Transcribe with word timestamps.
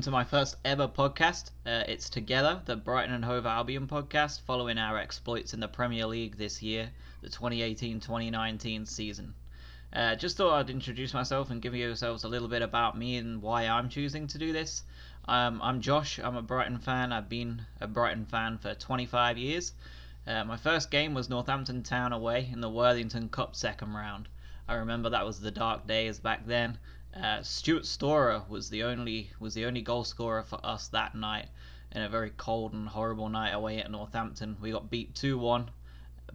Welcome 0.00 0.12
to 0.12 0.16
my 0.16 0.24
first 0.24 0.56
ever 0.64 0.88
podcast. 0.88 1.50
Uh, 1.66 1.84
it's 1.86 2.08
Together, 2.08 2.62
the 2.64 2.74
Brighton 2.74 3.14
and 3.14 3.22
Hove 3.22 3.44
Albion 3.44 3.86
podcast, 3.86 4.40
following 4.40 4.78
our 4.78 4.96
exploits 4.96 5.52
in 5.52 5.60
the 5.60 5.68
Premier 5.68 6.06
League 6.06 6.38
this 6.38 6.62
year, 6.62 6.88
the 7.20 7.28
2018-2019 7.28 8.88
season. 8.88 9.34
Uh, 9.92 10.14
just 10.14 10.38
thought 10.38 10.54
I'd 10.54 10.70
introduce 10.70 11.12
myself 11.12 11.50
and 11.50 11.60
give 11.60 11.74
yourselves 11.74 12.24
a 12.24 12.28
little 12.28 12.48
bit 12.48 12.62
about 12.62 12.96
me 12.96 13.18
and 13.18 13.42
why 13.42 13.66
I'm 13.66 13.90
choosing 13.90 14.26
to 14.28 14.38
do 14.38 14.54
this. 14.54 14.84
Um, 15.28 15.60
I'm 15.62 15.82
Josh. 15.82 16.18
I'm 16.18 16.36
a 16.36 16.40
Brighton 16.40 16.78
fan. 16.78 17.12
I've 17.12 17.28
been 17.28 17.66
a 17.78 17.86
Brighton 17.86 18.24
fan 18.24 18.56
for 18.56 18.72
25 18.72 19.36
years. 19.36 19.74
Uh, 20.26 20.44
my 20.44 20.56
first 20.56 20.90
game 20.90 21.12
was 21.12 21.28
Northampton 21.28 21.82
Town 21.82 22.14
away 22.14 22.48
in 22.50 22.62
the 22.62 22.70
Worthington 22.70 23.28
Cup 23.28 23.54
second 23.54 23.92
round. 23.92 24.30
I 24.66 24.76
remember 24.76 25.10
that 25.10 25.26
was 25.26 25.40
the 25.40 25.50
dark 25.50 25.86
days 25.86 26.18
back 26.18 26.46
then, 26.46 26.78
uh, 27.14 27.42
Stuart 27.42 27.86
Storer 27.86 28.42
was 28.48 28.70
the 28.70 28.84
only 28.84 29.30
was 29.40 29.54
the 29.54 29.66
only 29.66 29.82
goal 29.82 30.04
scorer 30.04 30.42
for 30.42 30.64
us 30.64 30.88
that 30.88 31.14
night 31.14 31.48
in 31.92 32.02
a 32.02 32.08
very 32.08 32.30
cold 32.36 32.72
and 32.72 32.88
horrible 32.88 33.28
night 33.28 33.50
away 33.50 33.78
at 33.78 33.90
Northampton. 33.90 34.56
We 34.60 34.70
got 34.70 34.90
beat 34.90 35.14
two 35.14 35.38
one, 35.38 35.70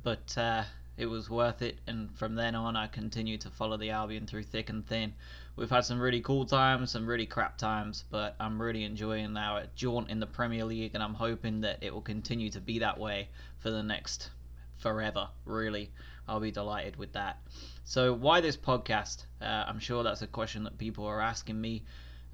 but 0.03 0.37
uh, 0.37 0.63
it 0.97 1.05
was 1.05 1.29
worth 1.29 1.61
it. 1.61 1.79
And 1.87 2.11
from 2.17 2.35
then 2.35 2.55
on, 2.55 2.75
I 2.75 2.87
continued 2.87 3.41
to 3.41 3.49
follow 3.49 3.77
the 3.77 3.91
Albion 3.91 4.27
through 4.27 4.43
thick 4.43 4.69
and 4.69 4.85
thin. 4.85 5.13
We've 5.55 5.69
had 5.69 5.85
some 5.85 5.99
really 5.99 6.21
cool 6.21 6.45
times, 6.45 6.91
some 6.91 7.07
really 7.07 7.25
crap 7.25 7.57
times, 7.57 8.03
but 8.11 8.35
I'm 8.39 8.61
really 8.61 8.83
enjoying 8.83 9.37
our 9.37 9.63
jaunt 9.75 10.09
in 10.09 10.19
the 10.19 10.27
Premier 10.27 10.65
League, 10.65 10.91
and 10.93 11.03
I'm 11.03 11.13
hoping 11.13 11.61
that 11.61 11.79
it 11.81 11.93
will 11.93 12.01
continue 12.01 12.49
to 12.49 12.59
be 12.59 12.79
that 12.79 12.99
way 12.99 13.29
for 13.59 13.71
the 13.71 13.83
next 13.83 14.31
forever. 14.77 15.29
Really, 15.45 15.91
I'll 16.27 16.41
be 16.41 16.51
delighted 16.51 16.97
with 16.97 17.13
that. 17.13 17.39
So, 17.87 18.13
why 18.13 18.41
this 18.41 18.57
podcast? 18.57 19.25
Uh, 19.39 19.45
I'm 19.45 19.77
sure 19.77 20.01
that's 20.01 20.23
a 20.23 20.27
question 20.27 20.63
that 20.63 20.79
people 20.79 21.05
are 21.05 21.21
asking 21.21 21.61
me, 21.61 21.83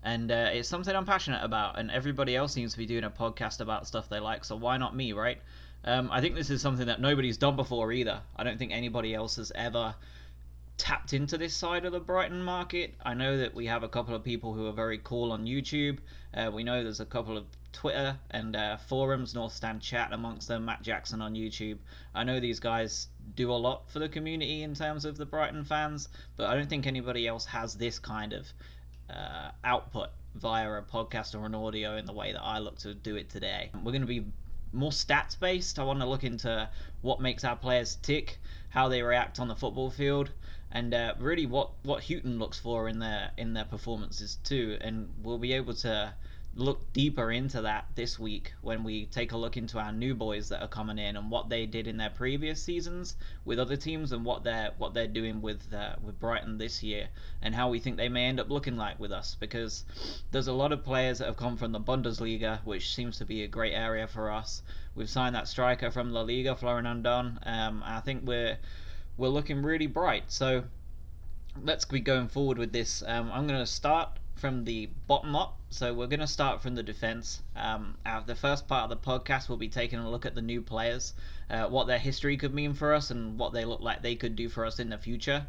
and 0.02 0.32
uh, 0.32 0.50
it's 0.54 0.70
something 0.70 0.96
I'm 0.96 1.06
passionate 1.06 1.44
about. 1.44 1.78
And 1.78 1.92
everybody 1.92 2.38
else 2.38 2.54
seems 2.54 2.72
to 2.72 2.78
be 2.78 2.86
doing 2.86 3.04
a 3.04 3.10
podcast 3.10 3.60
about 3.60 3.86
stuff 3.86 4.08
they 4.08 4.22
like, 4.22 4.46
so 4.46 4.56
why 4.56 4.78
not 4.78 4.96
me, 4.96 5.12
right? 5.12 5.42
Um, 5.84 6.10
I 6.10 6.22
think 6.22 6.36
this 6.36 6.50
is 6.50 6.62
something 6.62 6.88
that 6.88 7.02
nobody's 7.02 7.38
done 7.38 7.58
before 7.58 7.92
either. 7.92 8.22
I 8.34 8.46
don't 8.46 8.58
think 8.58 8.72
anybody 8.72 9.14
else 9.14 9.36
has 9.36 9.52
ever 9.54 9.94
tapped 10.78 11.12
into 11.12 11.38
this 11.38 11.54
side 11.54 11.84
of 11.84 11.92
the 11.92 12.00
Brighton 12.00 12.42
market. 12.42 12.94
I 13.04 13.14
know 13.14 13.40
that 13.40 13.54
we 13.54 13.66
have 13.66 13.84
a 13.84 13.90
couple 13.90 14.16
of 14.16 14.24
people 14.24 14.54
who 14.54 14.68
are 14.68 14.74
very 14.74 15.00
cool 15.04 15.34
on 15.34 15.46
YouTube. 15.46 15.98
Uh, 16.34 16.50
we 16.54 16.64
know 16.64 16.82
there's 16.82 17.02
a 17.02 17.06
couple 17.06 17.38
of 17.38 17.46
Twitter 17.74 18.18
and 18.30 18.56
uh, 18.56 18.78
forums, 18.78 19.34
North 19.34 19.54
Stand 19.54 19.82
Chat 19.82 20.12
amongst 20.12 20.48
them, 20.48 20.66
Matt 20.66 20.82
Jackson 20.82 21.22
on 21.22 21.34
YouTube. 21.34 21.78
I 22.14 22.24
know 22.24 22.40
these 22.40 22.60
guys 22.60 23.08
do 23.36 23.52
a 23.52 23.54
lot 23.54 23.90
for 23.90 24.00
the 24.00 24.10
community 24.10 24.64
in 24.64 24.74
terms 24.74 25.06
of 25.06 25.18
the 25.18 25.26
Brighton 25.26 25.64
fans, 25.64 26.10
but 26.38 26.50
I 26.50 26.56
don't 26.56 26.70
think 26.70 26.88
anybody 26.88 27.28
else 27.28 27.46
has 27.46 27.76
this 27.76 28.00
kind 28.00 28.34
of 28.34 28.48
uh, 29.10 29.52
output 29.64 30.10
via 30.36 30.72
a 30.72 30.82
podcast 30.82 31.40
or 31.40 31.46
an 31.46 31.56
audio 31.56 31.98
in 31.98 32.06
the 32.06 32.14
way 32.14 32.32
that 32.32 32.42
I 32.42 32.60
look 32.60 32.78
to 32.80 32.94
do 32.94 33.16
it 33.16 33.30
today. 33.30 33.72
We're 33.74 33.92
going 33.92 34.02
to 34.02 34.08
be 34.08 34.26
more 34.74 34.92
stats 34.92 35.38
based. 35.38 35.80
I 35.80 35.84
want 35.84 36.00
to 36.00 36.06
look 36.06 36.24
into 36.24 36.70
what 37.02 37.20
makes 37.22 37.44
our 37.44 37.56
players 37.56 37.98
tick, 38.02 38.40
how 38.70 38.88
they 38.88 39.02
react 39.02 39.40
on 39.40 39.48
the 39.48 39.56
football 39.56 39.90
field, 39.90 40.32
and 40.72 40.94
uh, 40.94 41.14
really 41.20 41.46
what 41.46 41.72
what 41.84 42.04
Hughton 42.04 42.40
looks 42.40 42.60
for 42.60 42.88
in 42.88 43.00
their 43.00 43.32
in 43.38 43.54
their 43.54 43.66
performances 43.66 44.38
too. 44.44 44.78
And 44.80 45.10
we'll 45.24 45.38
be 45.38 45.54
able 45.54 45.74
to 45.76 46.14
look 46.54 46.92
deeper 46.92 47.32
into 47.32 47.62
that 47.62 47.86
this 47.96 48.20
week 48.20 48.54
when 48.62 48.84
we 48.84 49.06
take 49.06 49.32
a 49.32 49.38
look 49.38 49.56
into 49.56 49.80
our 49.80 49.94
new 49.94 50.14
boys 50.14 50.50
that 50.50 50.62
are 50.62 50.68
coming 50.68 51.00
in 51.00 51.16
and 51.16 51.32
what 51.32 51.48
they 51.48 51.66
did 51.66 51.88
in 51.88 51.96
their 51.96 52.10
previous 52.10 52.62
seasons 52.62 53.16
with 53.46 53.58
other 53.58 53.78
teams 53.78 54.12
and 54.12 54.26
what 54.26 54.44
they're 54.44 54.72
what 54.78 54.94
they're 54.94 55.08
doing 55.08 55.42
with 55.42 55.74
uh, 55.74 55.96
with 56.04 56.20
Brighton 56.20 56.58
this 56.58 56.84
year 56.84 57.08
and 57.42 57.56
how 57.56 57.70
we 57.70 57.80
think 57.80 57.96
they 57.96 58.10
may 58.10 58.26
end 58.26 58.40
up 58.40 58.50
looking 58.50 58.76
like 58.76 59.00
with 59.00 59.14
us 59.14 59.38
because 59.40 59.86
there's 60.32 60.48
a 60.48 60.54
lot 60.54 60.74
of 60.74 60.84
players 60.84 61.20
that 61.20 61.28
have 61.28 61.38
come 61.38 61.56
from 61.56 61.72
the 61.72 61.80
Bundesliga 61.80 62.60
which 62.66 62.94
seems 62.94 63.18
to 63.18 63.26
be 63.26 63.44
a 63.44 63.48
great 63.48 63.74
area 63.74 64.06
for 64.06 64.30
us. 64.30 64.62
We've 64.94 65.10
signed 65.10 65.36
that 65.36 65.48
striker 65.48 65.90
from 65.90 66.12
La 66.12 66.22
Liga, 66.22 66.56
Florin 66.56 66.86
Andone. 66.86 67.40
Um, 67.48 67.82
I 67.86 68.02
think 68.02 68.26
we're 68.26 68.58
we're 69.16 69.30
looking 69.30 69.64
really 69.64 69.88
bright. 69.88 70.30
So 70.30 70.66
let's 71.64 71.86
be 71.86 72.02
going 72.02 72.28
forward 72.28 72.58
with 72.58 72.74
this. 72.74 73.04
Um, 73.06 73.32
I'm 73.32 73.48
going 73.48 73.60
to 73.60 73.66
start 73.66 74.10
from 74.42 74.66
the 74.66 74.90
bottom 75.06 75.36
up. 75.36 75.56
So 75.70 75.94
we're 75.94 76.08
going 76.08 76.20
to 76.20 76.28
start 76.28 76.64
from 76.64 76.74
the 76.74 76.82
defense. 76.82 77.44
Um, 77.56 77.96
the 78.26 78.34
first 78.34 78.68
part 78.68 78.90
of 78.90 78.90
the 78.90 79.10
podcast, 79.10 79.48
we'll 79.48 79.60
be 79.60 79.70
taking 79.70 80.00
a 80.00 80.10
look 80.10 80.26
at 80.26 80.34
the 80.34 80.42
new 80.42 80.64
players, 80.64 81.14
uh, 81.52 81.68
what 81.68 81.86
their 81.86 82.00
history 82.00 82.38
could 82.38 82.54
mean 82.54 82.74
for 82.74 82.92
us, 82.96 83.12
and 83.12 83.38
what 83.38 83.54
they 83.54 83.66
look 83.66 83.82
like 83.82 84.02
they 84.02 84.16
could 84.16 84.36
do 84.36 84.50
for 84.50 84.66
us 84.66 84.80
in 84.80 84.90
the 84.90 84.98
future. 84.98 85.46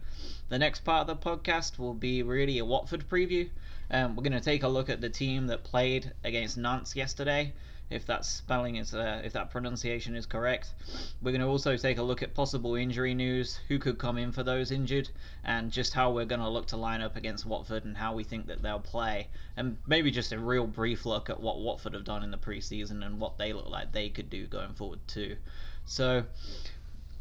The 0.50 0.58
next 0.58 0.84
part 0.84 1.08
of 1.08 1.18
the 1.18 1.30
podcast 1.30 1.78
will 1.78 1.94
be 1.94 2.22
really 2.22 2.58
a 2.58 2.66
Watford 2.66 3.08
preview. 3.08 3.48
Um, 3.90 4.14
we're 4.14 4.24
going 4.24 4.32
to 4.32 4.40
take 4.40 4.62
a 4.62 4.68
look 4.68 4.90
at 4.90 5.00
the 5.00 5.08
team 5.08 5.46
that 5.46 5.64
played 5.64 6.12
against 6.22 6.58
Nantes 6.58 6.94
yesterday 6.94 7.54
if 7.92 8.06
that 8.06 8.24
spelling 8.24 8.76
is 8.76 8.94
uh, 8.94 9.20
if 9.24 9.32
that 9.34 9.50
pronunciation 9.50 10.16
is 10.16 10.26
correct. 10.26 10.74
We're 11.20 11.32
going 11.32 11.42
to 11.42 11.46
also 11.46 11.76
take 11.76 11.98
a 11.98 12.02
look 12.02 12.22
at 12.22 12.34
possible 12.34 12.74
injury 12.74 13.14
news, 13.14 13.60
who 13.68 13.78
could 13.78 13.98
come 13.98 14.18
in 14.18 14.32
for 14.32 14.42
those 14.42 14.70
injured, 14.70 15.08
and 15.44 15.70
just 15.70 15.92
how 15.94 16.10
we're 16.10 16.24
going 16.24 16.40
to 16.40 16.48
look 16.48 16.66
to 16.68 16.76
line 16.76 17.02
up 17.02 17.16
against 17.16 17.46
Watford 17.46 17.84
and 17.84 17.96
how 17.96 18.14
we 18.14 18.24
think 18.24 18.46
that 18.46 18.62
they'll 18.62 18.80
play, 18.80 19.28
and 19.56 19.76
maybe 19.86 20.10
just 20.10 20.32
a 20.32 20.38
real 20.38 20.66
brief 20.66 21.06
look 21.06 21.30
at 21.30 21.40
what 21.40 21.60
Watford 21.60 21.94
have 21.94 22.04
done 22.04 22.22
in 22.22 22.30
the 22.30 22.38
preseason 22.38 23.04
and 23.04 23.20
what 23.20 23.38
they 23.38 23.52
look 23.52 23.68
like 23.68 23.92
they 23.92 24.08
could 24.08 24.30
do 24.30 24.46
going 24.46 24.74
forward 24.74 25.00
too. 25.06 25.36
So 25.84 26.24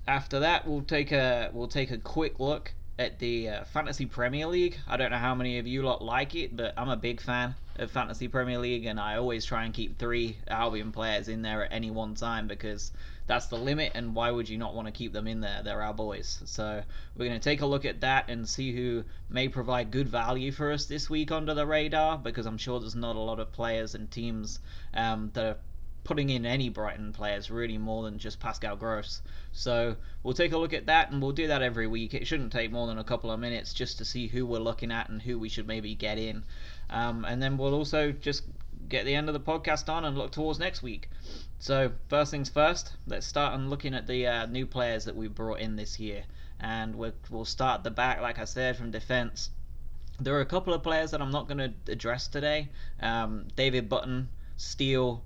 after 0.08 0.40
that, 0.40 0.68
we'll 0.68 0.81
take 0.81 1.12
a 1.12 1.50
we'll 1.54 1.68
take 1.68 1.92
a 1.92 1.98
quick 1.98 2.40
look 2.40 2.74
at 3.00 3.20
the 3.20 3.50
uh, 3.50 3.64
Fantasy 3.66 4.06
Premier 4.06 4.48
League. 4.48 4.78
I 4.88 4.98
don't 4.98 5.12
know 5.12 5.18
how 5.18 5.34
many 5.34 5.60
of 5.60 5.68
you 5.68 5.81
lot 5.81 6.04
like 6.04 6.36
it, 6.36 6.56
but 6.56 6.74
I'm 6.78 6.90
a 6.90 6.98
big 6.98 7.22
fan 7.22 7.56
of 7.81 7.92
Fantasy 7.92 8.28
Premier 8.28 8.59
League, 8.59 8.86
and 8.86 9.00
I 9.00 9.18
always 9.18 9.46
try 9.46 9.66
and 9.66 9.74
keep 9.74 9.97
three 9.97 10.38
Albion 10.47 10.92
players 10.92 11.28
in 11.28 11.42
there 11.42 11.66
at 11.66 11.74
any 11.74 11.92
one 11.92 12.16
time 12.16 12.47
because 12.47 12.92
that's 13.28 13.47
the 13.47 13.58
limit, 13.58 13.92
and 13.96 14.14
why 14.16 14.31
would 14.31 14.50
you 14.50 14.58
not 14.58 14.75
want 14.75 14.88
to 14.88 14.92
keep 14.92 15.14
them 15.14 15.28
in 15.28 15.42
there? 15.42 15.62
They're 15.64 15.81
our 15.81 15.94
boys. 15.94 16.42
So 16.46 16.84
we're 17.16 17.25
going 17.25 17.40
to 17.40 17.44
take 17.44 17.62
a 17.62 17.66
look 17.66 17.86
at 17.86 18.02
that 18.02 18.30
and 18.30 18.47
see 18.47 18.74
who 18.74 19.03
may 19.30 19.47
provide 19.47 19.92
good 19.92 20.09
value 20.09 20.52
for 20.52 20.72
us 20.72 20.86
this 20.86 21.09
week 21.09 21.31
under 21.31 21.53
the 21.53 21.66
radar 21.66 22.18
because 22.18 22.46
I'm 22.46 22.58
sure 22.58 22.80
there's 22.80 22.96
not 22.96 23.16
a 23.16 23.19
lot 23.19 23.40
of 23.40 23.52
players 23.52 23.96
and 23.96 24.09
teams 24.12 24.59
um, 24.94 25.31
that 25.34 25.46
are 25.46 25.58
putting 26.03 26.30
in 26.30 26.46
any 26.46 26.69
Brighton 26.69 27.13
players 27.13 27.52
really 27.52 27.78
more 27.78 28.03
than 28.03 28.18
just 28.18 28.40
Pascal 28.40 28.75
Gross. 28.75 29.22
So 29.52 29.96
we'll 30.24 30.34
take 30.34 30.52
a 30.52 30.58
look 30.58 30.74
at 30.74 30.88
that 30.88 31.12
and 31.12 31.22
we'll 31.22 31.31
do 31.31 31.48
that 31.48 31.62
every 31.62 31.88
week. 31.88 32.13
It 32.13 32.25
shouldn't 32.25 32.52
take 32.52 32.72
more 32.72 32.88
than 32.88 32.98
a 32.98 33.03
couple 33.03 33.31
of 33.31 33.40
minutes 33.40 33.74
just 33.74 34.00
to 34.00 34.06
see 34.06 34.28
who 34.28 34.46
we're 34.46 34.59
looking 34.59 34.92
at 34.92 35.09
and 35.09 35.22
who 35.22 35.38
we 35.38 35.50
should 35.50 35.68
maybe 35.68 35.94
get 35.94 36.18
in. 36.18 36.44
Um, 36.91 37.25
and 37.25 37.41
then 37.41 37.57
we'll 37.57 37.74
also 37.74 38.12
just 38.12 38.44
get 38.90 39.06
the 39.06 39.16
end 39.16 39.29
of 39.29 39.34
the 39.34 39.40
podcast 39.40 39.90
on 39.90 40.06
and 40.06 40.18
look 40.18 40.31
towards 40.31 40.59
next 40.59 40.84
week. 40.84 41.09
So 41.59 41.91
first 42.09 42.31
things 42.31 42.50
first, 42.50 42.94
let's 43.07 43.25
start 43.25 43.53
on 43.53 43.69
looking 43.69 43.94
at 43.94 44.07
the 44.07 44.28
uh, 44.28 44.46
new 44.47 44.66
players 44.66 45.06
that 45.06 45.16
we 45.16 45.28
brought 45.28 45.59
in 45.59 45.75
this 45.75 46.00
year. 46.00 46.24
And 46.59 46.96
we'll, 46.96 47.13
we'll 47.30 47.46
start 47.46 47.84
the 47.84 47.91
back, 47.91 48.22
like 48.22 48.38
I 48.38 48.46
said, 48.46 48.75
from 48.75 48.91
defence. 48.91 49.50
There 50.19 50.35
are 50.35 50.41
a 50.41 50.46
couple 50.46 50.74
of 50.74 50.84
players 50.84 51.12
that 51.12 51.22
I'm 51.22 51.31
not 51.31 51.47
going 51.47 51.57
to 51.57 51.91
address 51.91 52.28
today. 52.28 52.69
Um, 53.01 53.47
David 53.56 53.90
Button, 53.90 54.30
Steele, 54.57 55.24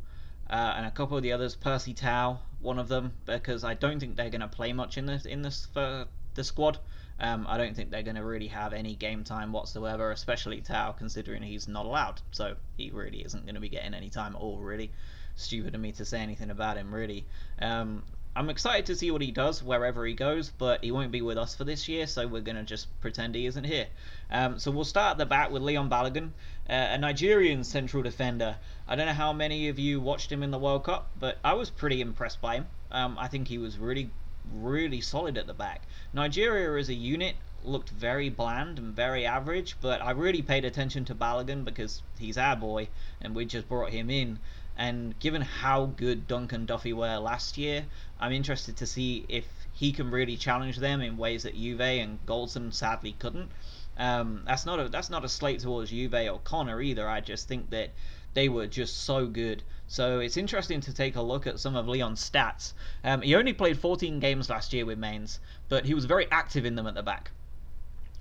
uh, 0.50 0.74
and 0.78 0.86
a 0.86 0.92
couple 0.92 1.18
of 1.18 1.24
the 1.24 1.34
others, 1.34 1.56
Percy 1.56 1.94
Tau, 1.94 2.40
one 2.62 2.80
of 2.80 2.88
them, 2.88 3.14
because 3.26 3.64
I 3.64 3.74
don't 3.74 4.00
think 4.00 4.16
they're 4.16 4.30
going 4.30 4.42
to 4.42 4.48
play 4.48 4.72
much 4.74 4.98
in 4.98 5.06
this 5.06 5.26
in 5.26 5.42
this 5.42 5.68
for 5.74 6.06
the 6.36 6.44
squad. 6.44 6.80
Um, 7.20 7.46
I 7.48 7.58
don't 7.58 7.76
think 7.76 7.92
they're 7.92 8.04
going 8.04 8.18
to 8.18 8.26
really 8.26 8.48
have 8.48 8.74
any 8.74 8.96
game 8.96 9.24
time 9.24 9.54
whatsoever, 9.54 10.12
especially 10.12 10.62
Tau, 10.62 10.92
considering 10.92 11.42
he's 11.44 11.68
not 11.68 11.86
allowed. 11.86 12.22
So 12.32 12.56
he 12.78 12.92
really 12.92 13.20
isn't 13.20 13.46
going 13.46 13.56
to 13.56 13.62
be 13.62 13.70
getting 13.70 13.94
any 13.94 14.10
time 14.10 14.36
at 14.36 14.42
all. 14.42 14.58
Really, 14.58 14.92
stupid 15.36 15.76
of 15.76 15.82
me 15.82 15.92
to 15.94 16.06
say 16.06 16.20
anything 16.20 16.50
about 16.50 16.78
him. 16.78 16.94
Really, 16.94 17.26
um, 17.62 18.04
I'm 18.38 18.50
excited 18.50 18.88
to 18.88 18.96
see 18.96 19.12
what 19.12 19.22
he 19.22 19.32
does 19.32 19.64
wherever 19.64 20.06
he 20.06 20.14
goes, 20.14 20.50
but 20.50 20.84
he 20.84 20.92
won't 20.92 21.12
be 21.12 21.22
with 21.22 21.38
us 21.38 21.56
for 21.56 21.64
this 21.64 21.88
year, 21.88 22.06
so 22.06 22.28
we're 22.28 22.42
going 22.42 22.58
to 22.58 22.64
just 22.64 22.88
pretend 23.00 23.34
he 23.34 23.46
isn't 23.46 23.64
here. 23.64 23.88
Um, 24.30 24.60
so 24.60 24.72
we'll 24.72 24.84
start 24.84 25.12
at 25.12 25.18
the 25.18 25.26
back 25.26 25.52
with 25.52 25.62
Leon 25.62 25.90
Balogun, 25.90 26.32
uh, 26.70 26.74
a 26.74 26.98
Nigerian 26.98 27.64
central 27.64 28.04
defender. 28.04 28.58
I 28.90 28.98
don't 28.98 29.06
know 29.06 29.14
how 29.14 29.32
many 29.32 29.70
of 29.70 29.80
you 29.80 30.02
watched 30.02 30.30
him 30.30 30.44
in 30.44 30.52
the 30.52 30.60
World 30.60 30.84
Cup, 30.84 31.12
but 31.18 31.38
I 31.46 31.54
was 31.54 31.70
pretty 31.70 32.02
impressed 32.02 32.42
by 32.42 32.56
him. 32.56 32.68
Um, 32.92 33.18
I 33.18 33.30
think 33.30 33.48
he 33.48 33.58
was 33.58 33.78
really, 33.78 34.10
really 34.54 35.02
solid 35.02 35.38
at 35.38 35.48
the 35.48 35.54
back. 35.54 35.84
Nigeria 36.14 36.80
as 36.80 36.90
a 36.90 36.94
unit 36.94 37.36
looked 37.64 37.90
very 37.90 38.30
bland 38.30 38.78
and 38.78 38.96
very 38.96 39.26
average, 39.26 39.76
but 39.82 40.02
I 40.02 40.12
really 40.12 40.42
paid 40.42 40.66
attention 40.66 41.06
to 41.06 41.16
Balogun 41.16 41.66
because 41.66 42.02
he's 42.20 42.38
our 42.38 42.56
boy, 42.56 42.90
and 43.22 43.36
we 43.36 43.46
just 43.46 43.68
brought 43.68 43.92
him 43.92 44.10
in. 44.10 44.40
And 44.78 45.18
given 45.20 45.42
how 45.42 45.86
good 45.86 46.28
Dunk 46.28 46.52
and 46.52 46.68
Duffy 46.68 46.94
were 46.94 47.18
last 47.18 47.58
year, 47.58 47.86
I'm 48.20 48.32
interested 48.32 48.78
to 48.78 48.86
see 48.86 49.26
if 49.30 49.46
he 49.74 49.92
can 49.92 50.12
really 50.12 50.38
challenge 50.38 50.78
them 50.78 51.02
in 51.02 51.18
ways 51.18 51.44
that 51.44 51.58
Uwe 51.58 52.04
and 52.04 52.26
Goldson 52.26 52.74
sadly 52.74 53.16
couldn't. 53.18 53.52
Um, 53.98 54.44
that's 54.46 54.66
not 54.66 54.80
a 54.80 54.90
that's 54.90 55.10
not 55.10 55.24
a 55.24 55.30
slate 55.30 55.62
towards 55.62 55.92
Uwe 55.92 56.34
or 56.34 56.40
Connor 56.40 56.82
either. 56.82 57.08
I 57.08 57.22
just 57.22 57.48
think 57.48 57.70
that 57.70 57.92
they 58.36 58.48
were 58.50 58.68
just 58.68 59.02
so 59.06 59.26
good. 59.26 59.64
So 59.88 60.20
it's 60.20 60.38
interesting 60.38 60.82
to 60.82 60.94
take 60.94 61.16
a 61.16 61.22
look 61.24 61.48
at 61.48 61.60
some 61.60 61.76
of 61.76 61.88
Leon's 61.88 62.22
stats. 62.30 62.74
Um, 63.04 63.24
he 63.24 63.36
only 63.36 63.54
played 63.54 63.80
14 63.80 64.20
games 64.20 64.50
last 64.52 64.74
year 64.74 64.86
with 64.86 65.00
Mainz, 65.00 65.40
but 65.70 65.86
he 65.86 65.96
was 65.96 66.06
very 66.06 66.30
active 66.32 66.66
in 66.66 66.76
them 66.76 66.86
at 66.88 66.94
the 66.94 67.04
back. 67.04 67.32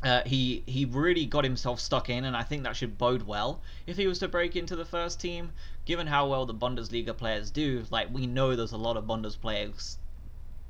uh, 0.05 0.23
he 0.27 0.63
he 0.67 0.85
really 0.85 1.25
got 1.27 1.45
himself 1.45 1.81
stuck 1.81 2.11
in, 2.11 2.25
and 2.25 2.37
I 2.37 2.43
think 2.43 2.63
that 2.65 2.77
should 2.77 2.99
bode 2.99 3.23
well 3.23 3.63
if 3.87 3.97
he 3.97 4.07
was 4.07 4.19
to 4.21 4.29
break 4.29 4.55
into 4.55 4.77
the 4.77 4.85
first 4.85 5.19
team. 5.21 5.53
Given 5.87 6.07
how 6.07 6.29
well 6.29 6.47
the 6.47 6.55
Bundesliga 6.55 7.17
players 7.17 7.51
do, 7.51 7.85
like 7.91 8.13
we 8.13 8.27
know 8.27 8.55
there's 8.55 8.73
a 8.73 8.77
lot 8.77 8.97
of 8.99 9.07
players, 9.41 9.99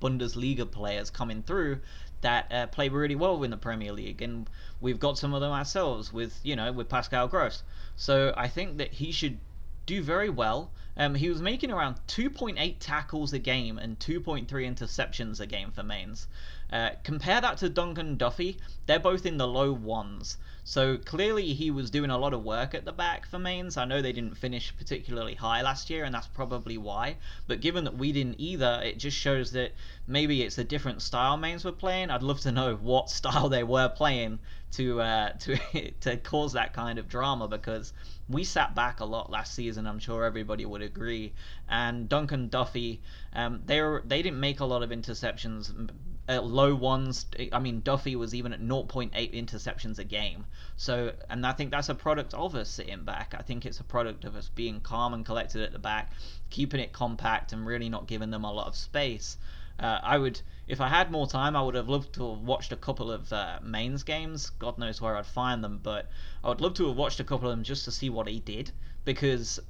Bundesliga 0.00 0.70
players 0.70 1.11
coming 1.11 1.43
through 1.43 1.81
that 2.25 2.50
uh, 2.50 2.67
play 2.67 2.88
really 2.88 3.15
well 3.15 3.43
in 3.44 3.50
the 3.50 3.56
Premier 3.56 3.93
League, 3.93 4.23
and 4.23 4.49
we've 4.81 4.99
got 4.99 5.19
some 5.19 5.35
of 5.35 5.41
them 5.43 5.53
ourselves 5.53 6.12
with 6.12 6.41
you 6.43 6.56
know 6.56 6.73
with 6.73 6.88
Pascal 6.88 7.29
Gross. 7.29 7.62
So 7.97 8.35
I 8.37 8.49
think 8.49 8.79
that 8.79 8.94
he 8.94 9.12
should 9.12 9.38
do 9.86 10.02
very 10.02 10.31
well. 10.31 10.70
Um, 10.96 11.14
he 11.14 11.28
was 11.28 11.42
making 11.42 11.72
around 11.72 11.96
2.8 12.06 12.76
tackles 12.78 13.32
a 13.32 13.38
game 13.38 13.78
and 13.78 13.98
2.3 13.98 14.46
interceptions 14.48 15.40
a 15.40 15.46
game 15.46 15.72
for 15.72 15.82
Mainz. 15.82 16.28
Uh, 16.72 16.90
compare 17.02 17.40
that 17.40 17.58
to 17.58 17.69
Dunk 17.69 17.98
and 17.98 18.16
Duffy, 18.16 18.58
they're 18.86 18.98
both 18.98 19.26
in 19.26 19.36
the 19.36 19.46
low 19.46 19.72
ones. 19.72 20.38
So 20.62 20.96
clearly 20.96 21.52
he 21.52 21.70
was 21.70 21.90
doing 21.90 22.10
a 22.10 22.16
lot 22.16 22.32
of 22.32 22.42
work 22.42 22.75
at 22.75 22.84
the 22.84 22.92
back 22.92 23.26
for 23.26 23.38
Mainz. 23.38 23.76
I 23.76 23.84
know 23.84 24.00
they 24.00 24.12
didn't 24.12 24.38
finish 24.38 24.75
particularly 24.76 25.34
high 25.34 25.62
last 25.62 25.90
year, 25.90 26.04
and 26.04 26.14
that's 26.14 26.26
probably 26.28 26.78
why. 26.78 27.16
But 27.46 27.60
given 27.60 27.84
that 27.84 27.98
we 27.98 28.12
didn't 28.12 28.40
either, 28.40 28.80
it 28.82 28.98
just 28.98 29.16
shows 29.16 29.52
that 29.52 29.72
maybe 30.06 30.42
it's 30.42 30.58
a 30.58 30.64
different 30.64 31.02
style 31.02 31.37
Mainz 31.37 31.64
were 31.64 31.72
playing. 31.72 32.10
I'd 32.10 32.22
love 32.22 32.40
to 32.40 32.52
know 32.52 32.76
what 32.76 33.10
style 33.19 33.48
they 33.48 33.64
were 33.64 33.88
playing 33.88 34.38
to 34.76 35.00
uh, 35.00 35.32
to 35.41 35.56
to 36.00 36.17
cause 36.19 36.53
that 36.53 36.73
kind 36.73 36.99
of 36.99 37.09
drama 37.09 37.49
because 37.49 37.93
we 38.29 38.44
sat 38.44 38.75
back 38.75 39.00
a 39.00 39.05
lot 39.05 39.31
last 39.31 39.55
season. 39.55 39.87
I'm 39.87 39.99
sure 39.99 40.25
everybody 40.25 40.65
would 40.65 40.82
agree. 40.82 41.32
And 41.69 42.09
Dunk 42.09 42.32
and 42.32 42.50
Duffy, 42.50 43.00
um, 43.35 43.62
they 43.67 43.81
were 43.81 44.03
they 44.06 44.23
didn't 44.23 44.41
make 44.41 44.61
a 44.61 44.65
lot 44.65 44.82
of 44.82 44.91
interceptions 44.91 45.91
uh, 46.29 46.41
low 46.41 46.75
ones. 46.75 47.26
I 47.53 47.59
mean, 47.59 47.81
Duffy 47.81 48.17
was 48.17 48.35
even 48.35 48.53
at 48.53 48.61
0.8 48.61 49.12
interceptions 49.12 49.99
a 49.99 50.05
game. 50.05 50.47
So, 50.76 51.12
and 51.29 51.47
I 51.47 51.53
think 51.53 51.71
that's 51.71 51.88
a 51.88 51.94
product 51.94 52.35
of 52.35 52.55
us 52.55 52.69
sitting 52.69 53.05
back. 53.05 53.35
I 53.38 53.43
think 53.43 53.67
it's 53.67 53.81
a 53.81 53.85
product 53.85 54.25
of 54.25 54.35
us 54.35 54.49
being 54.55 54.81
calm 54.81 55.15
and 55.15 55.25
collected 55.25 55.62
at 55.62 55.73
the 55.73 55.79
back, 55.79 56.12
keeping 56.50 56.81
it 56.81 56.93
compact, 56.93 57.53
and 57.53 57.67
really 57.67 57.88
not 57.88 58.06
giving 58.06 58.31
them 58.31 58.44
a 58.44 58.53
lot 58.53 58.67
of 58.67 58.76
space. 58.76 59.37
Uh, 59.79 59.99
I 60.03 60.19
would, 60.19 60.41
if 60.69 60.81
I 60.81 60.88
had 60.88 61.11
more 61.11 61.26
time, 61.26 61.56
I 61.56 61.62
would 61.62 61.75
have 61.75 61.88
loved 61.88 62.15
to 62.15 62.31
have 62.35 62.41
watched 62.43 62.73
a 62.73 62.76
couple 62.76 63.11
of 63.11 63.32
uh, 63.32 63.59
Mainz 63.62 64.03
games. 64.03 64.50
God 64.50 64.79
knows 64.79 65.00
where 65.00 65.17
I'd 65.17 65.26
find 65.26 65.65
them, 65.65 65.81
but 65.82 66.09
I 66.43 66.49
would 66.49 66.61
love 66.61 66.75
to 66.75 66.88
have 66.88 66.97
watched 66.97 67.21
a 67.21 67.25
couple 67.25 67.49
of 67.49 67.56
them 67.56 67.65
just 67.65 67.85
to 67.87 67.91
see 67.91 68.11
what 68.11 68.29
he 68.29 68.41
did 68.41 68.71
because 69.05 69.61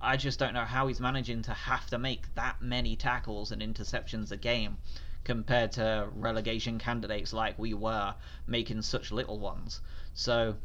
I 0.00 0.16
just 0.16 0.38
don't 0.38 0.54
know 0.54 0.64
how 0.64 0.86
he's 0.86 1.00
managing 1.00 1.42
to 1.42 1.52
have 1.52 1.86
to 1.88 1.98
make 1.98 2.34
that 2.34 2.62
many 2.62 2.96
tackles 2.96 3.52
and 3.52 3.60
interceptions 3.60 4.32
a 4.32 4.36
game 4.38 4.78
compared 5.22 5.72
to 5.72 6.08
relegation 6.14 6.78
candidates 6.78 7.34
like 7.34 7.58
we 7.58 7.74
were 7.74 8.14
making 8.46 8.80
such 8.80 9.12
little 9.12 9.38
ones. 9.38 9.82
So 10.14 10.56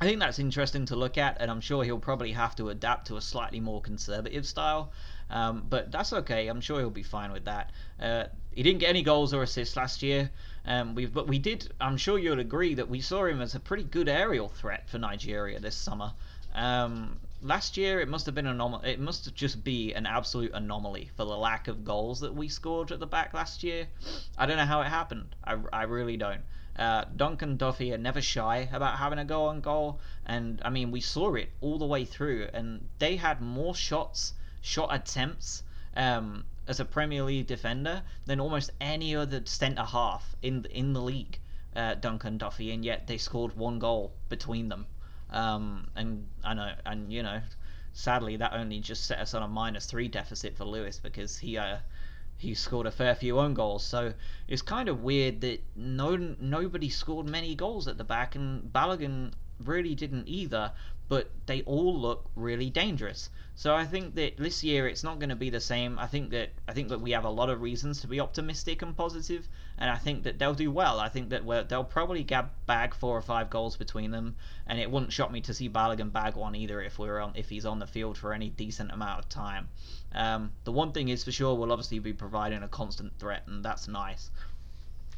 I 0.00 0.06
think 0.06 0.18
that's 0.18 0.40
interesting 0.40 0.86
to 0.86 0.96
look 0.96 1.18
at, 1.18 1.36
and 1.40 1.52
I'm 1.52 1.60
sure 1.60 1.84
he'll 1.84 2.00
probably 2.00 2.32
have 2.32 2.56
to 2.56 2.70
adapt 2.70 3.06
to 3.06 3.16
a 3.16 3.20
slightly 3.20 3.60
more 3.60 3.80
conservative 3.80 4.44
style. 4.44 4.90
Um, 5.32 5.64
but 5.68 5.90
that's 5.90 6.12
okay. 6.12 6.48
I'm 6.48 6.60
sure 6.60 6.78
he'll 6.78 6.90
be 6.90 7.02
fine 7.02 7.32
with 7.32 7.46
that. 7.46 7.70
Uh, 7.98 8.24
he 8.52 8.62
didn't 8.62 8.80
get 8.80 8.90
any 8.90 9.02
goals 9.02 9.32
or 9.32 9.42
assists 9.42 9.76
last 9.76 10.02
year. 10.02 10.30
Um, 10.66 10.94
we 10.94 11.06
but 11.06 11.26
we 11.26 11.38
did. 11.38 11.72
I'm 11.80 11.96
sure 11.96 12.18
you'll 12.18 12.38
agree 12.38 12.74
that 12.74 12.88
we 12.88 13.00
saw 13.00 13.24
him 13.24 13.40
as 13.40 13.54
a 13.54 13.60
pretty 13.60 13.84
good 13.84 14.08
aerial 14.08 14.48
threat 14.48 14.88
for 14.88 14.98
Nigeria 14.98 15.58
this 15.58 15.74
summer. 15.74 16.12
Um, 16.54 17.18
last 17.40 17.76
year 17.76 18.00
it 18.00 18.08
must 18.08 18.26
have 18.26 18.34
been 18.34 18.44
anom- 18.44 18.84
it 18.84 19.00
must 19.00 19.34
just 19.34 19.64
be 19.64 19.92
an 19.94 20.06
absolute 20.06 20.52
anomaly 20.52 21.10
for 21.16 21.24
the 21.24 21.36
lack 21.36 21.66
of 21.66 21.84
goals 21.84 22.20
that 22.20 22.34
we 22.34 22.48
scored 22.48 22.92
at 22.92 23.00
the 23.00 23.06
back 23.06 23.34
last 23.34 23.62
year. 23.62 23.88
I 24.38 24.46
don't 24.46 24.58
know 24.58 24.66
how 24.66 24.82
it 24.82 24.88
happened. 24.88 25.34
I, 25.42 25.56
I 25.72 25.82
really 25.84 26.16
don't. 26.16 26.42
Uh, 26.78 27.04
Dunk 27.16 27.42
and 27.42 27.58
Duffy 27.58 27.92
are 27.92 27.98
never 27.98 28.22
shy 28.22 28.68
about 28.72 28.98
having 28.98 29.18
a 29.18 29.24
go 29.24 29.46
on 29.46 29.60
goal, 29.60 30.00
and 30.24 30.60
I 30.64 30.70
mean 30.70 30.90
we 30.90 31.00
saw 31.00 31.34
it 31.34 31.50
all 31.60 31.78
the 31.78 31.86
way 31.86 32.04
through, 32.04 32.48
and 32.52 32.86
they 32.98 33.16
had 33.16 33.40
more 33.40 33.74
shots, 33.74 34.34
shot 34.62 34.94
attempts 34.94 35.62
um, 35.96 36.44
as 36.66 36.80
a 36.80 36.84
Premier 36.84 37.24
League 37.24 37.46
defender 37.46 38.02
than 38.24 38.40
almost 38.40 38.70
any 38.80 39.14
other 39.14 39.42
centre 39.44 39.84
half 39.84 40.34
in 40.40 40.64
in 40.70 40.92
the 40.92 41.02
league. 41.02 41.38
Uh, 41.74 41.94
Dunk 41.94 42.24
and 42.24 42.38
Duffy, 42.38 42.70
and 42.70 42.84
yet 42.84 43.06
they 43.06 43.18
scored 43.18 43.56
one 43.56 43.78
goal 43.78 44.12
between 44.28 44.68
them. 44.68 44.86
Um, 45.30 45.88
and 45.96 46.28
I 46.44 46.54
know, 46.54 46.72
and 46.84 47.12
you 47.12 47.22
know, 47.22 47.40
sadly 47.94 48.36
that 48.36 48.52
only 48.52 48.80
just 48.80 49.04
set 49.04 49.18
us 49.18 49.34
on 49.34 49.42
a 49.42 49.48
minus 49.48 49.86
three 49.86 50.08
deficit 50.08 50.56
for 50.56 50.64
Lewis 50.64 50.98
because 50.98 51.38
he 51.38 51.56
uh, 51.56 51.78
he 52.36 52.54
scored 52.54 52.86
a 52.86 52.90
fair 52.90 53.14
few 53.14 53.38
own 53.38 53.54
goals. 53.54 53.84
So 53.84 54.12
it's 54.48 54.62
kind 54.62 54.88
of 54.88 55.02
weird 55.02 55.40
that 55.40 55.62
no 55.74 56.16
nobody 56.16 56.88
scored 56.88 57.26
many 57.28 57.54
goals 57.54 57.88
at 57.88 57.98
the 57.98 58.04
back, 58.04 58.34
and 58.34 58.72
Balogun 58.72 59.32
really 59.64 59.94
didn't 59.94 60.28
either. 60.28 60.72
But 61.08 61.30
they 61.46 61.62
all 61.62 61.98
look 61.98 62.30
really 62.36 62.70
dangerous. 62.70 63.28
So 63.54 63.74
I 63.74 63.84
think 63.84 64.14
that 64.14 64.38
this 64.38 64.64
year 64.64 64.88
it's 64.88 65.04
not 65.04 65.18
going 65.18 65.28
to 65.28 65.36
be 65.36 65.50
the 65.50 65.60
same. 65.60 65.98
I 65.98 66.06
think 66.06 66.30
that 66.30 66.50
I 66.66 66.72
think 66.72 66.88
that 66.88 67.00
we 67.00 67.10
have 67.10 67.24
a 67.24 67.30
lot 67.30 67.50
of 67.50 67.60
reasons 67.60 68.00
to 68.00 68.06
be 68.06 68.18
optimistic 68.18 68.82
and 68.82 68.96
positive, 68.96 69.46
and 69.76 69.90
I 69.90 69.96
think 69.96 70.22
that 70.22 70.38
they'll 70.38 70.54
do 70.54 70.70
well. 70.70 70.98
I 70.98 71.08
think 71.08 71.28
that 71.30 71.68
they'll 71.68 71.84
probably 71.84 72.24
gab, 72.24 72.50
bag 72.66 72.94
four 72.94 73.16
or 73.16 73.22
five 73.22 73.50
goals 73.50 73.76
between 73.76 74.10
them, 74.10 74.36
and 74.66 74.80
it 74.80 74.90
wouldn't 74.90 75.12
shock 75.12 75.30
me 75.30 75.42
to 75.42 75.54
see 75.54 75.68
Balogun 75.68 76.12
bag 76.12 76.34
one 76.34 76.54
either 76.54 76.80
if 76.80 76.98
we're 76.98 77.20
on 77.20 77.32
if 77.34 77.50
he's 77.50 77.66
on 77.66 77.78
the 77.78 77.86
field 77.86 78.16
for 78.16 78.32
any 78.32 78.48
decent 78.48 78.90
amount 78.90 79.18
of 79.18 79.28
time. 79.28 79.68
Um, 80.14 80.52
the 80.64 80.72
one 80.72 80.92
thing 80.92 81.08
is 81.08 81.24
for 81.24 81.32
sure 81.32 81.54
we'll 81.54 81.72
obviously 81.72 81.98
be 81.98 82.12
providing 82.12 82.62
a 82.62 82.68
constant 82.68 83.18
threat, 83.18 83.42
and 83.46 83.64
that's 83.64 83.86
nice 83.86 84.30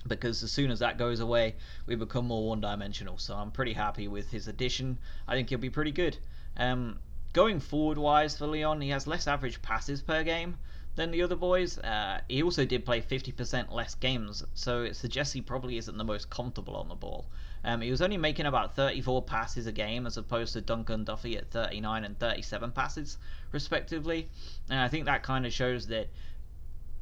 because 0.07 0.43
as 0.43 0.53
soon 0.53 0.71
as 0.71 0.79
that 0.81 0.99
goes 0.99 1.21
away, 1.21 1.55
we 1.87 1.95
become 1.95 2.27
more 2.27 2.47
one-dimensional. 2.49 3.19
So 3.19 3.35
I'm 3.35 3.51
pretty 3.51 3.73
happy 3.73 4.09
with 4.09 4.31
his 4.31 4.49
addition. 4.49 4.99
I 5.27 5.35
think 5.35 5.49
he'll 5.49 5.59
be 5.59 5.71
pretty 5.71 5.93
good. 5.93 6.17
Um, 6.57 6.99
going 7.33 7.61
forward 7.61 7.99
wise 7.99 8.37
for 8.37 8.47
Leon, 8.47 8.81
he 8.81 8.91
has 8.91 9.07
less 9.07 9.27
average 9.27 9.61
passes 9.63 10.03
per 10.03 10.23
game 10.23 10.57
than 10.97 11.11
the 11.11 11.23
other 11.23 11.37
boys. 11.37 11.79
Uh, 11.79 12.21
he 12.29 12.43
also 12.43 12.65
did 12.65 12.85
play 12.85 13.01
50% 13.01 13.73
less 13.73 13.95
games, 13.97 14.45
so 14.55 14.83
it 14.83 14.95
suggests 14.97 15.33
he 15.33 15.41
probably 15.41 15.77
isn't 15.77 15.97
the 15.97 16.05
most 16.05 16.31
comfortable 16.31 16.77
on 16.77 16.89
the 16.89 16.95
ball. 16.95 17.27
Um, 17.65 17.81
he 17.81 17.91
was 17.91 18.03
only 18.03 18.19
making 18.19 18.47
about 18.47 18.77
34 18.77 19.23
passes 19.23 19.67
a 19.67 19.73
game 19.73 20.07
as 20.07 20.17
opposed 20.17 20.53
to 20.53 20.61
Dunk 20.61 20.91
and 20.91 21.07
Duffy 21.07 21.37
at 21.37 21.51
39 21.51 22.05
and 22.05 22.19
37 22.19 22.73
passes, 22.73 23.19
respectively. 23.53 24.29
And 24.69 24.79
I 24.79 24.89
think 24.89 25.07
that 25.07 25.23
kind 25.23 25.47
of 25.47 25.53
shows 25.53 25.87
that 25.87 26.09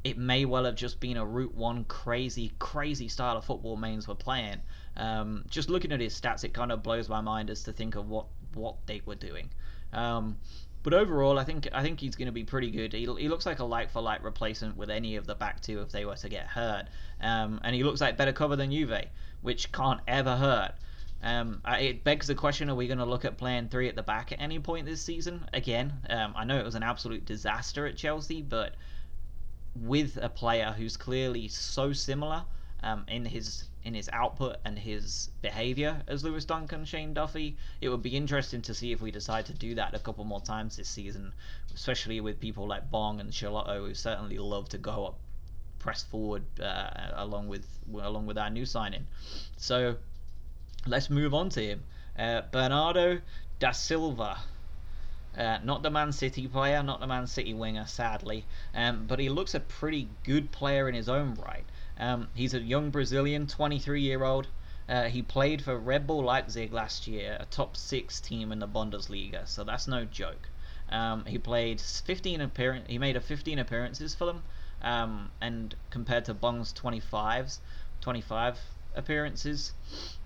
it 0.05 0.19
may 0.19 0.45
well 0.45 0.65
have 0.65 0.75
just 0.75 0.99
been 1.01 1.17
a 1.17 1.25
Route 1.25 1.55
1 1.55 1.85
crazy, 1.85 2.53
crazy 2.59 3.09
style 3.09 3.37
of 3.37 3.45
football 3.45 3.77
Mainz 3.77 4.09
were 4.09 4.15
playing. 4.15 4.61
Um, 4.97 5.45
just 5.49 5.71
looking 5.71 5.93
at 5.93 6.01
his 6.01 6.19
stats, 6.19 6.45
it 6.45 6.53
kind 6.53 6.73
of 6.73 6.83
blows 6.83 7.09
my 7.09 7.21
mind 7.21 7.51
as 7.51 7.63
to 7.65 7.73
think 7.73 7.95
of 7.95 8.09
what, 8.09 8.27
what 8.55 8.77
they 8.87 9.01
were 9.07 9.15
doing. 9.15 9.51
Um, 9.93 10.37
but 10.83 10.95
overall, 10.95 11.39
I 11.39 11.45
think 11.45 11.69
I 11.73 11.83
think 11.83 12.01
he's 12.01 12.17
going 12.17 12.27
to 12.27 12.33
be 12.33 12.43
pretty 12.43 12.71
good. 12.71 12.93
He, 12.93 13.01
he 13.01 13.29
looks 13.29 13.47
like 13.47 13.61
a 13.61 13.65
like 13.65 13.91
for 13.91 14.03
like 14.03 14.25
replacement 14.25 14.77
with 14.77 14.91
any 14.91 15.15
of 15.15 15.27
the 15.27 15.35
back 15.35 15.61
two 15.61 15.81
if 15.81 15.93
they 15.93 16.05
were 16.05 16.17
to 16.17 16.29
get 16.29 16.47
hurt. 16.47 16.87
Um, 17.21 17.61
and 17.63 17.75
he 17.75 17.85
looks 17.85 18.01
like 18.01 18.17
better 18.17 18.33
cover 18.33 18.57
than 18.57 18.71
Uwe, 18.71 19.07
which 19.43 19.71
can't 19.71 20.01
ever 20.09 20.37
hurt. 20.37 20.73
Um, 21.23 21.61
it 21.65 22.03
begs 22.03 22.27
the 22.27 22.35
question: 22.35 22.69
Are 22.69 22.75
we 22.75 22.89
going 22.89 22.99
to 22.99 23.05
look 23.05 23.25
at 23.25 23.39
playing 23.39 23.69
three 23.69 23.89
at 23.89 23.95
the 23.95 24.03
back 24.03 24.33
at 24.33 24.41
any 24.41 24.59
point 24.59 24.87
this 24.87 25.01
season? 25.01 25.45
Again, 25.53 25.93
um, 26.11 26.33
I 26.37 26.45
know 26.45 26.59
it 26.59 26.65
was 26.65 26.75
an 26.75 26.83
absolute 26.83 27.25
disaster 27.25 27.87
at 27.87 27.97
Chelsea, 27.97 28.43
but 28.43 28.75
with 29.75 30.19
a 30.21 30.29
player 30.29 30.75
who's 30.77 30.97
clearly 30.97 31.49
so 31.49 31.93
similar 31.93 32.45
um, 32.83 33.05
in 33.09 33.25
his 33.25 33.65
in 33.85 33.95
his 33.95 34.09
output 34.13 34.57
and 34.65 34.79
his 34.79 35.31
behavior 35.41 36.01
as 36.07 36.23
Lewis 36.23 36.45
Duncan, 36.45 36.85
Shane 36.85 37.13
Duffy, 37.15 37.57
it 37.81 37.89
would 37.89 38.03
be 38.03 38.17
interesting 38.17 38.63
to 38.63 38.75
see 38.75 38.93
if 38.93 39.01
we 39.01 39.11
decide 39.11 39.47
to 39.47 39.53
do 39.53 39.75
that 39.75 39.93
a 39.95 39.99
couple 39.99 40.25
more 40.25 40.41
times 40.41 40.77
this 40.77 40.89
season, 40.89 41.33
especially 41.75 42.21
with 42.21 42.39
people 42.39 42.69
like 42.69 42.91
Bong 42.91 43.19
and 43.19 43.33
Schelotto 43.33 43.87
who 43.87 43.95
certainly 43.95 44.39
love 44.39 44.69
to 44.69 44.79
go 44.79 45.07
up, 45.07 45.19
press 45.81 46.05
forward 46.05 46.45
uh, 46.61 47.11
along 47.15 47.49
with 47.49 47.67
along 47.93 48.27
with 48.27 48.39
our 48.39 48.51
new 48.51 48.67
signing. 48.67 49.07
So 49.57 49.97
let's 50.87 51.11
move 51.11 51.35
on 51.35 51.49
to 51.51 51.61
him. 51.61 51.83
Uh, 52.17 52.43
Bernardo 52.53 53.21
da 53.59 53.73
Silva. 53.73 54.39
Uh, 55.37 55.59
not 55.65 55.83
the 55.83 55.91
Man 55.91 56.13
City 56.13 56.47
player, 56.47 56.83
not 56.83 57.01
the 57.01 57.07
Man 57.07 57.27
City 57.27 57.55
winger, 57.55 57.87
sadly, 57.87 58.45
um, 58.75 59.07
but 59.07 59.19
he 59.19 59.31
looks 59.31 59.55
a 59.55 59.61
pretty 59.61 60.09
good 60.25 60.51
player 60.53 60.89
in 60.89 60.95
his 60.95 61.09
own 61.09 61.35
right. 61.35 61.65
Um, 61.99 62.29
he's 62.35 62.53
a 62.53 62.61
young 62.61 62.91
Brazilian, 62.91 63.47
23 63.47 64.03
year 64.03 64.25
old. 64.25 64.49
Uh, 64.89 65.05
he 65.05 65.23
played 65.23 65.63
for 65.63 65.79
Red 65.79 66.07
Bull 66.07 66.25
Leipzig 66.25 66.73
last 66.73 67.07
year, 67.07 67.39
a 67.41 67.47
top 67.47 67.77
six 67.77 68.21
team 68.21 68.53
in 68.53 68.59
the 68.59 68.69
Bundesliga, 68.69 69.49
so 69.49 69.65
that's 69.65 69.89
no 69.89 70.05
joke. 70.05 70.49
Um, 70.91 71.25
he 71.25 71.39
played 71.39 71.81
15 71.81 72.43
appearance. 72.43 72.87
He 72.89 72.99
made 72.99 73.17
a 73.17 73.21
15 73.21 73.59
appearances 73.59 74.15
for 74.15 74.27
them, 74.27 74.43
um, 74.83 75.31
and 75.41 75.75
compared 75.89 76.27
to 76.27 76.35
Bong's 76.35 76.75
25s, 76.75 77.61
25 78.03 78.59
appearances, 78.95 79.73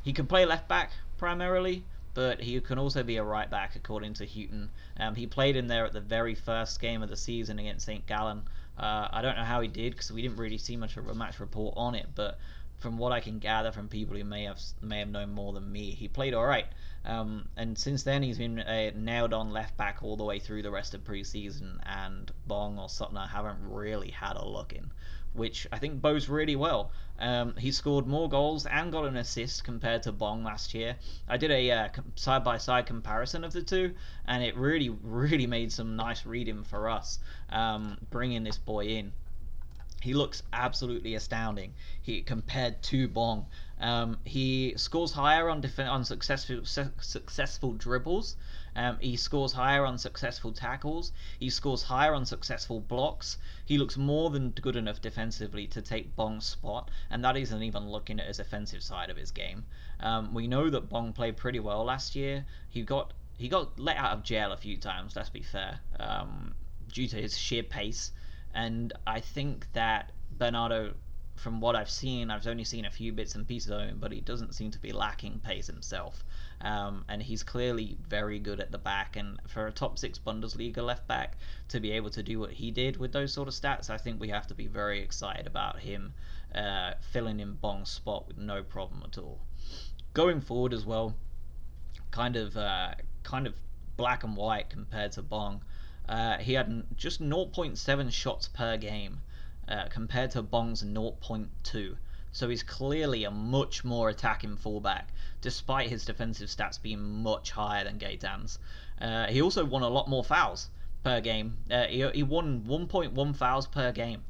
he 0.02 0.12
can 0.12 0.26
play 0.26 0.44
left 0.44 0.66
back 0.66 0.90
primarily 1.16 1.84
but 2.16 2.40
he 2.40 2.58
can 2.62 2.78
also 2.78 3.02
be 3.02 3.18
a 3.18 3.22
right 3.22 3.50
back 3.50 3.76
according 3.76 4.14
to 4.14 4.24
Hughton. 4.26 4.70
Um, 4.98 5.14
he 5.14 5.26
played 5.26 5.54
in 5.54 5.66
there 5.66 5.84
at 5.84 5.92
the 5.92 6.00
very 6.00 6.34
first 6.34 6.80
game 6.80 7.02
of 7.02 7.10
the 7.10 7.16
season 7.16 7.58
against 7.58 7.84
St. 7.84 8.06
Gallen. 8.06 8.40
Uh, 8.78 9.06
I 9.12 9.20
don't 9.20 9.36
know 9.36 9.44
how 9.44 9.60
he 9.60 9.68
did 9.68 9.92
because 9.92 10.10
we 10.10 10.22
didn't 10.22 10.38
really 10.38 10.56
see 10.56 10.78
much 10.78 10.96
of 10.96 11.06
a 11.08 11.14
match 11.14 11.38
report 11.40 11.74
on 11.76 11.94
it, 11.94 12.06
but 12.14 12.38
from 12.78 12.96
what 12.96 13.12
I 13.12 13.20
can 13.20 13.38
gather 13.38 13.70
from 13.70 13.88
people 13.88 14.16
who 14.16 14.24
may 14.24 14.44
have 14.44 14.58
may 14.80 15.00
have 15.00 15.10
known 15.10 15.32
more 15.32 15.52
than 15.52 15.70
me, 15.70 15.90
he 15.90 16.08
played 16.08 16.32
all 16.32 16.46
right. 16.46 16.66
Um, 17.04 17.48
and 17.54 17.76
since 17.76 18.02
then, 18.02 18.22
he's 18.22 18.38
been 18.38 18.60
uh, 18.60 18.92
nailed 18.94 19.34
on 19.34 19.52
left 19.52 19.76
back 19.76 19.98
all 20.02 20.16
the 20.16 20.24
way 20.24 20.38
through 20.38 20.62
the 20.62 20.70
rest 20.70 20.94
of 20.94 21.04
preseason, 21.04 21.80
and 21.84 22.32
Bong 22.46 22.78
or 22.78 22.88
Suttner 22.88 23.28
haven't 23.28 23.58
really 23.60 24.10
had 24.10 24.36
a 24.36 24.44
look 24.44 24.72
in, 24.72 24.90
which 25.36 25.66
I 25.70 25.78
think 25.78 26.00
bodes 26.00 26.28
really 26.28 26.56
well. 26.56 26.90
Um, 27.18 27.54
he 27.56 27.72
scored 27.72 28.06
more 28.06 28.28
goals 28.28 28.66
and 28.66 28.92
got 28.92 29.06
an 29.06 29.16
assist 29.16 29.64
compared 29.64 30.02
to 30.02 30.12
Bong 30.12 30.44
last 30.44 30.74
year. 30.74 30.96
I 31.28 31.36
did 31.36 31.50
a 31.50 31.90
side 32.14 32.44
by 32.44 32.58
side 32.58 32.86
comparison 32.86 33.44
of 33.44 33.52
the 33.52 33.62
two, 33.62 33.94
and 34.26 34.42
it 34.42 34.56
really, 34.56 34.88
really 34.88 35.46
made 35.46 35.72
some 35.72 35.96
nice 35.96 36.26
reading 36.26 36.64
for 36.64 36.88
us 36.88 37.18
um, 37.50 37.98
bringing 38.10 38.44
this 38.44 38.58
boy 38.58 38.86
in 38.86 39.12
he 40.06 40.14
looks 40.14 40.42
absolutely 40.52 41.14
astounding. 41.16 41.74
He 42.00 42.22
compared 42.22 42.82
to 42.84 43.08
Bong. 43.08 43.46
Um, 43.80 44.18
he 44.24 44.74
scores 44.76 45.12
higher 45.12 45.48
on 45.48 45.60
def- 45.60 45.80
on 45.80 46.04
successful 46.04 46.64
su- 46.64 46.92
successful 47.00 47.72
dribbles. 47.72 48.36
Um, 48.76 48.98
he 49.00 49.16
scores 49.16 49.52
higher 49.52 49.84
on 49.84 49.98
successful 49.98 50.52
tackles. 50.52 51.10
He 51.40 51.50
scores 51.50 51.82
higher 51.82 52.14
on 52.14 52.24
successful 52.24 52.78
blocks. 52.78 53.38
He 53.64 53.78
looks 53.78 53.96
more 53.96 54.30
than 54.30 54.50
good 54.50 54.76
enough 54.76 55.00
defensively 55.00 55.66
to 55.68 55.82
take 55.82 56.14
Bong's 56.14 56.46
spot, 56.46 56.90
and 57.10 57.24
that 57.24 57.36
isn't 57.36 57.62
even 57.62 57.90
looking 57.90 58.20
at 58.20 58.28
his 58.28 58.38
offensive 58.38 58.82
side 58.82 59.10
of 59.10 59.16
his 59.16 59.32
game. 59.32 59.64
Um, 59.98 60.32
we 60.32 60.46
know 60.46 60.70
that 60.70 60.88
Bong 60.88 61.12
played 61.12 61.36
pretty 61.36 61.58
well 61.58 61.84
last 61.84 62.14
year. 62.14 62.44
He 62.68 62.82
got 62.82 63.12
he 63.36 63.48
got 63.48 63.78
let 63.78 63.96
out 63.96 64.12
of 64.12 64.22
jail 64.22 64.52
a 64.52 64.56
few 64.56 64.76
times. 64.76 65.16
Let's 65.16 65.30
be 65.30 65.42
fair, 65.42 65.80
um, 65.98 66.54
due 66.92 67.08
to 67.08 67.16
his 67.16 67.36
sheer 67.36 67.64
pace 67.64 68.12
and 68.56 68.94
I 69.06 69.20
think 69.20 69.70
that 69.74 70.12
Bernardo, 70.38 70.94
from 71.34 71.60
what 71.60 71.76
I've 71.76 71.90
seen, 71.90 72.30
I've 72.30 72.46
only 72.46 72.64
seen 72.64 72.86
a 72.86 72.90
few 72.90 73.12
bits 73.12 73.34
and 73.34 73.46
pieces 73.46 73.70
of 73.70 73.82
him, 73.82 73.98
but 74.00 74.12
he 74.12 74.22
doesn't 74.22 74.54
seem 74.54 74.70
to 74.70 74.78
be 74.78 74.92
lacking 74.92 75.40
pace 75.40 75.66
himself. 75.66 76.24
Um, 76.60 77.04
and 77.08 77.22
he's 77.22 77.42
clearly 77.42 77.98
very 78.08 78.38
good 78.38 78.60
at 78.60 78.72
the 78.72 78.78
back. 78.78 79.16
And 79.16 79.38
for 79.46 79.66
a 79.66 79.72
top 79.72 79.98
six 79.98 80.18
Bundesliga 80.18 80.78
left 80.78 81.06
back 81.06 81.36
to 81.68 81.80
be 81.80 81.92
able 81.92 82.10
to 82.10 82.22
do 82.22 82.40
what 82.40 82.52
he 82.52 82.70
did 82.70 82.96
with 82.96 83.12
those 83.12 83.32
sort 83.32 83.48
of 83.48 83.54
stats, 83.54 83.90
I 83.90 83.98
think 83.98 84.20
we 84.20 84.28
have 84.28 84.46
to 84.48 84.54
be 84.54 84.66
very 84.66 85.00
excited 85.00 85.46
about 85.46 85.80
him 85.80 86.14
uh, 86.54 86.94
filling 87.12 87.40
in 87.40 87.54
Bong's 87.54 87.90
spot 87.90 88.26
with 88.26 88.38
no 88.38 88.62
problem 88.62 89.02
at 89.04 89.18
all. 89.18 89.40
Going 90.14 90.40
forward 90.40 90.72
as 90.72 90.86
well, 90.86 91.14
kind 92.10 92.36
of 92.36 92.56
uh, 92.56 92.94
kind 93.22 93.46
of 93.46 93.54
black 93.96 94.24
and 94.24 94.36
white 94.36 94.70
compared 94.70 95.12
to 95.12 95.22
Bong. 95.22 95.62
Uh, 96.08 96.38
he 96.38 96.54
had 96.54 96.84
just 96.96 97.20
0.7 97.20 98.12
shots 98.12 98.48
per 98.48 98.76
game 98.76 99.20
uh, 99.68 99.86
compared 99.88 100.30
to 100.30 100.42
Bong's 100.42 100.82
0.2. 100.82 101.96
So 102.36 102.50
he's 102.50 102.62
clearly 102.62 103.24
a 103.24 103.30
much 103.30 103.82
more 103.82 104.10
attacking 104.10 104.56
fullback, 104.56 105.08
despite 105.40 105.88
his 105.88 106.04
defensive 106.04 106.50
stats 106.50 106.78
being 106.78 107.22
much 107.22 107.52
higher 107.52 107.82
than 107.82 107.96
Gaetan's. 107.96 108.58
Uh, 109.00 109.26
he 109.28 109.40
also 109.40 109.64
won 109.64 109.80
a 109.80 109.88
lot 109.88 110.06
more 110.06 110.22
fouls 110.22 110.68
per 111.02 111.22
game. 111.22 111.56
Uh, 111.70 111.84
he, 111.86 112.06
he 112.10 112.22
won 112.22 112.60
1.1 112.64 113.34
fouls 113.34 113.66
per 113.66 113.90
game 113.90 114.22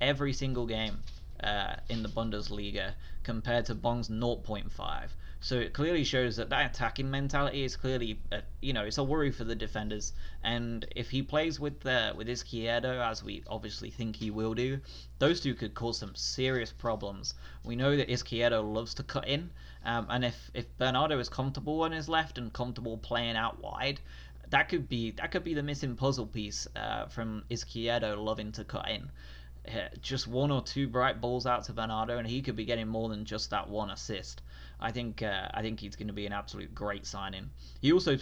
every 0.00 0.32
single 0.32 0.64
game 0.64 1.00
uh, 1.44 1.76
in 1.90 2.02
the 2.02 2.08
Bundesliga 2.08 2.94
compared 3.24 3.66
to 3.66 3.74
Bong's 3.74 4.08
0.5. 4.08 5.10
So 5.42 5.56
it 5.56 5.72
clearly 5.72 6.04
shows 6.04 6.36
that 6.36 6.50
that 6.50 6.70
attacking 6.70 7.10
mentality 7.10 7.64
is 7.64 7.74
clearly, 7.74 8.20
a, 8.30 8.42
you 8.60 8.74
know, 8.74 8.84
it's 8.84 8.98
a 8.98 9.04
worry 9.04 9.30
for 9.30 9.44
the 9.44 9.54
defenders. 9.54 10.12
And 10.42 10.84
if 10.94 11.08
he 11.08 11.22
plays 11.22 11.58
with 11.58 11.80
the 11.80 12.12
with 12.14 12.28
Izquierdo, 12.28 13.00
as 13.00 13.24
we 13.24 13.42
obviously 13.46 13.90
think 13.90 14.16
he 14.16 14.30
will 14.30 14.52
do, 14.52 14.80
those 15.18 15.40
two 15.40 15.54
could 15.54 15.72
cause 15.72 15.96
some 15.98 16.14
serious 16.14 16.72
problems. 16.72 17.32
We 17.64 17.74
know 17.74 17.96
that 17.96 18.10
Izquierdo 18.10 18.62
loves 18.62 18.92
to 18.94 19.02
cut 19.02 19.26
in, 19.28 19.50
um, 19.82 20.06
and 20.10 20.26
if 20.26 20.50
if 20.52 20.66
Bernardo 20.76 21.18
is 21.18 21.30
comfortable 21.30 21.80
on 21.82 21.92
his 21.92 22.06
left 22.06 22.36
and 22.36 22.52
comfortable 22.52 22.98
playing 22.98 23.36
out 23.36 23.60
wide, 23.60 23.98
that 24.50 24.68
could 24.68 24.90
be 24.90 25.12
that 25.12 25.30
could 25.30 25.44
be 25.44 25.54
the 25.54 25.62
missing 25.62 25.96
puzzle 25.96 26.26
piece 26.26 26.68
uh, 26.76 27.06
from 27.06 27.44
Izquierdo 27.48 28.22
loving 28.22 28.52
to 28.52 28.64
cut 28.64 28.90
in. 28.90 29.10
Uh, 29.66 29.88
just 30.02 30.26
one 30.26 30.50
or 30.50 30.62
two 30.62 30.86
bright 30.86 31.20
balls 31.20 31.46
out 31.46 31.64
to 31.64 31.72
Bernardo, 31.72 32.18
and 32.18 32.28
he 32.28 32.42
could 32.42 32.56
be 32.56 32.66
getting 32.66 32.88
more 32.88 33.08
than 33.08 33.24
just 33.24 33.48
that 33.50 33.68
one 33.68 33.90
assist. 33.90 34.42
I 34.80 34.92
think 34.92 35.22
uh, 35.22 35.48
I 35.52 35.62
think 35.62 35.80
he's 35.80 35.96
going 35.96 36.08
to 36.08 36.14
be 36.14 36.26
an 36.26 36.32
absolute 36.32 36.74
great 36.74 37.06
signing. 37.06 37.50
He 37.80 37.92
also 37.92 38.16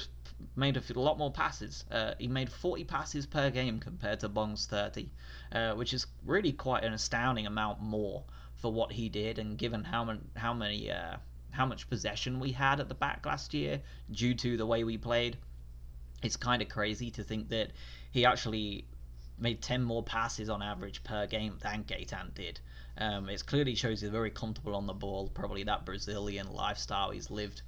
made 0.56 0.76
a 0.76 1.00
lot 1.00 1.18
more 1.18 1.32
passes. 1.32 1.84
Uh, 1.90 2.14
he 2.18 2.28
made 2.28 2.50
40 2.50 2.84
passes 2.84 3.26
per 3.26 3.50
game 3.50 3.78
compared 3.80 4.20
to 4.20 4.28
Bong's 4.28 4.66
30, 4.66 5.10
uh, 5.52 5.74
which 5.74 5.94
is 5.94 6.06
really 6.24 6.52
quite 6.52 6.84
an 6.84 6.92
astounding 6.92 7.46
amount 7.46 7.80
more 7.80 8.24
for 8.56 8.72
what 8.72 8.92
he 8.92 9.08
did, 9.08 9.38
and 9.38 9.56
given 9.56 9.84
how 9.84 10.16
how 10.36 10.52
many 10.52 10.90
uh, 10.90 11.16
how 11.50 11.66
much 11.66 11.88
possession 11.88 12.40
we 12.40 12.52
had 12.52 12.80
at 12.80 12.88
the 12.88 12.94
back 12.94 13.24
last 13.24 13.54
year 13.54 13.80
due 14.10 14.34
to 14.34 14.56
the 14.56 14.66
way 14.66 14.84
we 14.84 14.98
played. 14.98 15.36
It's 16.22 16.36
kind 16.36 16.60
of 16.60 16.68
crazy 16.68 17.10
to 17.12 17.22
think 17.22 17.48
that 17.50 17.70
he 18.10 18.26
actually 18.26 18.86
made 19.38 19.62
10 19.62 19.84
more 19.84 20.02
passes 20.02 20.48
on 20.48 20.62
average 20.62 21.04
per 21.04 21.26
game 21.26 21.58
than 21.62 21.84
Gaetan 21.84 22.34
did. 22.34 22.60
Um, 22.98 23.28
it 23.28 23.46
clearly 23.46 23.74
shows 23.76 24.00
he's 24.00 24.10
very 24.10 24.30
comfortable 24.30 24.74
on 24.74 24.86
the 24.86 24.92
ball, 24.92 25.28
probably 25.28 25.62
that 25.64 25.84
Brazilian 25.84 26.52
lifestyle 26.52 27.10
he's 27.10 27.30
lived. 27.30 27.62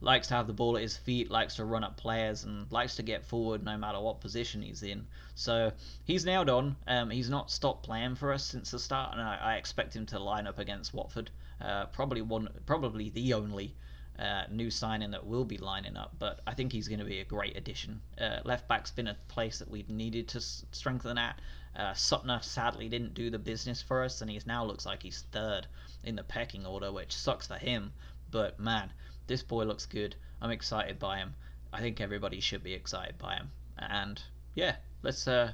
Likes 0.00 0.28
to 0.28 0.34
have 0.34 0.46
the 0.46 0.52
ball 0.52 0.76
at 0.76 0.82
his 0.82 0.96
feet, 0.96 1.30
likes 1.30 1.56
to 1.56 1.64
run 1.64 1.82
up 1.82 1.96
players, 1.96 2.44
and 2.44 2.70
likes 2.70 2.96
to 2.96 3.02
get 3.02 3.24
forward 3.24 3.64
no 3.64 3.76
matter 3.76 3.98
what 3.98 4.20
position 4.20 4.62
he's 4.62 4.82
in. 4.82 5.06
So 5.34 5.72
he's 6.04 6.24
nailed 6.24 6.50
on. 6.50 6.76
Um, 6.86 7.10
he's 7.10 7.30
not 7.30 7.50
stopped 7.50 7.82
playing 7.82 8.14
for 8.14 8.32
us 8.32 8.44
since 8.44 8.70
the 8.70 8.78
start, 8.78 9.12
and 9.12 9.22
I, 9.22 9.36
I 9.36 9.54
expect 9.56 9.96
him 9.96 10.06
to 10.06 10.18
line 10.18 10.46
up 10.46 10.58
against 10.58 10.94
Watford. 10.94 11.30
Uh, 11.60 11.86
probably 11.86 12.22
one, 12.22 12.48
probably 12.66 13.08
the 13.08 13.32
only 13.32 13.74
uh, 14.18 14.44
new 14.50 14.70
signing 14.70 15.10
that 15.10 15.26
will 15.26 15.44
be 15.44 15.58
lining 15.58 15.96
up, 15.96 16.14
but 16.18 16.40
I 16.46 16.54
think 16.54 16.72
he's 16.72 16.88
going 16.88 17.00
to 17.00 17.04
be 17.04 17.20
a 17.20 17.24
great 17.24 17.56
addition. 17.56 18.00
Uh, 18.18 18.40
left 18.44 18.66
back's 18.68 18.90
been 18.90 19.08
a 19.08 19.16
place 19.28 19.58
that 19.58 19.70
we've 19.70 19.90
needed 19.90 20.28
to 20.28 20.38
s- 20.38 20.64
strengthen 20.72 21.18
at. 21.18 21.40
Uh, 21.74 21.92
Suttner 21.92 22.42
sadly 22.42 22.88
didn't 22.88 23.14
do 23.14 23.28
the 23.28 23.38
business 23.38 23.82
for 23.82 24.02
us, 24.02 24.22
and 24.22 24.30
he 24.30 24.40
now 24.46 24.64
looks 24.64 24.86
like 24.86 25.02
he's 25.02 25.24
third 25.32 25.66
in 26.04 26.16
the 26.16 26.22
pecking 26.22 26.64
order, 26.64 26.90
which 26.90 27.12
sucks 27.12 27.46
for 27.46 27.58
him. 27.58 27.92
But 28.30 28.58
man, 28.58 28.90
this 29.26 29.42
boy 29.42 29.64
looks 29.64 29.84
good. 29.84 30.16
I'm 30.40 30.50
excited 30.50 30.98
by 30.98 31.18
him. 31.18 31.34
I 31.72 31.80
think 31.80 32.00
everybody 32.00 32.40
should 32.40 32.62
be 32.62 32.72
excited 32.72 33.18
by 33.18 33.36
him. 33.36 33.50
And 33.78 34.22
yeah, 34.54 34.76
let's 35.02 35.28
uh, 35.28 35.52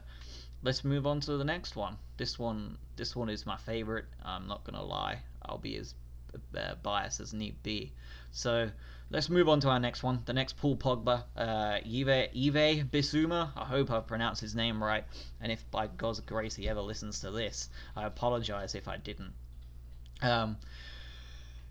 let's 0.62 0.85
move 0.85 1.07
on 1.07 1.21
to 1.21 1.37
the 1.37 1.45
next 1.45 1.75
one. 1.75 1.97
This 2.16 2.38
one, 2.38 2.78
this 2.95 3.16
one 3.16 3.28
is 3.28 3.45
my 3.45 3.57
favorite. 3.57 4.04
I'm 4.23 4.47
not 4.47 4.62
gonna 4.62 4.85
lie. 4.85 5.23
I'll 5.42 5.59
be 5.59 5.76
as 5.76 5.95
uh, 6.57 6.75
biased 6.83 7.21
as 7.21 7.35
need 7.35 7.62
be. 7.62 7.92
So 8.33 8.71
let's 9.11 9.29
move 9.29 9.49
on 9.49 9.61
to 9.61 9.69
our 9.69 9.79
next 9.79 10.03
one. 10.03 10.23
The 10.25 10.33
next 10.33 10.57
Paul 10.57 10.77
Pogba, 10.77 11.25
uh, 11.37 11.79
Yves, 11.85 12.31
Yves 12.35 12.85
Bissouma. 12.85 13.51
I 13.55 13.65
hope 13.67 13.91
I 13.91 14.01
pronounced 14.01 14.41
his 14.41 14.55
name 14.55 14.83
right. 14.83 15.05
And 15.41 15.53
if 15.53 15.71
by 15.71 15.87
God's 15.87 16.21
grace 16.21 16.57
he 16.57 16.69
ever 16.69 16.81
listens 16.81 17.21
to 17.21 17.31
this, 17.31 17.69
I 17.95 18.05
apologize 18.07 18.75
if 18.75 18.89
I 18.89 18.97
didn't. 18.97 19.35
Um, 20.23 20.57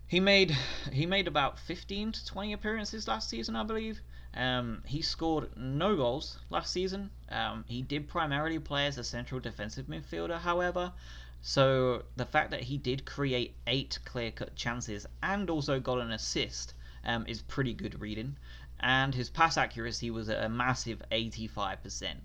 he 0.06 0.20
made 0.20 0.56
he 0.92 1.06
made 1.06 1.26
about 1.26 1.58
15 1.58 2.12
to 2.12 2.26
20 2.26 2.52
appearances 2.52 3.08
last 3.08 3.28
season, 3.28 3.56
I 3.56 3.64
believe. 3.64 4.00
Um, 4.34 4.82
he 4.86 5.02
scored 5.02 5.56
no 5.56 5.96
goals 5.96 6.38
last 6.48 6.72
season. 6.72 7.10
Um, 7.28 7.64
he 7.66 7.82
did 7.82 8.08
primarily 8.08 8.58
play 8.58 8.86
as 8.86 8.98
a 8.98 9.04
central 9.04 9.40
defensive 9.40 9.86
midfielder, 9.86 10.38
however. 10.38 10.92
So 11.44 12.04
the 12.14 12.24
fact 12.24 12.52
that 12.52 12.62
he 12.62 12.78
did 12.78 13.04
create 13.04 13.56
eight 13.66 13.98
clear-cut 14.04 14.54
chances 14.54 15.06
and 15.24 15.50
also 15.50 15.80
got 15.80 15.98
an 15.98 16.12
assist 16.12 16.72
um, 17.04 17.26
is 17.26 17.42
pretty 17.42 17.74
good 17.74 18.00
reading. 18.00 18.36
And 18.78 19.12
his 19.12 19.28
pass 19.28 19.56
accuracy 19.56 20.08
was 20.08 20.28
a 20.28 20.48
massive 20.48 21.02
85%, 21.10 22.20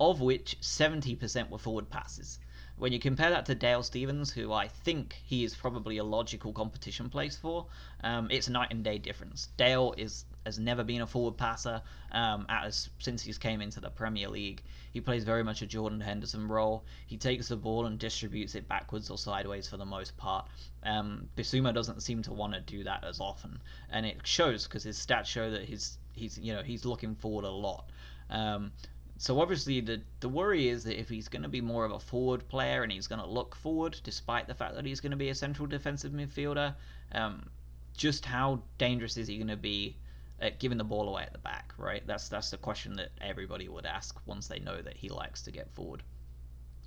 of 0.00 0.20
which 0.20 0.58
70% 0.60 1.48
were 1.48 1.58
forward 1.58 1.90
passes. 1.90 2.40
When 2.78 2.92
you 2.92 2.98
compare 2.98 3.30
that 3.30 3.46
to 3.46 3.54
Dale 3.54 3.82
Stephens, 3.82 4.30
who 4.30 4.52
I 4.52 4.68
think 4.68 5.16
he 5.24 5.44
is 5.44 5.54
probably 5.54 5.96
a 5.96 6.04
logical 6.04 6.52
competition 6.52 7.08
place 7.08 7.34
for, 7.34 7.66
um, 8.04 8.28
it's 8.30 8.48
a 8.48 8.52
night 8.52 8.68
and 8.70 8.84
day 8.84 8.98
difference. 8.98 9.48
Dale 9.56 9.94
is 9.96 10.26
has 10.44 10.58
never 10.58 10.84
been 10.84 11.00
a 11.00 11.06
forward 11.06 11.36
passer 11.38 11.82
um, 12.12 12.44
as, 12.48 12.88
since 12.98 13.22
he's 13.22 13.38
came 13.38 13.62
into 13.62 13.80
the 13.80 13.90
Premier 13.90 14.28
League. 14.28 14.62
He 14.92 15.00
plays 15.00 15.24
very 15.24 15.42
much 15.42 15.62
a 15.62 15.66
Jordan 15.66 16.00
Henderson 16.00 16.46
role. 16.46 16.84
He 17.06 17.16
takes 17.16 17.48
the 17.48 17.56
ball 17.56 17.86
and 17.86 17.98
distributes 17.98 18.54
it 18.54 18.68
backwards 18.68 19.10
or 19.10 19.18
sideways 19.18 19.66
for 19.66 19.78
the 19.78 19.86
most 19.86 20.16
part. 20.18 20.46
Um, 20.84 21.28
doesn't 21.34 22.02
seem 22.02 22.22
to 22.22 22.32
want 22.32 22.52
to 22.52 22.60
do 22.60 22.84
that 22.84 23.04
as 23.04 23.20
often, 23.20 23.58
and 23.90 24.04
it 24.04 24.20
shows 24.24 24.64
because 24.64 24.84
his 24.84 24.98
stats 24.98 25.26
show 25.26 25.50
that 25.50 25.64
he's 25.64 25.98
he's 26.12 26.38
you 26.38 26.52
know 26.52 26.62
he's 26.62 26.84
looking 26.84 27.14
forward 27.14 27.44
a 27.44 27.50
lot. 27.50 27.90
Um, 28.28 28.72
so 29.18 29.40
obviously 29.40 29.80
the 29.80 30.02
the 30.20 30.28
worry 30.28 30.68
is 30.68 30.84
that 30.84 30.98
if 30.98 31.08
he's 31.08 31.28
going 31.28 31.42
to 31.42 31.48
be 31.48 31.60
more 31.60 31.84
of 31.84 31.92
a 31.92 31.98
forward 31.98 32.46
player 32.48 32.82
and 32.82 32.92
he's 32.92 33.06
going 33.06 33.20
to 33.20 33.26
look 33.26 33.54
forward, 33.56 33.98
despite 34.04 34.46
the 34.46 34.54
fact 34.54 34.74
that 34.74 34.84
he's 34.84 35.00
going 35.00 35.12
to 35.12 35.16
be 35.16 35.30
a 35.30 35.34
central 35.34 35.66
defensive 35.66 36.12
midfielder, 36.12 36.74
um, 37.12 37.48
just 37.96 38.26
how 38.26 38.62
dangerous 38.78 39.16
is 39.16 39.26
he 39.26 39.36
going 39.36 39.48
to 39.48 39.56
be 39.56 39.96
at 40.38 40.58
giving 40.58 40.76
the 40.76 40.84
ball 40.84 41.08
away 41.08 41.22
at 41.22 41.32
the 41.32 41.38
back? 41.38 41.72
Right. 41.78 42.06
That's 42.06 42.28
that's 42.28 42.50
the 42.50 42.58
question 42.58 42.96
that 42.96 43.10
everybody 43.20 43.68
would 43.68 43.86
ask 43.86 44.18
once 44.26 44.48
they 44.48 44.58
know 44.58 44.80
that 44.82 44.96
he 44.96 45.08
likes 45.08 45.42
to 45.42 45.50
get 45.50 45.70
forward. 45.70 46.02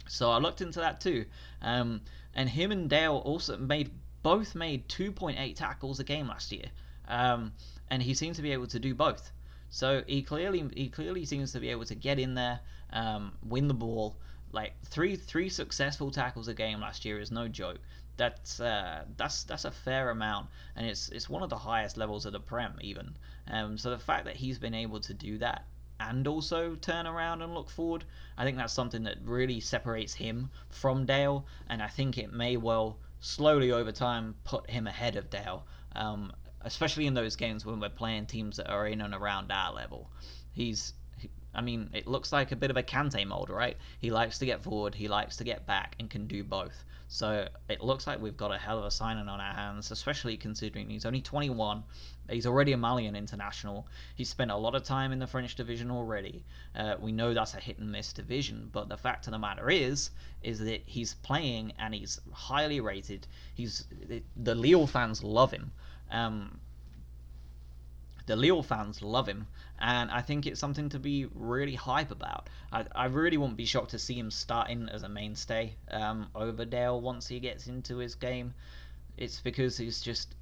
So 0.07 0.31
I 0.31 0.37
looked 0.37 0.61
into 0.61 0.79
that 0.79 1.01
too, 1.01 1.25
um, 1.61 2.01
and 2.33 2.49
him 2.49 2.71
and 2.71 2.89
Dale 2.89 3.17
also 3.17 3.57
made 3.57 3.91
both 4.21 4.53
made 4.53 4.87
2.8 4.89 5.55
tackles 5.55 5.99
a 5.99 6.03
game 6.03 6.27
last 6.27 6.51
year, 6.51 6.65
um, 7.07 7.53
and 7.89 8.03
he 8.03 8.13
seems 8.13 8.37
to 8.37 8.43
be 8.43 8.51
able 8.51 8.67
to 8.67 8.79
do 8.79 8.93
both. 8.93 9.31
So 9.69 10.03
he 10.07 10.23
clearly 10.23 10.67
he 10.75 10.89
clearly 10.89 11.25
seems 11.25 11.51
to 11.51 11.59
be 11.59 11.69
able 11.69 11.85
to 11.85 11.95
get 11.95 12.19
in 12.19 12.33
there, 12.33 12.59
um, 12.91 13.33
win 13.43 13.67
the 13.67 13.73
ball. 13.73 14.17
Like 14.51 14.73
three 14.85 15.15
three 15.15 15.49
successful 15.49 16.09
tackles 16.11 16.47
a 16.47 16.53
game 16.53 16.79
last 16.79 17.05
year 17.05 17.19
is 17.19 17.31
no 17.31 17.47
joke. 17.47 17.79
That's 18.17 18.59
uh, 18.59 19.05
that's 19.15 19.43
that's 19.43 19.65
a 19.65 19.71
fair 19.71 20.09
amount, 20.09 20.49
and 20.75 20.87
it's 20.87 21.09
it's 21.09 21.29
one 21.29 21.43
of 21.43 21.49
the 21.49 21.57
highest 21.57 21.97
levels 21.97 22.25
of 22.25 22.33
the 22.33 22.39
prem 22.39 22.77
even. 22.81 23.15
Um, 23.47 23.77
so 23.77 23.91
the 23.91 23.99
fact 23.99 24.25
that 24.25 24.35
he's 24.35 24.57
been 24.57 24.73
able 24.73 24.99
to 25.01 25.13
do 25.13 25.37
that 25.37 25.65
and 25.99 26.27
also 26.27 26.75
turn 26.75 27.05
around 27.05 27.41
and 27.41 27.53
look 27.53 27.69
forward, 27.69 28.05
I 28.37 28.45
think 28.45 28.57
that's 28.57 28.73
something 28.73 29.03
that 29.03 29.17
really 29.23 29.59
separates 29.59 30.13
him 30.13 30.49
from 30.69 31.05
Dale, 31.05 31.45
and 31.67 31.83
I 31.83 31.87
think 31.87 32.17
it 32.17 32.33
may 32.33 32.57
well 32.57 32.97
slowly 33.19 33.71
over 33.71 33.91
time 33.91 34.35
put 34.45 34.69
him 34.69 34.87
ahead 34.87 35.15
of 35.15 35.29
Dale. 35.29 35.65
Um, 35.95 36.31
especially 36.61 37.07
in 37.07 37.13
those 37.13 37.35
games 37.35 37.65
when 37.65 37.79
we're 37.79 37.89
playing 37.89 38.25
teams 38.25 38.57
that 38.57 38.69
are 38.69 38.87
in 38.87 39.01
and 39.01 39.13
around 39.13 39.51
our 39.51 39.73
level. 39.73 40.09
He's, 40.51 40.93
I 41.53 41.61
mean, 41.61 41.89
it 41.93 42.07
looks 42.07 42.31
like 42.31 42.51
a 42.51 42.55
bit 42.55 42.71
of 42.71 42.77
a 42.77 42.83
Kante 42.83 43.25
mold, 43.25 43.49
right? 43.49 43.77
He 43.99 44.11
likes 44.11 44.39
to 44.39 44.45
get 44.45 44.63
forward, 44.63 44.95
he 44.95 45.07
likes 45.07 45.37
to 45.37 45.43
get 45.43 45.65
back, 45.65 45.95
and 45.99 46.09
can 46.09 46.27
do 46.27 46.43
both. 46.43 46.83
So 47.11 47.47
it 47.67 47.81
looks 47.81 48.05
like 48.05 48.21
we've 48.21 48.37
got 48.37 48.53
a 48.53 48.57
hell 48.57 48.77
of 48.77 48.85
a 48.85 48.91
signing 48.91 49.27
on 49.27 49.41
our 49.41 49.53
hands, 49.53 49.89
especially 49.89 50.37
considering 50.37 50.89
he's 50.89 51.05
only 51.05 51.21
21. 51.21 51.83
He's 52.29 52.45
already 52.45 52.73
a 52.73 52.77
Malian 52.77 53.15
international. 53.15 53.87
He's 54.13 54.29
spent 54.29 54.51
a 54.51 54.55
lot 54.55 54.75
of 54.75 54.83
time 54.83 55.11
in 55.11 55.17
the 55.17 55.25
French 55.25 55.55
division 55.55 55.89
already. 55.89 56.45
Uh, 56.75 56.97
we 56.99 57.11
know 57.11 57.33
that's 57.33 57.55
a 57.55 57.59
hit 57.59 57.79
and 57.79 57.91
miss 57.91 58.13
division, 58.13 58.69
but 58.71 58.89
the 58.89 58.97
fact 58.97 59.25
of 59.25 59.31
the 59.31 59.39
matter 59.39 59.71
is, 59.71 60.11
is 60.43 60.59
that 60.59 60.83
he's 60.85 61.15
playing 61.15 61.73
and 61.79 61.95
he's 61.95 62.19
highly 62.31 62.79
rated. 62.79 63.25
He's 63.55 63.87
the 64.35 64.53
Lille 64.53 64.85
fans 64.85 65.23
love 65.23 65.49
him. 65.49 65.71
Um, 66.11 66.59
the 68.29 68.35
Lille 68.35 68.61
fans 68.61 69.01
love 69.01 69.27
him, 69.27 69.47
and 69.79 70.11
I 70.11 70.21
think 70.21 70.45
it's 70.45 70.59
something 70.59 70.89
to 70.89 70.99
be 70.99 71.25
really 71.33 71.73
hype 71.73 72.11
about. 72.11 72.47
I, 72.71 72.85
I 72.93 73.05
really 73.05 73.37
wouldn't 73.37 73.57
be 73.57 73.65
shocked 73.65 73.89
to 73.91 73.97
see 73.97 74.19
him 74.19 74.29
starting 74.29 74.87
as 74.89 75.01
a 75.01 75.09
mainstay 75.09 75.73
um, 75.89 76.29
over 76.35 76.63
Dale 76.63 77.01
once 77.01 77.27
he 77.27 77.39
gets 77.39 77.65
into 77.65 77.97
his 77.97 78.13
game. 78.13 78.53
It's 79.17 79.41
because 79.41 79.77
he's 79.77 79.99
just. 79.99 80.35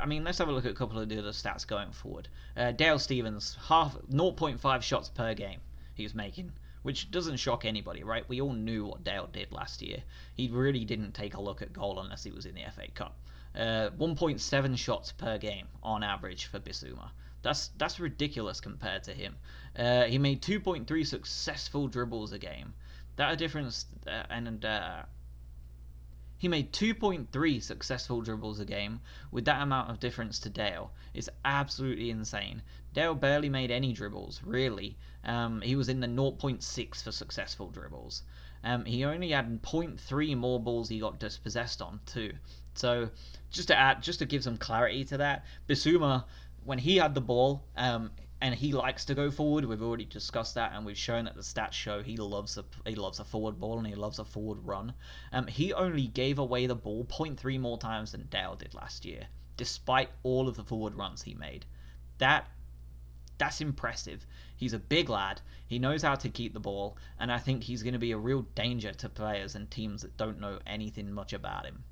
I 0.00 0.06
mean, 0.06 0.24
let's 0.24 0.38
have 0.38 0.48
a 0.48 0.52
look 0.52 0.64
at 0.64 0.70
a 0.70 0.74
couple 0.74 0.98
of 0.98 1.08
the 1.10 1.18
other 1.18 1.32
stats 1.32 1.66
going 1.66 1.92
forward. 1.92 2.28
Uh, 2.56 2.72
Dale 2.72 2.98
Stephens, 2.98 3.58
half 3.68 3.94
0.5 4.10 4.82
shots 4.82 5.10
per 5.10 5.34
game 5.34 5.60
he's 5.94 6.14
making, 6.14 6.52
which 6.82 7.10
doesn't 7.10 7.36
shock 7.36 7.66
anybody, 7.66 8.04
right? 8.04 8.26
We 8.26 8.40
all 8.40 8.54
knew 8.54 8.86
what 8.86 9.04
Dale 9.04 9.28
did 9.30 9.52
last 9.52 9.82
year. 9.82 10.02
He 10.34 10.48
really 10.48 10.86
didn't 10.86 11.12
take 11.12 11.34
a 11.34 11.40
look 11.42 11.60
at 11.60 11.74
goal 11.74 12.00
unless 12.00 12.24
he 12.24 12.30
was 12.30 12.46
in 12.46 12.54
the 12.54 12.62
FA 12.74 12.88
Cup. 12.94 13.16
Uh, 13.54 13.90
1.7 13.98 14.78
shots 14.78 15.12
per 15.12 15.38
game 15.38 15.66
on 15.82 16.02
average 16.02 16.46
for 16.46 16.58
Bissouma. 16.58 17.10
That's 17.42 17.68
that's 17.76 17.98
ridiculous 18.00 18.60
compared 18.60 19.02
to 19.04 19.12
him. 19.12 19.36
Uh, 19.76 20.04
he 20.04 20.18
made 20.18 20.42
2.3 20.42 21.06
successful 21.06 21.88
dribbles 21.88 22.32
a 22.32 22.38
game. 22.38 22.72
That 23.16 23.32
a 23.32 23.36
difference, 23.36 23.86
uh, 24.06 24.22
and 24.30 24.64
uh, 24.64 25.02
he 26.38 26.48
made 26.48 26.72
2.3 26.72 27.62
successful 27.62 28.20
dribbles 28.20 28.58
a 28.58 28.64
game 28.64 29.00
with 29.30 29.44
that 29.44 29.62
amount 29.62 29.90
of 29.90 30.00
difference 30.00 30.40
to 30.40 30.50
Dale. 30.50 30.90
It's 31.14 31.28
absolutely 31.44 32.10
insane. 32.10 32.62
Dale 32.94 33.14
barely 33.14 33.48
made 33.48 33.70
any 33.70 33.92
dribbles, 33.92 34.42
really. 34.42 34.96
Um, 35.24 35.60
he 35.60 35.76
was 35.76 35.88
in 35.88 36.00
the 36.00 36.08
0.6 36.08 37.02
for 37.02 37.12
successful 37.12 37.70
dribbles. 37.70 38.22
Um, 38.64 38.84
he 38.84 39.04
only 39.04 39.30
had 39.30 39.62
0.3 39.62 40.36
more 40.36 40.60
balls 40.60 40.88
he 40.88 41.00
got 41.00 41.18
dispossessed 41.18 41.82
on 41.82 42.00
too. 42.06 42.32
So 42.74 43.10
just 43.50 43.68
to 43.68 43.76
add, 43.76 44.02
just 44.02 44.20
to 44.20 44.26
give 44.26 44.44
some 44.44 44.56
clarity 44.56 45.04
to 45.06 45.16
that, 45.18 45.44
Bissouma, 45.68 46.24
when 46.64 46.78
he 46.78 46.96
had 46.96 47.14
the 47.14 47.20
ball, 47.20 47.64
um, 47.76 48.10
and 48.42 48.56
he 48.56 48.72
likes 48.72 49.04
to 49.04 49.14
go 49.14 49.30
forward. 49.30 49.64
We've 49.64 49.82
already 49.82 50.04
discussed 50.04 50.56
that, 50.56 50.72
and 50.74 50.84
we've 50.84 50.98
shown 50.98 51.26
that 51.26 51.36
the 51.36 51.42
stats 51.42 51.74
show 51.74 52.02
he 52.02 52.16
loves 52.16 52.58
a 52.58 52.64
he 52.84 52.96
loves 52.96 53.20
a 53.20 53.24
forward 53.24 53.60
ball 53.60 53.78
and 53.78 53.86
he 53.86 53.94
loves 53.94 54.18
a 54.18 54.24
forward 54.24 54.58
run. 54.64 54.94
Um, 55.32 55.46
he 55.46 55.72
only 55.72 56.08
gave 56.08 56.40
away 56.40 56.66
the 56.66 56.74
ball 56.74 57.04
0.3 57.04 57.60
more 57.60 57.78
times 57.78 58.10
than 58.10 58.26
Dale 58.30 58.56
did 58.56 58.74
last 58.74 59.04
year, 59.04 59.28
despite 59.56 60.10
all 60.24 60.48
of 60.48 60.56
the 60.56 60.64
forward 60.64 60.96
runs 60.96 61.22
he 61.22 61.34
made. 61.34 61.66
That 62.18 62.48
that's 63.38 63.60
impressive. 63.60 64.26
He's 64.56 64.72
a 64.72 64.78
big 64.78 65.08
lad. 65.08 65.40
He 65.66 65.78
knows 65.78 66.02
how 66.02 66.14
to 66.16 66.28
keep 66.28 66.52
the 66.52 66.60
ball, 66.60 66.96
and 67.18 67.32
I 67.32 67.38
think 67.38 67.62
he's 67.62 67.82
going 67.82 67.94
to 67.94 67.98
be 67.98 68.12
a 68.12 68.18
real 68.18 68.42
danger 68.54 68.92
to 68.92 69.08
players 69.08 69.54
and 69.54 69.70
teams 69.70 70.02
that 70.02 70.16
don't 70.16 70.40
know 70.40 70.58
anything 70.66 71.12
much 71.12 71.32
about 71.32 71.66
him 71.66 71.84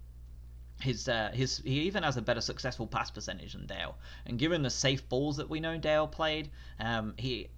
his 0.83 1.09
uh, 1.09 1.31
his 1.33 1.59
he 1.59 1.81
even 1.83 2.03
has 2.03 2.16
a 2.16 2.22
better 2.22 2.40
successful 2.40 2.87
pass 2.87 3.11
percentage 3.11 3.53
than 3.53 3.66
Dale. 3.66 3.96
And 4.26 4.38
given 4.38 4.62
the 4.62 4.70
safe 4.70 5.09
balls 5.09 5.37
that 5.37 5.48
we 5.48 5.61
know 5.61 5.76
Dale 5.79 6.07
played, 6.07 6.50
um, 6.79 7.14
he 7.16 7.48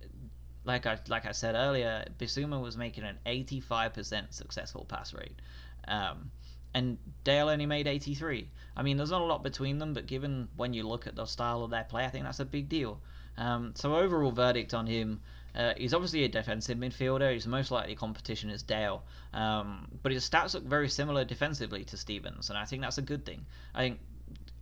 like 0.64 0.86
I 0.86 0.98
like 1.08 1.26
I 1.26 1.32
said 1.32 1.54
earlier, 1.54 2.04
Bissouma 2.18 2.60
was 2.60 2.76
making 2.76 3.04
an 3.04 3.18
85% 3.26 4.32
successful 4.32 4.84
pass 4.84 5.14
rate. 5.14 5.40
Um, 5.88 6.30
and 6.74 6.98
Dale 7.24 7.48
only 7.48 7.66
made 7.66 7.86
83. 7.86 8.48
I 8.76 8.82
mean, 8.82 8.96
there's 8.96 9.10
not 9.10 9.20
a 9.20 9.24
lot 9.24 9.42
between 9.42 9.78
them, 9.78 9.92
but 9.92 10.06
given 10.06 10.48
when 10.56 10.72
you 10.72 10.88
look 10.88 11.06
at 11.06 11.14
the 11.14 11.26
style 11.26 11.62
of 11.62 11.70
their 11.70 11.84
play, 11.84 12.04
I 12.04 12.08
think 12.08 12.24
that's 12.24 12.40
a 12.40 12.46
big 12.46 12.68
deal. 12.68 13.00
Um, 13.36 13.72
so 13.74 13.96
overall 13.96 14.30
verdict 14.30 14.74
on 14.74 14.86
him, 14.86 15.20
uh, 15.54 15.74
he's 15.76 15.92
obviously 15.92 16.24
a 16.24 16.28
defensive 16.28 16.78
midfielder. 16.78 17.34
His 17.34 17.46
most 17.46 17.70
likely 17.70 17.94
competition 17.94 18.50
is 18.50 18.62
Dale, 18.62 19.04
um, 19.34 19.88
but 20.02 20.12
his 20.12 20.28
stats 20.28 20.54
look 20.54 20.64
very 20.64 20.88
similar 20.88 21.24
defensively 21.24 21.84
to 21.84 21.96
Stephens, 21.96 22.48
and 22.48 22.58
I 22.58 22.64
think 22.64 22.82
that's 22.82 22.98
a 22.98 23.02
good 23.02 23.26
thing. 23.26 23.44
I 23.74 23.80
think 23.80 24.00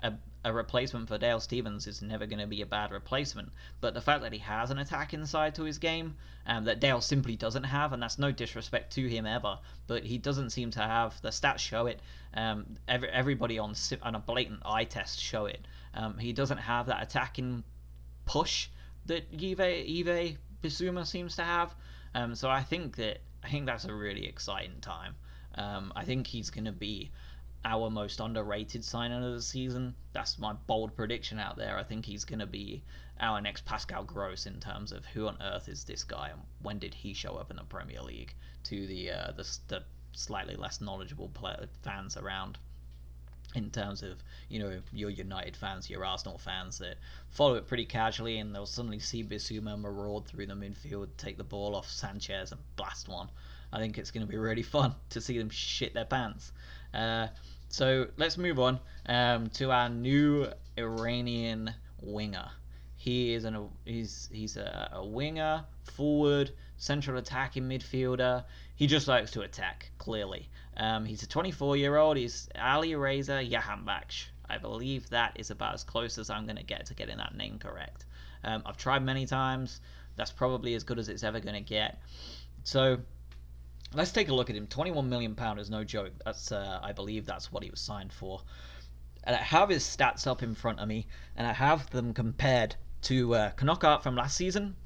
a, 0.03 0.15
a 0.45 0.53
replacement 0.53 1.07
for 1.07 1.19
Dale 1.19 1.39
Stephens 1.39 1.87
is 1.87 2.03
never 2.03 2.27
going 2.27 2.41
to 2.41 2.47
be 2.47 2.63
a 2.63 2.67
bad 2.67 2.91
replacement, 2.91 3.53
but 3.81 3.95
the 3.95 4.01
fact 4.01 4.23
that 4.23 4.33
he 4.33 4.41
has 4.41 4.71
an 4.71 4.79
attack 4.79 5.15
inside 5.15 5.55
to 5.57 5.65
his 5.65 5.79
game 5.79 6.17
um, 6.47 6.65
that 6.65 6.81
Dale 6.81 7.01
simply 7.01 7.37
doesn't 7.37 7.65
have, 7.65 7.93
and 7.93 8.03
that's 8.03 8.19
no 8.19 8.33
disrespect 8.33 8.93
to 8.95 9.07
him 9.07 9.27
ever, 9.27 9.59
but 9.87 10.05
he 10.05 10.19
doesn't 10.19 10.51
seem 10.51 10.73
to 10.73 10.81
have. 10.81 11.21
The 11.23 11.29
stats 11.29 11.59
show 11.59 11.87
it. 11.87 12.01
Um, 12.35 12.67
every, 12.89 13.09
everybody 13.11 13.59
on 13.59 13.75
on 14.03 14.15
a 14.15 14.21
blatant 14.21 14.63
eye 14.65 14.85
test 14.85 15.21
show 15.21 15.47
it. 15.47 15.65
Um, 15.95 16.19
he 16.19 16.33
doesn't 16.33 16.59
have 16.59 16.87
that 16.87 17.03
attacking 17.03 17.63
push 18.31 18.69
that 19.07 19.25
Yves 19.33 19.85
Yves 19.89 20.39
Bissouma 20.63 21.05
seems 21.05 21.35
to 21.35 21.43
have. 21.43 21.75
Um, 22.15 22.37
so 22.37 22.49
I 22.49 22.63
think 22.63 22.95
that 22.97 23.19
I 23.43 23.49
think 23.49 23.67
that's 23.67 23.87
a 23.87 23.93
really 23.93 24.27
exciting 24.27 24.81
time. 24.81 25.17
Um, 25.57 25.93
I 25.97 26.05
think 26.05 26.29
he's 26.29 26.49
going 26.51 26.67
to 26.67 26.73
be 26.89 27.11
our 27.65 27.91
most 27.91 28.21
underrated 28.21 28.85
signing 28.85 29.25
of 29.25 29.33
the 29.33 29.43
season. 29.43 29.97
That's 30.13 30.39
my 30.39 30.53
bold 30.69 30.95
prediction 30.95 31.41
out 31.41 31.57
there. 31.57 31.77
I 31.77 31.83
think 31.83 32.07
he's 32.07 32.25
going 32.25 32.39
to 32.39 32.47
be 32.47 32.85
our 33.19 33.41
next 33.41 33.65
Pascal 33.65 34.05
Gross 34.05 34.47
in 34.47 34.61
terms 34.61 34.93
of 34.93 35.05
who 35.07 35.27
on 35.27 35.37
earth 35.43 35.69
is 35.69 35.83
this 35.83 36.05
guy 36.05 36.29
and 36.29 36.41
when 36.63 36.79
did 36.79 36.95
he 36.95 37.13
show 37.13 37.35
up 37.35 37.51
in 37.51 37.57
the 37.57 37.65
Premier 37.65 38.01
League 38.01 38.35
to 38.65 38.87
the 38.87 39.11
uh, 39.11 39.33
the, 39.33 39.59
the 39.67 39.83
slightly 40.13 40.55
less 40.55 40.81
knowledgeable 40.81 41.33
fans 41.83 42.17
around 42.17 42.59
in 43.55 43.71
terms 43.71 44.03
of 44.03 44.23
you 44.49 44.61
know 44.61 44.81
your 44.93 45.11
United 45.11 45.57
fans, 45.57 45.91
your 45.91 46.05
Arsenal 46.05 46.39
fans 46.39 46.79
that 46.79 46.97
follow 47.31 47.55
it 47.55 47.67
pretty 47.67 47.85
casually, 47.85 48.39
and 48.39 48.55
they'll 48.55 48.67
suddenly 48.67 48.99
see 48.99 49.25
Bissouma 49.25 49.79
maraud 49.79 50.27
through 50.27 50.47
the 50.47 50.55
midfield, 50.55 51.09
take 51.17 51.37
the 51.37 51.45
ball 51.45 51.75
off 51.75 51.89
Sanchez 51.89 52.53
and 52.53 52.61
blast 52.77 53.09
one. 53.09 53.29
I 53.73 53.79
think 53.79 53.99
it's 53.99 54.11
going 54.11 54.27
to 54.27 54.31
be 54.31 54.39
really 54.39 54.63
fun 54.63 54.95
to 55.11 55.21
see 55.21 55.39
them 55.39 55.51
shit 55.51 55.95
their 55.95 56.05
pants. 56.05 56.53
Uh, 56.93 57.29
so 57.69 58.09
let's 58.17 58.37
move 58.37 58.59
on 58.59 58.81
um, 59.07 59.49
to 59.51 59.71
our 59.71 59.89
new 59.89 60.49
Iranian 60.77 61.73
winger. 62.01 62.51
He 62.97 63.33
is 63.33 63.45
an 63.45 63.69
he's 63.85 64.29
he's 64.33 64.57
a, 64.57 64.91
a 64.93 65.07
winger, 65.07 65.65
forward, 65.85 66.53
central 66.81 67.19
attacking 67.19 67.65
midfielder. 67.65 68.43
He 68.75 68.87
just 68.87 69.07
likes 69.07 69.31
to 69.33 69.43
attack, 69.43 69.91
clearly. 69.99 70.49
Um, 70.79 71.05
he's 71.05 71.23
a 71.23 71.29
24 71.29 71.77
year 71.77 71.97
old. 71.97 72.17
He's 72.17 72.49
Alireza 72.57 73.49
Jahanbakhsh. 73.49 74.25
I 74.49 74.57
believe 74.57 75.09
that 75.11 75.37
is 75.39 75.51
about 75.51 75.75
as 75.75 75.85
close 75.85 76.17
as 76.17 76.31
I'm 76.31 76.47
going 76.47 76.57
to 76.57 76.65
get 76.65 76.87
to 76.87 76.95
getting 76.95 77.19
that 77.19 77.37
name 77.37 77.59
correct. 77.59 78.07
Um, 78.43 78.63
I've 78.65 78.79
tried 78.79 79.05
many 79.05 79.27
times. 79.27 79.81
That's 80.17 80.33
probably 80.33 80.75
as 80.75 80.83
good 80.83 80.99
as 80.99 81.11
it's 81.11 81.23
ever 81.23 81.39
going 81.39 81.55
to 81.55 81.61
get. 81.61 82.01
So 82.65 82.99
let's 83.93 84.11
take 84.11 84.31
a 84.31 84.35
look 84.35 84.49
at 84.49 84.57
him. 84.57 84.67
21 84.67 85.07
million 85.07 85.35
pound 85.35 85.61
is 85.61 85.69
no 85.69 85.85
joke. 85.85 86.13
That's 86.25 86.51
uh, 86.51 86.81
I 86.83 86.93
believe 86.93 87.27
that's 87.27 87.53
what 87.53 87.63
he 87.63 87.71
was 87.71 87.81
signed 87.81 88.13
for. 88.13 88.41
And 89.25 89.37
I 89.37 89.43
have 89.43 89.69
his 89.69 89.85
stats 89.85 90.27
up 90.27 90.43
in 90.43 90.55
front 90.55 90.81
of 90.81 90.89
me, 90.89 91.07
and 91.37 91.47
I 91.47 91.53
have 91.53 91.91
them 91.91 92.15
compared 92.15 92.75
to 93.03 93.35
uh, 93.35 93.99
from 94.01 94.17
last 94.17 94.35
season 94.35 94.77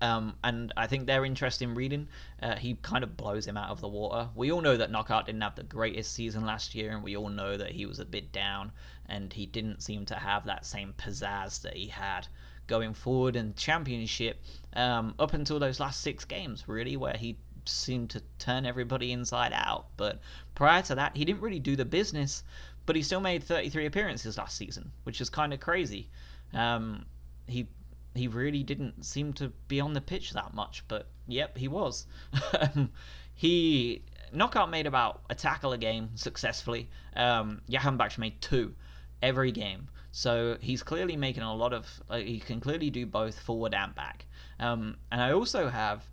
um, 0.00 0.34
and 0.42 0.72
I 0.76 0.86
think 0.86 1.06
they're 1.06 1.24
interesting 1.24 1.74
reading. 1.74 2.08
Uh, 2.42 2.56
he 2.56 2.74
kind 2.82 3.04
of 3.04 3.16
blows 3.16 3.46
him 3.46 3.56
out 3.56 3.70
of 3.70 3.80
the 3.80 3.88
water. 3.88 4.28
We 4.34 4.52
all 4.52 4.60
know 4.60 4.76
that 4.76 4.90
Knockaert 4.90 5.26
didn't 5.26 5.40
have 5.40 5.56
the 5.56 5.62
greatest 5.62 6.12
season 6.12 6.44
last 6.44 6.74
year, 6.74 6.92
and 6.92 7.02
we 7.02 7.16
all 7.16 7.28
know 7.28 7.56
that 7.56 7.70
he 7.70 7.86
was 7.86 8.00
a 8.00 8.04
bit 8.04 8.32
down, 8.32 8.72
and 9.06 9.32
he 9.32 9.46
didn't 9.46 9.82
seem 9.82 10.04
to 10.06 10.14
have 10.14 10.46
that 10.46 10.66
same 10.66 10.94
pizzazz 10.98 11.62
that 11.62 11.76
he 11.76 11.86
had 11.86 12.26
going 12.66 12.94
forward 12.94 13.36
in 13.36 13.54
Championship 13.54 14.42
um, 14.74 15.14
up 15.18 15.34
until 15.34 15.58
those 15.58 15.80
last 15.80 16.00
six 16.00 16.24
games, 16.24 16.64
really, 16.66 16.96
where 16.96 17.16
he 17.16 17.36
seemed 17.66 18.10
to 18.10 18.22
turn 18.38 18.66
everybody 18.66 19.12
inside 19.12 19.52
out. 19.54 19.86
But 19.96 20.20
prior 20.54 20.82
to 20.82 20.96
that, 20.96 21.16
he 21.16 21.24
didn't 21.24 21.40
really 21.42 21.60
do 21.60 21.76
the 21.76 21.84
business. 21.84 22.42
but 22.86 22.96
he 22.96 23.02
still 23.02 23.20
made 23.20 23.42
33 23.42 23.86
appearances 23.86 24.36
last 24.36 24.56
season, 24.56 24.92
which 25.04 25.20
is 25.20 25.30
kind 25.30 25.52
of 25.54 25.60
crazy. 25.60 26.10
Um, 26.52 27.06
he 27.46 27.66
he 28.14 28.28
really 28.28 28.62
didn't 28.62 29.04
seem 29.04 29.32
to 29.34 29.48
be 29.68 29.80
on 29.80 29.92
the 29.92 30.00
pitch 30.00 30.32
that 30.32 30.54
much, 30.54 30.84
but 30.88 31.08
yep, 31.26 31.56
he 31.56 31.68
was. 31.68 32.06
he 33.34 34.02
Knockaert 34.32 34.70
made 34.70 34.86
about 34.86 35.22
a 35.30 35.34
tackle 35.34 35.72
a 35.72 35.78
game 35.78 36.10
successfully. 36.16 36.88
Um, 37.16 37.60
Bach 37.68 38.18
made 38.18 38.40
two 38.40 38.74
every 39.22 39.52
game, 39.52 39.88
so 40.12 40.56
he's 40.60 40.82
clearly 40.82 41.16
making 41.16 41.42
a 41.42 41.54
lot 41.54 41.72
of. 41.72 41.86
Uh, 42.08 42.18
he 42.18 42.40
can 42.40 42.60
clearly 42.60 42.90
do 42.90 43.06
both 43.06 43.38
forward 43.40 43.74
and 43.74 43.94
back. 43.94 44.26
Um, 44.58 44.96
and 45.10 45.20
I 45.20 45.32
also 45.32 45.68
have 45.68 46.04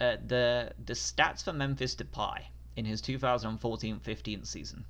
uh, 0.00 0.16
the 0.26 0.72
the 0.84 0.94
stats 0.94 1.44
for 1.44 1.52
Memphis 1.52 1.94
Depay 1.94 2.42
in 2.76 2.84
his 2.84 3.00
2014-15 3.02 4.46
season. 4.46 4.84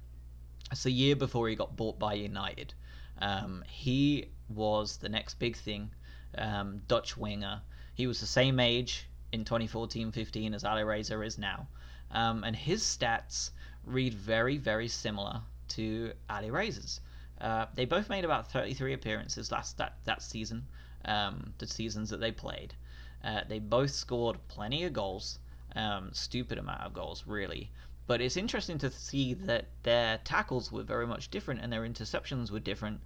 It's 0.72 0.82
the 0.82 0.90
year 0.90 1.14
before 1.14 1.48
he 1.48 1.54
got 1.54 1.76
bought 1.76 1.98
by 1.98 2.14
United. 2.14 2.74
Um, 3.18 3.64
he 3.68 4.26
was 4.48 4.96
the 4.96 5.08
next 5.08 5.38
big 5.38 5.56
thing, 5.56 5.90
um, 6.38 6.82
Dutch 6.88 7.16
winger. 7.16 7.62
He 7.94 8.06
was 8.06 8.20
the 8.20 8.26
same 8.26 8.60
age 8.60 9.06
in 9.32 9.44
2014-15 9.44 10.54
as 10.54 10.64
Alireza 10.64 11.20
is 11.22 11.38
now, 11.38 11.66
um, 12.10 12.44
and 12.44 12.54
his 12.54 12.82
stats 12.82 13.50
read 13.84 14.14
very, 14.14 14.58
very 14.58 14.88
similar 14.88 15.40
to 15.68 16.12
Alireza's. 16.28 17.00
Uh, 17.40 17.66
they 17.74 17.84
both 17.84 18.08
made 18.08 18.24
about 18.24 18.50
33 18.50 18.94
appearances 18.94 19.52
last 19.52 19.76
that 19.76 19.96
that 20.04 20.22
season, 20.22 20.66
um, 21.04 21.52
the 21.58 21.66
seasons 21.66 22.10
that 22.10 22.20
they 22.20 22.32
played. 22.32 22.74
Uh, 23.22 23.42
they 23.48 23.58
both 23.58 23.90
scored 23.90 24.38
plenty 24.48 24.84
of 24.84 24.92
goals, 24.92 25.38
um, 25.74 26.10
stupid 26.12 26.58
amount 26.58 26.80
of 26.82 26.94
goals, 26.94 27.24
really. 27.26 27.70
But 28.06 28.20
it's 28.20 28.36
interesting 28.36 28.78
to 28.78 28.90
see 28.90 29.34
that 29.34 29.66
their 29.82 30.18
tackles 30.18 30.70
were 30.70 30.84
very 30.84 31.06
much 31.06 31.30
different 31.30 31.60
and 31.60 31.72
their 31.72 31.82
interceptions 31.82 32.50
were 32.50 32.60
different. 32.60 33.00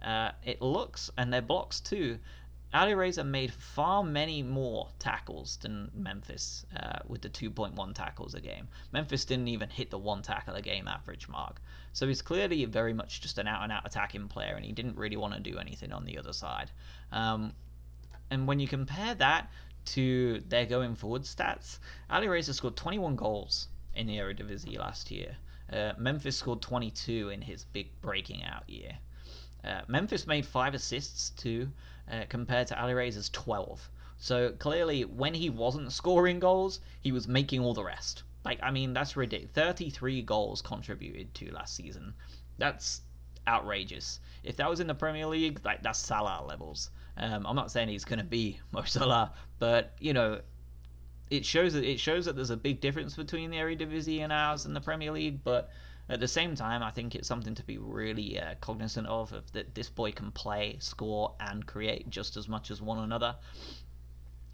Uh, 0.00 0.30
it 0.44 0.62
looks, 0.62 1.10
and 1.16 1.32
their 1.32 1.42
blocks 1.42 1.80
too. 1.80 2.18
Alireza 2.74 3.24
made 3.24 3.52
far 3.52 4.02
many 4.02 4.42
more 4.42 4.88
tackles 4.98 5.58
than 5.58 5.92
Memphis 5.94 6.66
uh, 6.76 6.98
with 7.06 7.22
the 7.22 7.28
2.1 7.28 7.94
tackles 7.94 8.34
a 8.34 8.40
game. 8.40 8.66
Memphis 8.90 9.24
didn't 9.24 9.46
even 9.46 9.70
hit 9.70 9.90
the 9.90 9.98
one 9.98 10.22
tackle 10.22 10.56
a 10.56 10.60
game 10.60 10.88
average 10.88 11.28
mark. 11.28 11.62
So 11.92 12.08
he's 12.08 12.20
clearly 12.20 12.64
very 12.64 12.92
much 12.92 13.20
just 13.20 13.38
an 13.38 13.46
out 13.46 13.62
and 13.62 13.70
out 13.70 13.86
attacking 13.86 14.26
player, 14.26 14.54
and 14.56 14.64
he 14.64 14.72
didn't 14.72 14.96
really 14.96 15.16
want 15.16 15.34
to 15.34 15.40
do 15.40 15.58
anything 15.58 15.92
on 15.92 16.04
the 16.04 16.18
other 16.18 16.32
side. 16.32 16.72
Um, 17.12 17.52
and 18.30 18.48
when 18.48 18.58
you 18.58 18.66
compare 18.66 19.14
that 19.14 19.52
to 19.86 20.40
their 20.48 20.66
going 20.66 20.96
forward 20.96 21.22
stats, 21.22 21.78
Alireza 22.10 22.52
scored 22.54 22.76
21 22.76 23.14
goals 23.14 23.68
in 23.94 24.08
the 24.08 24.16
Eredivisie 24.16 24.78
last 24.78 25.12
year. 25.12 25.36
Uh, 25.72 25.92
Memphis 25.96 26.36
scored 26.36 26.60
22 26.60 27.28
in 27.28 27.40
his 27.40 27.64
big 27.64 27.88
breaking 28.00 28.42
out 28.42 28.68
year. 28.68 28.98
Uh, 29.64 29.82
Memphis 29.86 30.26
made 30.26 30.44
five 30.44 30.74
assists 30.74 31.30
too, 31.30 31.70
uh, 32.10 32.24
compared 32.28 32.68
to 32.68 32.74
Alireza's 32.74 33.28
12. 33.30 33.90
So 34.18 34.52
clearly, 34.52 35.04
when 35.04 35.34
he 35.34 35.50
wasn't 35.50 35.92
scoring 35.92 36.38
goals, 36.38 36.80
he 37.00 37.12
was 37.12 37.28
making 37.28 37.60
all 37.60 37.74
the 37.74 37.84
rest. 37.84 38.22
Like, 38.44 38.60
I 38.62 38.70
mean, 38.70 38.92
that's 38.92 39.16
ridiculous. 39.16 39.54
33 39.54 40.22
goals 40.22 40.62
contributed 40.62 41.34
to 41.34 41.52
last 41.52 41.74
season. 41.74 42.14
That's 42.58 43.02
outrageous. 43.46 44.20
If 44.42 44.56
that 44.56 44.68
was 44.68 44.80
in 44.80 44.86
the 44.86 44.94
Premier 44.94 45.26
League, 45.26 45.60
like 45.64 45.82
that's 45.82 45.98
Salah 45.98 46.44
levels. 46.46 46.90
Um, 47.16 47.46
I'm 47.46 47.56
not 47.56 47.70
saying 47.70 47.88
he's 47.88 48.04
going 48.04 48.18
to 48.18 48.24
be 48.24 48.60
Mo 48.72 48.82
Salah, 48.84 49.32
but 49.58 49.94
you 49.98 50.12
know, 50.12 50.40
it 51.30 51.44
shows 51.44 51.72
that 51.72 51.84
it 51.84 51.98
shows 51.98 52.26
that 52.26 52.36
there's 52.36 52.50
a 52.50 52.56
big 52.56 52.80
difference 52.80 53.16
between 53.16 53.50
the 53.50 53.56
Eredivisie 53.56 54.20
and 54.20 54.32
ours 54.32 54.66
and 54.66 54.76
the 54.76 54.80
Premier 54.80 55.10
League. 55.10 55.42
But 55.42 55.70
at 56.08 56.20
the 56.20 56.28
same 56.28 56.54
time, 56.54 56.82
I 56.82 56.90
think 56.90 57.14
it's 57.14 57.26
something 57.26 57.54
to 57.54 57.62
be 57.62 57.78
really 57.78 58.38
uh, 58.38 58.54
cognizant 58.60 59.06
of, 59.06 59.32
of 59.32 59.50
that 59.52 59.74
this 59.74 59.88
boy 59.88 60.12
can 60.12 60.30
play, 60.32 60.76
score, 60.80 61.34
and 61.40 61.64
create 61.66 62.10
just 62.10 62.36
as 62.36 62.46
much 62.46 62.70
as 62.70 62.82
one 62.82 62.98
another. 62.98 63.36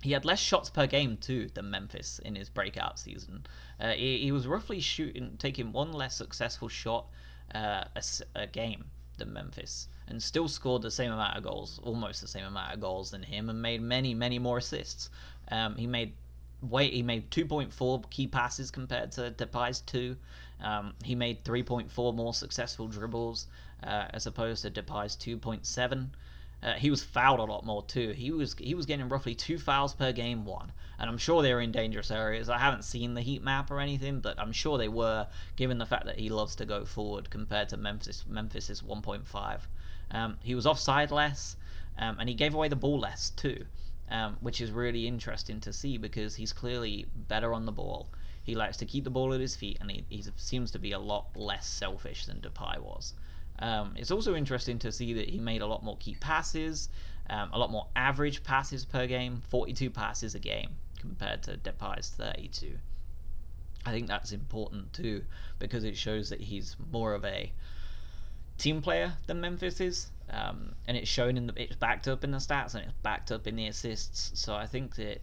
He 0.02 0.12
had 0.12 0.24
less 0.24 0.38
shots 0.38 0.70
per 0.70 0.86
game 0.86 1.16
too 1.16 1.50
than 1.52 1.70
Memphis 1.70 2.20
in 2.20 2.36
his 2.36 2.48
breakout 2.48 2.98
season. 2.98 3.46
Uh, 3.80 3.92
he, 3.92 4.18
he, 4.18 4.32
was 4.32 4.46
roughly 4.46 4.80
shooting, 4.80 5.36
taking 5.38 5.72
one 5.72 5.92
less 5.92 6.16
successful 6.16 6.68
shot 6.68 7.06
uh, 7.54 7.84
a, 7.94 8.02
a, 8.34 8.46
game 8.46 8.84
than 9.18 9.32
Memphis, 9.32 9.88
and 10.06 10.22
still 10.22 10.48
scored 10.48 10.82
the 10.82 10.90
same 10.90 11.12
amount 11.12 11.36
of 11.36 11.42
goals, 11.42 11.80
almost 11.82 12.22
the 12.22 12.28
same 12.28 12.44
amount 12.44 12.72
of 12.72 12.80
goals 12.80 13.10
than 13.10 13.22
him, 13.22 13.50
and 13.50 13.60
made 13.60 13.82
many, 13.82 14.14
many 14.14 14.38
more 14.38 14.58
assists. 14.58 15.10
Um, 15.50 15.76
he 15.76 15.86
made 15.86 16.14
wait, 16.62 16.92
he 16.92 17.02
made 17.02 17.30
2.4 17.30 18.08
key 18.10 18.26
passes 18.26 18.70
compared 18.70 19.12
to 19.12 19.30
Depay's 19.32 19.80
two. 19.80 20.16
Um, 20.62 20.94
he 21.04 21.14
made 21.14 21.44
3.4 21.44 22.14
more 22.14 22.34
successful 22.34 22.86
dribbles 22.88 23.46
uh, 23.82 24.06
as 24.10 24.26
opposed 24.26 24.62
to 24.62 24.70
Depay's 24.70 25.16
2.7. 25.16 26.08
Uh, 26.62 26.72
he 26.74 26.90
was 26.90 27.02
fouled 27.02 27.40
a 27.40 27.44
lot 27.44 27.64
more 27.64 27.82
too. 27.84 28.10
He 28.10 28.30
was 28.30 28.54
he 28.58 28.74
was 28.74 28.84
getting 28.84 29.08
roughly 29.08 29.34
two 29.34 29.58
fouls 29.58 29.94
per 29.94 30.12
game, 30.12 30.44
one, 30.44 30.70
and 30.98 31.08
I'm 31.08 31.16
sure 31.16 31.40
they 31.40 31.54
were 31.54 31.62
in 31.62 31.72
dangerous 31.72 32.10
areas. 32.10 32.50
I 32.50 32.58
haven't 32.58 32.84
seen 32.84 33.14
the 33.14 33.22
heat 33.22 33.42
map 33.42 33.70
or 33.70 33.80
anything, 33.80 34.20
but 34.20 34.38
I'm 34.38 34.52
sure 34.52 34.76
they 34.76 34.88
were, 34.88 35.26
given 35.56 35.78
the 35.78 35.86
fact 35.86 36.04
that 36.04 36.18
he 36.18 36.28
loves 36.28 36.56
to 36.56 36.66
go 36.66 36.84
forward 36.84 37.30
compared 37.30 37.70
to 37.70 37.78
Memphis. 37.78 38.24
Memphis's 38.28 38.82
1.5. 38.82 39.60
Um, 40.10 40.36
he 40.42 40.54
was 40.54 40.66
offside 40.66 41.10
less, 41.10 41.56
um, 41.96 42.18
and 42.20 42.28
he 42.28 42.34
gave 42.34 42.54
away 42.54 42.68
the 42.68 42.76
ball 42.76 42.98
less 42.98 43.30
too 43.30 43.64
um, 44.10 44.36
which 44.40 44.60
is 44.60 44.70
really 44.70 45.06
interesting 45.06 45.60
to 45.60 45.72
see 45.72 45.96
because 45.96 46.34
he's 46.34 46.52
clearly 46.52 47.06
better 47.28 47.54
on 47.54 47.64
the 47.64 47.72
ball. 47.72 48.08
He 48.50 48.56
likes 48.56 48.78
to 48.78 48.84
keep 48.84 49.04
the 49.04 49.10
ball 49.10 49.32
at 49.32 49.40
his 49.40 49.54
feet, 49.54 49.78
and 49.80 49.88
he, 49.88 50.04
he 50.08 50.24
seems 50.34 50.72
to 50.72 50.80
be 50.80 50.90
a 50.90 50.98
lot 50.98 51.36
less 51.36 51.68
selfish 51.68 52.26
than 52.26 52.40
Depay 52.40 52.80
was. 52.80 53.14
Um, 53.60 53.94
it's 53.96 54.10
also 54.10 54.34
interesting 54.34 54.80
to 54.80 54.90
see 54.90 55.12
that 55.12 55.28
he 55.28 55.38
made 55.38 55.62
a 55.62 55.66
lot 55.68 55.84
more 55.84 55.96
key 55.98 56.16
passes, 56.18 56.88
um, 57.28 57.50
a 57.52 57.58
lot 57.60 57.70
more 57.70 57.86
average 57.94 58.42
passes 58.42 58.84
per 58.84 59.06
game, 59.06 59.40
42 59.50 59.88
passes 59.90 60.34
a 60.34 60.40
game 60.40 60.70
compared 60.98 61.44
to 61.44 61.58
Depay's 61.58 62.08
32. 62.08 62.76
I 63.86 63.92
think 63.92 64.08
that's 64.08 64.32
important 64.32 64.92
too 64.94 65.22
because 65.60 65.84
it 65.84 65.96
shows 65.96 66.30
that 66.30 66.40
he's 66.40 66.74
more 66.90 67.14
of 67.14 67.24
a 67.24 67.52
team 68.58 68.82
player 68.82 69.12
than 69.28 69.40
Memphis 69.40 69.80
is. 69.80 70.10
Um, 70.28 70.74
and 70.88 70.96
it's 70.96 71.08
shown 71.08 71.36
in 71.36 71.46
the 71.46 71.62
it's 71.62 71.76
backed 71.76 72.08
up 72.08 72.24
in 72.24 72.32
the 72.32 72.38
stats 72.38 72.74
and 72.74 72.82
it's 72.82 72.94
backed 73.04 73.30
up 73.30 73.46
in 73.46 73.54
the 73.54 73.68
assists. 73.68 74.32
So 74.34 74.56
I 74.56 74.66
think 74.66 74.96
that 74.96 75.20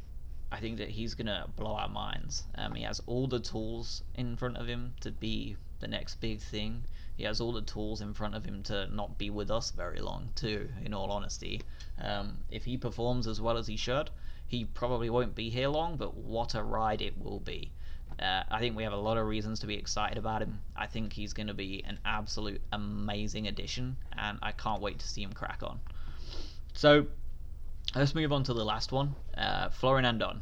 I 0.52 0.60
think 0.60 0.78
that 0.78 0.90
he's 0.90 1.14
gonna 1.14 1.48
blow 1.56 1.76
our 1.76 1.90
minds. 1.90 2.44
Um, 2.56 2.74
he 2.76 2.84
has 2.84 3.02
all 3.06 3.28
the 3.28 3.40
tools 3.40 4.04
in 4.16 4.38
front 4.38 4.58
of 4.58 4.68
him 4.68 4.94
to 5.02 5.12
be 5.12 5.58
the 5.80 5.88
next 5.88 6.22
big 6.22 6.40
thing. 6.40 6.84
He 7.18 7.24
has 7.24 7.42
all 7.42 7.52
the 7.52 7.62
tools 7.62 8.02
in 8.02 8.14
front 8.14 8.36
of 8.36 8.46
him 8.46 8.64
to 8.64 8.88
not 8.94 9.18
be 9.18 9.30
with 9.30 9.50
us 9.50 9.72
very 9.72 10.00
long, 10.00 10.30
too. 10.36 10.70
In 10.86 10.94
all 10.94 11.12
honesty, 11.12 11.62
um, 12.00 12.38
if 12.52 12.64
he 12.66 12.78
performs 12.78 13.28
as 13.28 13.42
well 13.42 13.58
as 13.58 13.68
he 13.68 13.76
should, 13.76 14.10
he 14.48 14.66
probably 14.66 15.10
won't 15.10 15.36
be 15.36 15.50
here 15.50 15.68
long. 15.68 15.98
But 15.98 16.16
what 16.16 16.56
a 16.56 16.64
ride 16.64 17.02
it 17.02 17.18
will 17.18 17.40
be! 17.40 17.72
Uh, 18.20 18.44
I 18.50 18.60
think 18.60 18.76
we 18.76 18.84
have 18.84 18.94
a 18.94 18.98
lot 18.98 19.18
of 19.18 19.28
reasons 19.28 19.60
to 19.60 19.68
be 19.68 19.76
excited 19.76 20.18
about 20.18 20.42
him. 20.42 20.60
I 20.76 20.88
think 20.88 21.14
he's 21.14 21.34
going 21.34 21.48
to 21.48 21.54
be 21.54 21.84
an 21.86 22.00
absolute 22.06 22.62
amazing 22.72 23.48
addition, 23.48 23.98
and 24.18 24.40
I 24.42 24.52
can't 24.52 24.82
wait 24.82 25.00
to 25.00 25.08
see 25.08 25.22
him 25.24 25.34
crack 25.34 25.62
on. 25.62 25.80
So, 26.74 27.08
let's 27.96 28.16
move 28.16 28.32
on 28.32 28.44
to 28.44 28.54
the 28.54 28.66
last 28.66 28.92
one, 28.92 29.16
uh, 29.38 29.70
Florin 29.70 30.06
Andone. 30.06 30.42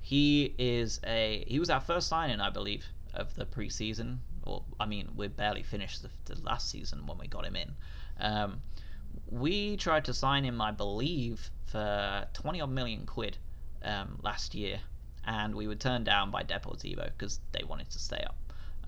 He 0.00 0.54
is 0.58 1.00
a 1.04 1.44
he 1.46 1.58
was 1.58 1.70
our 1.70 1.80
first 1.80 2.08
signing, 2.08 2.40
I 2.40 2.50
believe, 2.50 2.84
of 3.14 3.34
the 3.34 3.44
preseason. 3.44 4.18
Or 4.44 4.62
I 4.78 4.86
mean, 4.86 5.10
we 5.16 5.28
barely 5.28 5.62
finished 5.62 6.02
the, 6.02 6.10
the 6.26 6.40
last 6.42 6.70
season 6.70 7.06
when 7.06 7.18
we 7.18 7.26
got 7.26 7.44
him 7.44 7.56
in. 7.56 7.74
Um, 8.20 8.62
we 9.28 9.76
tried 9.76 10.04
to 10.04 10.14
sign 10.14 10.44
him, 10.44 10.60
I 10.60 10.70
believe, 10.70 11.50
for 11.66 12.26
twenty 12.32 12.60
odd 12.60 12.70
million 12.70 13.06
quid 13.06 13.38
um, 13.82 14.18
last 14.22 14.54
year 14.54 14.80
and 15.26 15.54
we 15.54 15.66
were 15.66 15.74
turned 15.74 16.04
down 16.04 16.30
by 16.30 16.42
Deportivo 16.42 17.04
because 17.04 17.40
they 17.52 17.64
wanted 17.64 17.90
to 17.90 17.98
stay 17.98 18.24
up. 18.24 18.36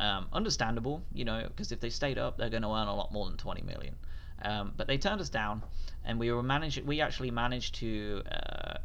Um, 0.00 0.28
understandable, 0.32 1.02
you 1.12 1.24
know, 1.24 1.44
because 1.48 1.72
if 1.72 1.80
they 1.80 1.90
stayed 1.90 2.18
up, 2.18 2.38
they're 2.38 2.50
going 2.50 2.62
to 2.62 2.68
earn 2.68 2.86
a 2.86 2.94
lot 2.94 3.12
more 3.12 3.26
than 3.26 3.36
20 3.36 3.62
million. 3.62 3.96
Um, 4.42 4.72
but 4.76 4.86
they 4.86 4.98
turned 4.98 5.20
us 5.20 5.28
down, 5.28 5.62
and 6.04 6.18
we 6.18 6.30
were 6.30 6.42
managed. 6.42 6.84
We 6.84 7.00
actually 7.00 7.30
managed 7.30 7.76
to 7.76 8.22
uh, 8.30 8.78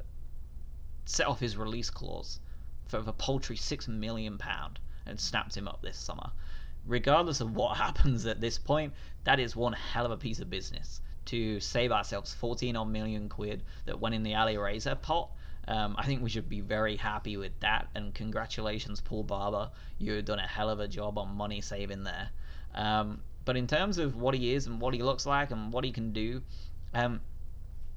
set 1.06 1.28
off 1.28 1.40
his 1.40 1.58
release 1.58 1.90
clause 1.90 2.40
for 2.88 2.98
a 2.98 3.14
paltry 3.14 3.56
six 3.56 3.88
million 3.88 4.38
pound 4.38 4.80
and 5.06 5.20
snapped 5.20 5.56
him 5.56 5.68
up 5.68 5.82
this 5.82 5.98
summer. 5.98 6.32
Regardless 6.86 7.42
of 7.42 7.56
what 7.56 7.78
happens 7.86 8.26
at 8.26 8.42
this 8.42 8.58
point, 8.58 8.94
that 9.24 9.40
is 9.40 9.56
one 9.56 9.74
hell 9.74 10.06
of 10.06 10.12
a 10.12 10.18
piece 10.18 10.40
of 10.40 10.50
business 10.50 11.02
to 11.26 11.60
save 11.60 11.92
ourselves 11.92 12.34
14 12.34 12.76
odd 12.76 12.90
million 12.90 13.30
quid 13.30 13.64
that 13.86 14.00
went 14.00 14.14
in 14.14 14.24
the 14.24 14.34
Alireza 14.34 15.02
pot 15.02 15.30
um, 15.68 15.96
I 15.98 16.06
think 16.06 16.22
we 16.22 16.30
should 16.30 16.50
be 16.50 16.62
very 16.62 16.98
happy 16.98 17.38
with 17.38 17.58
that. 17.62 17.88
And 17.96 18.14
congratulations, 18.14 19.00
Paul 19.02 19.24
Barber. 19.24 19.72
You've 19.98 20.26
done 20.26 20.40
a 20.40 20.48
hell 20.48 20.70
of 20.70 20.80
a 20.80 20.88
job 20.88 21.18
on 21.18 21.36
money 21.36 21.62
saving 21.62 22.04
there. 22.04 22.30
Um, 22.76 23.22
but 23.46 23.58
in 23.58 23.68
terms 23.68 23.98
of 23.98 24.16
what 24.16 24.34
he 24.34 24.54
is 24.54 24.68
and 24.68 24.80
what 24.80 24.94
he 24.94 25.02
looks 25.02 25.26
like 25.26 25.52
and 25.52 25.72
what 25.74 25.84
he 25.84 25.92
can 25.92 26.14
do, 26.14 26.42
um, 26.94 27.20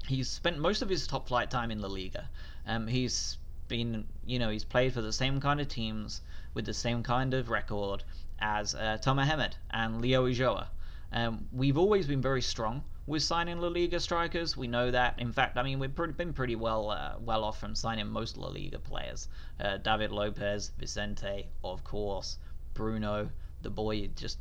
he's 0.07 0.29
spent 0.29 0.59
most 0.59 0.83
of 0.83 0.89
his 0.89 1.07
top 1.07 1.29
flight 1.29 1.51
time 1.51 1.71
in 1.71 1.81
La 1.81 1.89
Liga. 1.89 2.29
Um, 2.67 2.87
he's 2.87 3.39
been, 3.69 4.07
you 4.25 4.39
know, 4.39 4.51
he's 4.51 4.65
played 4.65 4.93
for 4.93 5.03
the 5.03 5.13
same 5.13 5.41
kind 5.41 5.61
of 5.61 5.69
teams 5.69 6.21
with 6.55 6.65
the 6.67 6.75
same 6.75 7.03
kind 7.03 7.35
of 7.35 7.51
record 7.51 8.05
as 8.39 8.75
uh, 8.75 8.99
Tomer 9.01 9.25
Hemed 9.25 9.57
and 9.71 10.01
Leo 10.01 10.27
Ulloa. 10.27 10.69
Um, 11.13 11.49
we've 11.53 11.79
always 11.79 12.07
been 12.07 12.21
very 12.21 12.43
strong 12.43 12.83
with 13.07 13.23
signing 13.23 13.61
La 13.61 13.69
Liga 13.69 14.01
strikers. 14.01 14.57
We 14.57 14.67
know 14.67 14.91
that. 14.91 15.19
In 15.19 15.33
fact, 15.33 15.57
I 15.57 15.63
mean 15.63 15.79
we've 15.79 15.95
been 15.95 16.33
pretty 16.33 16.57
well 16.57 16.91
uh, 16.91 17.15
well 17.21 17.45
off 17.45 17.61
from 17.61 17.75
signing 17.75 18.09
most 18.09 18.37
La 18.37 18.49
Liga 18.49 18.79
players. 18.79 19.29
Uh, 19.61 19.77
David 19.79 20.11
Lopez, 20.11 20.73
Vicente, 20.79 21.47
of 21.63 21.85
course, 21.85 22.39
Bruno, 22.75 23.31
the 23.63 23.71
boy 23.71 24.09
just 24.09 24.39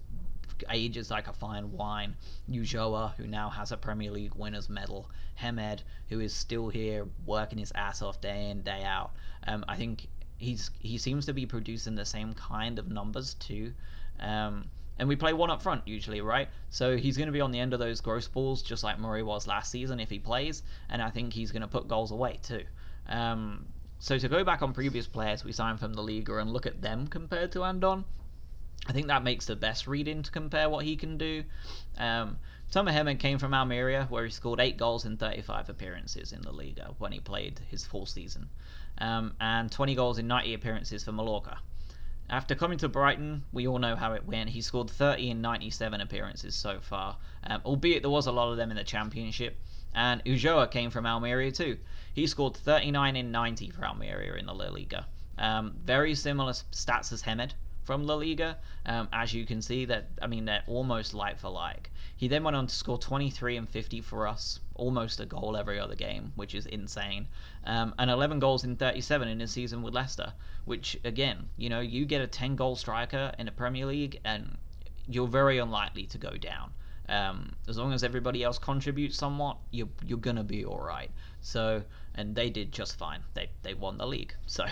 ages 0.69 1.11
like 1.11 1.27
a 1.27 1.33
fine 1.33 1.71
wine. 1.71 2.15
Ulloa, 2.49 3.15
who 3.15 3.27
now 3.27 3.49
has 3.49 3.71
a 3.71 3.77
Premier 3.77 4.11
League 4.11 4.35
winners 4.35 4.69
medal. 4.69 5.09
Hemed, 5.35 5.83
who 6.09 6.19
is 6.19 6.33
still 6.33 6.69
here 6.69 7.07
working 7.25 7.59
his 7.59 7.71
ass 7.75 8.01
off 8.01 8.21
day 8.21 8.49
in 8.49 8.61
day 8.61 8.83
out. 8.83 9.11
Um, 9.47 9.65
I 9.67 9.75
think 9.75 10.07
he's 10.37 10.71
he 10.79 10.97
seems 10.97 11.25
to 11.25 11.33
be 11.33 11.45
producing 11.45 11.95
the 11.95 12.05
same 12.05 12.33
kind 12.33 12.79
of 12.79 12.89
numbers 12.89 13.33
too. 13.35 13.73
Um, 14.19 14.65
and 14.97 15.09
we 15.09 15.15
play 15.15 15.33
one 15.33 15.49
up 15.49 15.61
front 15.61 15.85
usually, 15.87 16.21
right? 16.21 16.47
So 16.69 16.95
he's 16.95 17.17
going 17.17 17.27
to 17.27 17.33
be 17.33 17.41
on 17.41 17.51
the 17.51 17.59
end 17.59 17.73
of 17.73 17.79
those 17.79 17.99
Gross 17.99 18.27
balls, 18.27 18.61
just 18.61 18.83
like 18.83 18.97
Murray 18.97 19.23
was 19.23 19.45
last 19.45 19.69
season 19.71 19.99
if 19.99 20.09
he 20.09 20.19
plays, 20.19 20.63
and 20.89 21.01
I 21.01 21.09
think 21.09 21.33
he's 21.33 21.51
going 21.51 21.63
to 21.63 21.67
put 21.67 21.87
goals 21.87 22.11
away 22.11 22.39
too. 22.41 22.63
Um, 23.07 23.65
so 23.99 24.17
to 24.17 24.29
go 24.29 24.43
back 24.43 24.61
on 24.61 24.73
previous 24.73 25.07
players 25.07 25.43
we 25.43 25.51
signed 25.51 25.79
from 25.79 25.93
the 25.93 26.01
Liga 26.01 26.37
and 26.37 26.51
look 26.51 26.65
at 26.65 26.81
them 26.81 27.07
compared 27.07 27.51
to 27.53 27.59
Andone, 27.59 28.05
I 28.87 28.93
think 28.93 29.07
that 29.07 29.23
makes 29.23 29.45
the 29.45 29.55
best 29.55 29.87
reading 29.87 30.21
to 30.23 30.31
compare 30.31 30.69
what 30.69 30.85
he 30.85 30.95
can 30.95 31.17
do. 31.17 31.43
Um, 31.97 32.37
Hemed 32.73 33.19
came 33.19 33.39
from 33.39 33.53
Almeria, 33.53 34.05
where 34.09 34.25
he 34.25 34.31
scored 34.31 34.59
8 34.59 34.77
goals 34.77 35.05
in 35.05 35.17
35 35.17 35.69
appearances 35.69 36.33
in 36.33 36.41
the 36.41 36.51
Liga 36.51 36.93
when 36.97 37.11
he 37.11 37.19
played 37.19 37.59
his 37.69 37.85
full 37.85 38.05
season, 38.05 38.49
um, 38.97 39.33
and 39.39 39.71
20 39.71 39.95
goals 39.95 40.19
in 40.19 40.27
90 40.27 40.53
appearances 40.53 41.03
for 41.03 41.11
Mallorca. 41.11 41.59
After 42.29 42.55
coming 42.55 42.77
to 42.79 42.89
Brighton, 42.89 43.43
we 43.53 43.67
all 43.67 43.79
know 43.79 43.95
how 43.95 44.13
it 44.13 44.25
went. 44.25 44.49
He 44.49 44.61
scored 44.61 44.89
30 44.89 45.29
in 45.31 45.41
97 45.41 46.01
appearances 46.01 46.55
so 46.55 46.79
far, 46.79 47.17
um, 47.43 47.61
albeit 47.65 48.01
there 48.01 48.09
was 48.09 48.27
a 48.27 48.31
lot 48.31 48.51
of 48.51 48.57
them 48.57 48.71
in 48.71 48.77
the 48.77 48.83
Championship. 48.83 49.59
And 49.93 50.23
Ulloa 50.25 50.69
came 50.69 50.89
from 50.89 51.05
Almeria 51.05 51.51
too. 51.51 51.77
He 52.13 52.27
scored 52.27 52.55
39 52.55 53.15
in 53.15 53.31
90 53.31 53.69
for 53.69 53.85
Almeria 53.85 54.33
in 54.35 54.47
the 54.47 54.53
La 54.53 54.69
Liga. 54.69 55.05
Um, 55.37 55.75
very 55.83 56.15
similar 56.15 56.53
stats 56.53 57.13
as 57.13 57.21
Hemed 57.21 57.53
from 57.85 58.05
La 58.05 58.15
Liga. 58.15 58.57
Um, 58.85 59.07
as 59.13 59.33
you 59.33 59.45
can 59.45 59.61
see, 59.61 59.85
that 59.85 60.09
I 60.21 60.27
mean 60.27 60.45
they're 60.45 60.63
almost 60.67 61.13
like 61.13 61.39
for 61.39 61.49
like. 61.49 61.91
He 62.17 62.27
then 62.27 62.43
went 62.43 62.55
on 62.55 62.67
to 62.67 62.73
score 62.73 62.97
23 62.97 63.57
and 63.57 63.69
50 63.69 64.01
for 64.01 64.27
us, 64.27 64.59
almost 64.73 65.19
a 65.19 65.25
goal 65.25 65.55
every 65.55 65.79
other 65.79 65.95
game, 65.95 66.31
which 66.35 66.55
is 66.55 66.65
insane. 66.65 67.27
Um, 67.65 67.93
and 67.99 68.09
11 68.09 68.39
goals 68.39 68.63
in 68.63 68.75
37 68.75 69.27
in 69.27 69.39
his 69.39 69.51
season 69.51 69.83
with 69.83 69.93
Leicester, 69.93 70.33
which 70.65 70.97
again, 71.03 71.49
you 71.57 71.69
know, 71.69 71.79
you 71.79 72.05
get 72.05 72.21
a 72.21 72.27
10 72.27 72.55
goal 72.55 72.75
striker 72.75 73.31
in 73.37 73.45
the 73.45 73.51
Premier 73.51 73.85
League, 73.85 74.19
and 74.25 74.57
you're 75.07 75.27
very 75.27 75.59
unlikely 75.59 76.05
to 76.07 76.17
go 76.17 76.31
down. 76.37 76.71
Um, 77.07 77.53
as 77.67 77.77
long 77.77 77.93
as 77.93 78.03
everybody 78.03 78.43
else 78.43 78.57
contributes 78.57 79.15
somewhat, 79.17 79.57
you're 79.69 79.89
you're 80.03 80.17
gonna 80.17 80.43
be 80.43 80.65
all 80.65 80.79
right. 80.79 81.11
So, 81.41 81.83
and 82.15 82.35
they 82.35 82.49
did 82.49 82.71
just 82.71 82.97
fine. 82.97 83.21
They 83.35 83.49
they 83.61 83.75
won 83.75 83.97
the 83.97 84.07
league. 84.07 84.33
So 84.47 84.65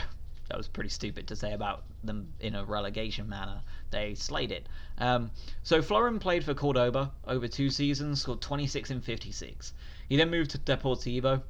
that 0.53 0.57
was 0.59 0.67
pretty 0.67 0.89
stupid 0.89 1.25
to 1.25 1.35
say 1.35 1.51
about 1.53 1.81
them 2.03 2.31
in 2.39 2.53
a 2.53 2.63
relegation 2.63 3.27
manner. 3.27 3.59
They 3.89 4.13
slayed 4.13 4.51
it. 4.51 4.69
Um, 4.99 5.31
so 5.63 5.81
Florin 5.81 6.19
played 6.19 6.43
for 6.43 6.53
Cordoba 6.53 7.11
over 7.25 7.47
two 7.47 7.71
seasons, 7.71 8.21
scored 8.21 8.39
26 8.39 8.91
in 8.91 9.01
56. 9.01 9.73
He 10.07 10.15
then 10.15 10.29
moved 10.29 10.51
to 10.51 10.59
Deportivo, 10.59 11.41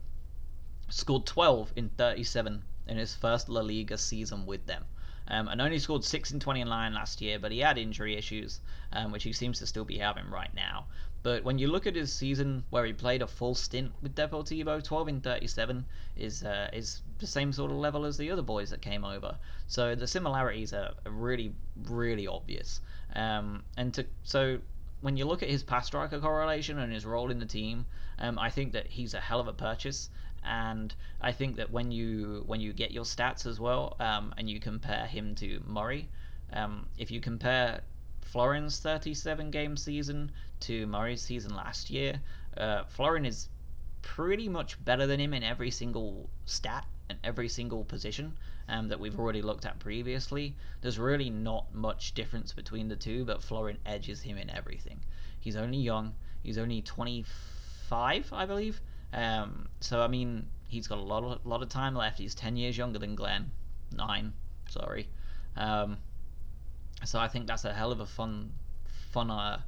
scored 0.87 1.25
12 1.25 1.73
in 1.75 1.89
37 1.89 2.63
in 2.87 2.97
his 2.97 3.13
first 3.13 3.49
La 3.49 3.59
Liga 3.59 3.97
season 3.97 4.45
with 4.45 4.65
them. 4.67 4.85
Um, 5.27 5.49
and 5.49 5.61
only 5.61 5.79
scored 5.79 6.05
6 6.05 6.31
in 6.31 6.39
29 6.39 6.93
last 6.93 7.19
year, 7.19 7.39
but 7.39 7.51
he 7.51 7.59
had 7.59 7.77
injury 7.77 8.15
issues, 8.15 8.61
um, 8.93 9.11
which 9.11 9.23
he 9.23 9.33
seems 9.33 9.59
to 9.59 9.67
still 9.67 9.83
be 9.83 9.97
having 9.97 10.29
right 10.29 10.53
now. 10.55 10.85
But 11.23 11.45
when 11.45 11.57
you 11.57 11.67
look 11.67 11.87
at 11.87 11.95
his 11.95 12.11
season 12.11 12.65
where 12.69 12.83
he 12.83 12.91
played 12.91 13.21
a 13.21 13.27
full 13.27 13.55
stint 13.55 13.93
with 14.01 14.13
Deportivo, 14.13 14.83
12 14.83 15.07
in 15.07 15.21
37 15.21 15.85
is 16.17 16.43
uh, 16.43 16.69
is 16.73 17.01
the 17.19 17.27
same 17.27 17.53
sort 17.53 17.71
of 17.71 17.77
level 17.77 18.03
as 18.03 18.17
the 18.17 18.29
other 18.29 18.41
boys 18.41 18.69
that 18.71 18.81
came 18.81 19.05
over. 19.05 19.37
So 19.67 19.95
the 19.95 20.05
similarities 20.05 20.73
are 20.73 20.93
really, 21.05 21.53
really 21.85 22.27
obvious. 22.27 22.81
Um, 23.15 23.63
and 23.77 23.93
to 23.93 24.05
so 24.23 24.59
when 24.99 25.15
you 25.15 25.23
look 25.23 25.41
at 25.41 25.49
his 25.49 25.63
pass 25.63 25.87
striker 25.87 26.19
correlation 26.19 26.77
and 26.77 26.91
his 26.91 27.05
role 27.05 27.31
in 27.31 27.39
the 27.39 27.45
team, 27.45 27.85
um, 28.19 28.37
I 28.37 28.49
think 28.49 28.73
that 28.73 28.87
he's 28.87 29.13
a 29.13 29.21
hell 29.21 29.39
of 29.39 29.47
a 29.47 29.53
purchase. 29.53 30.09
And 30.43 30.93
I 31.21 31.31
think 31.31 31.55
that 31.55 31.71
when 31.71 31.89
you 31.89 32.43
when 32.47 32.59
you 32.59 32.73
get 32.73 32.91
your 32.91 33.05
stats 33.05 33.45
as 33.45 33.61
well, 33.61 33.95
um, 34.01 34.33
and 34.37 34.49
you 34.49 34.59
compare 34.59 35.05
him 35.05 35.35
to 35.35 35.61
Murray, 35.65 36.09
um, 36.51 36.87
if 36.97 37.11
you 37.11 37.21
compare 37.21 37.79
Florin's 38.33 38.79
37 38.79 39.51
game 39.51 39.77
season 39.77 40.31
to 40.59 40.87
Murray's 40.87 41.21
season 41.21 41.55
last 41.55 41.91
year, 41.91 42.19
uh, 42.57 42.83
Florin 42.85 43.27
is 43.27 43.47
pretty 44.01 44.49
much 44.49 44.83
better 44.83 45.05
than 45.05 45.19
him 45.19 45.35
in 45.35 45.43
every 45.43 45.69
single 45.69 46.27
stat 46.45 46.83
and 47.09 47.19
every 47.23 47.47
single 47.47 47.83
position 47.83 48.35
um, 48.69 48.87
that 48.87 48.99
we've 48.99 49.19
already 49.19 49.43
looked 49.43 49.67
at 49.67 49.77
previously. 49.77 50.55
There's 50.81 50.97
really 50.97 51.29
not 51.29 51.75
much 51.75 52.15
difference 52.15 52.53
between 52.53 52.87
the 52.87 52.95
two, 52.95 53.23
but 53.23 53.43
Florin 53.43 53.77
edges 53.85 54.23
him 54.23 54.39
in 54.39 54.49
everything. 54.49 54.99
He's 55.39 55.55
only 55.55 55.77
young. 55.77 56.15
He's 56.41 56.57
only 56.57 56.81
25, 56.81 58.33
I 58.33 58.45
believe. 58.47 58.81
Um, 59.13 59.67
so 59.79 60.01
I 60.01 60.07
mean, 60.07 60.47
he's 60.67 60.87
got 60.87 60.97
a 60.97 61.01
lot 61.01 61.23
of 61.23 61.45
lot 61.45 61.61
of 61.61 61.69
time 61.69 61.93
left. 61.93 62.17
He's 62.17 62.33
10 62.33 62.57
years 62.57 62.79
younger 62.79 62.97
than 62.97 63.13
Glenn. 63.13 63.51
Nine, 63.95 64.33
sorry. 64.69 65.07
Um, 65.55 65.97
so 67.05 67.19
I 67.19 67.27
think 67.27 67.47
that's 67.47 67.65
a 67.65 67.73
hell 67.73 67.91
of 67.91 67.99
a 67.99 68.05
fun, 68.05 68.51
fun, 69.11 69.29
uh, 69.31 69.61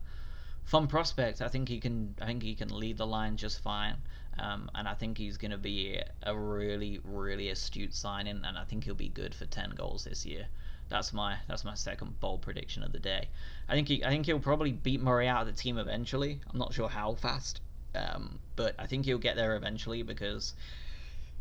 fun 0.65 0.87
prospect. 0.87 1.41
I 1.41 1.47
think 1.47 1.69
he 1.69 1.79
can. 1.79 2.15
I 2.21 2.25
think 2.25 2.43
he 2.43 2.55
can 2.55 2.69
lead 2.69 2.97
the 2.97 3.07
line 3.07 3.37
just 3.37 3.61
fine. 3.61 3.95
Um, 4.37 4.69
and 4.75 4.87
I 4.87 4.93
think 4.93 5.17
he's 5.17 5.37
going 5.37 5.51
to 5.51 5.57
be 5.57 5.99
a 6.23 6.35
really, 6.35 6.99
really 7.05 7.49
astute 7.49 7.93
signing, 7.93 8.41
and 8.43 8.57
I 8.57 8.65
think 8.65 8.83
he'll 8.83 8.93
be 8.93 9.09
good 9.09 9.33
for 9.33 9.45
ten 9.45 9.69
goals 9.71 10.03
this 10.03 10.25
year. 10.25 10.47
That's 10.89 11.13
my 11.13 11.37
that's 11.47 11.63
my 11.63 11.73
second 11.73 12.19
bold 12.19 12.41
prediction 12.41 12.83
of 12.83 12.91
the 12.91 12.99
day. 12.99 13.27
I 13.67 13.73
think 13.73 13.87
he 13.87 14.03
I 14.03 14.09
think 14.09 14.25
he'll 14.25 14.39
probably 14.39 14.71
beat 14.71 15.01
Murray 15.01 15.27
out 15.27 15.41
of 15.41 15.47
the 15.47 15.53
team 15.53 15.77
eventually. 15.77 16.41
I'm 16.51 16.59
not 16.59 16.73
sure 16.73 16.89
how 16.89 17.15
fast, 17.15 17.61
um, 17.95 18.39
but 18.55 18.75
I 18.77 18.85
think 18.85 19.05
he'll 19.05 19.17
get 19.17 19.35
there 19.35 19.55
eventually 19.55 20.03
because 20.03 20.53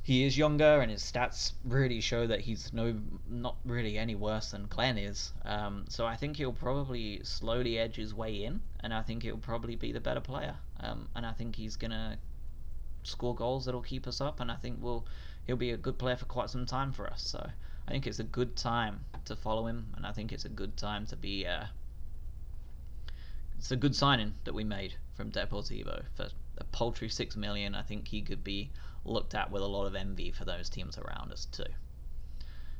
he 0.04 0.26
is 0.26 0.36
younger 0.36 0.82
and 0.82 0.90
his 0.90 1.02
stats 1.02 1.52
really 1.64 1.98
show 1.98 2.26
that 2.26 2.40
he's 2.40 2.74
no 2.74 2.94
not 3.26 3.56
really 3.64 3.96
any 3.96 4.14
worse 4.14 4.50
than 4.50 4.66
Glenn 4.66 4.98
is. 4.98 5.32
Um, 5.46 5.86
so 5.88 6.04
I 6.04 6.14
think 6.14 6.36
he'll 6.36 6.52
probably 6.52 7.24
slowly 7.24 7.78
edge 7.78 7.96
his 7.96 8.12
way 8.12 8.44
in, 8.44 8.60
and 8.80 8.92
I 8.92 9.00
think 9.00 9.22
he'll 9.22 9.38
probably 9.38 9.76
be 9.76 9.92
the 9.92 10.00
better 10.00 10.20
player. 10.20 10.56
Um, 10.80 11.08
and 11.16 11.24
I 11.24 11.32
think 11.32 11.56
he's 11.56 11.76
gonna 11.76 12.18
score 13.02 13.34
goals 13.34 13.64
that'll 13.64 13.80
keep 13.80 14.06
us 14.06 14.20
up, 14.20 14.40
and 14.40 14.52
I 14.52 14.56
think 14.56 14.76
we'll 14.82 15.06
he'll 15.46 15.56
be 15.56 15.70
a 15.70 15.78
good 15.78 15.98
player 15.98 16.16
for 16.16 16.26
quite 16.26 16.50
some 16.50 16.66
time 16.66 16.92
for 16.92 17.08
us. 17.08 17.22
So 17.22 17.50
I 17.88 17.90
think 17.90 18.06
it's 18.06 18.18
a 18.18 18.24
good 18.24 18.56
time 18.56 19.00
to 19.24 19.34
follow 19.34 19.66
him, 19.66 19.86
and 19.96 20.06
I 20.06 20.12
think 20.12 20.32
it's 20.32 20.44
a 20.44 20.50
good 20.50 20.76
time 20.76 21.06
to 21.06 21.16
be. 21.16 21.46
Uh, 21.46 21.64
it's 23.56 23.70
a 23.70 23.76
good 23.76 23.96
signing 23.96 24.34
that 24.44 24.52
we 24.52 24.64
made 24.64 24.96
from 25.14 25.30
Deportivo 25.30 26.02
for 26.14 26.28
a 26.58 26.64
paltry 26.64 27.08
six 27.08 27.36
million. 27.36 27.74
I 27.74 27.82
think 27.82 28.08
he 28.08 28.22
could 28.22 28.44
be 28.44 28.70
looked 29.04 29.34
at 29.34 29.50
with 29.50 29.62
a 29.62 29.66
lot 29.66 29.86
of 29.86 29.94
envy 29.94 30.30
for 30.30 30.44
those 30.44 30.68
teams 30.68 30.98
around 30.98 31.32
us 31.32 31.46
too. 31.46 31.64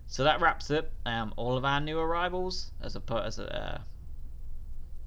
So 0.07 0.25
that 0.25 0.41
wraps 0.41 0.71
up 0.71 0.91
um, 1.07 1.33
all 1.37 1.57
of 1.57 1.65
our 1.65 1.81
new 1.81 1.99
arrivals 1.99 2.71
as 2.81 2.97
a 2.97 3.03
as 3.25 3.39
a 3.39 3.57
uh, 3.57 3.79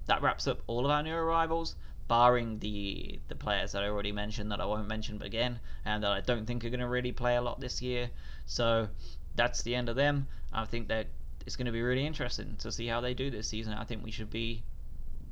that 0.07 0.21
wraps 0.21 0.47
up 0.47 0.61
all 0.67 0.85
of 0.85 0.91
our 0.91 1.03
new 1.03 1.13
arrivals, 1.13 1.75
barring 2.07 2.59
the 2.59 3.19
the 3.27 3.35
players 3.35 3.73
that 3.73 3.83
I 3.83 3.87
already 3.87 4.11
mentioned 4.11 4.51
that 4.51 4.61
I 4.61 4.65
won't 4.65 4.87
mention 4.87 5.21
again 5.21 5.59
and 5.85 6.03
that 6.03 6.11
I 6.11 6.21
don't 6.21 6.45
think 6.45 6.63
are 6.65 6.69
going 6.69 6.79
to 6.79 6.87
really 6.87 7.11
play 7.11 7.35
a 7.35 7.41
lot 7.41 7.59
this 7.59 7.81
year. 7.81 8.09
So 8.45 8.87
that's 9.35 9.61
the 9.61 9.75
end 9.75 9.89
of 9.89 9.95
them. 9.95 10.27
I 10.51 10.65
think 10.65 10.87
that 10.87 11.07
it's 11.45 11.55
going 11.55 11.67
to 11.67 11.71
be 11.71 11.81
really 11.81 12.05
interesting 12.05 12.55
to 12.59 12.71
see 12.71 12.87
how 12.87 13.01
they 13.01 13.13
do 13.13 13.29
this 13.29 13.47
season. 13.47 13.73
I 13.73 13.83
think 13.83 14.03
we 14.03 14.11
should 14.11 14.29
be 14.29 14.63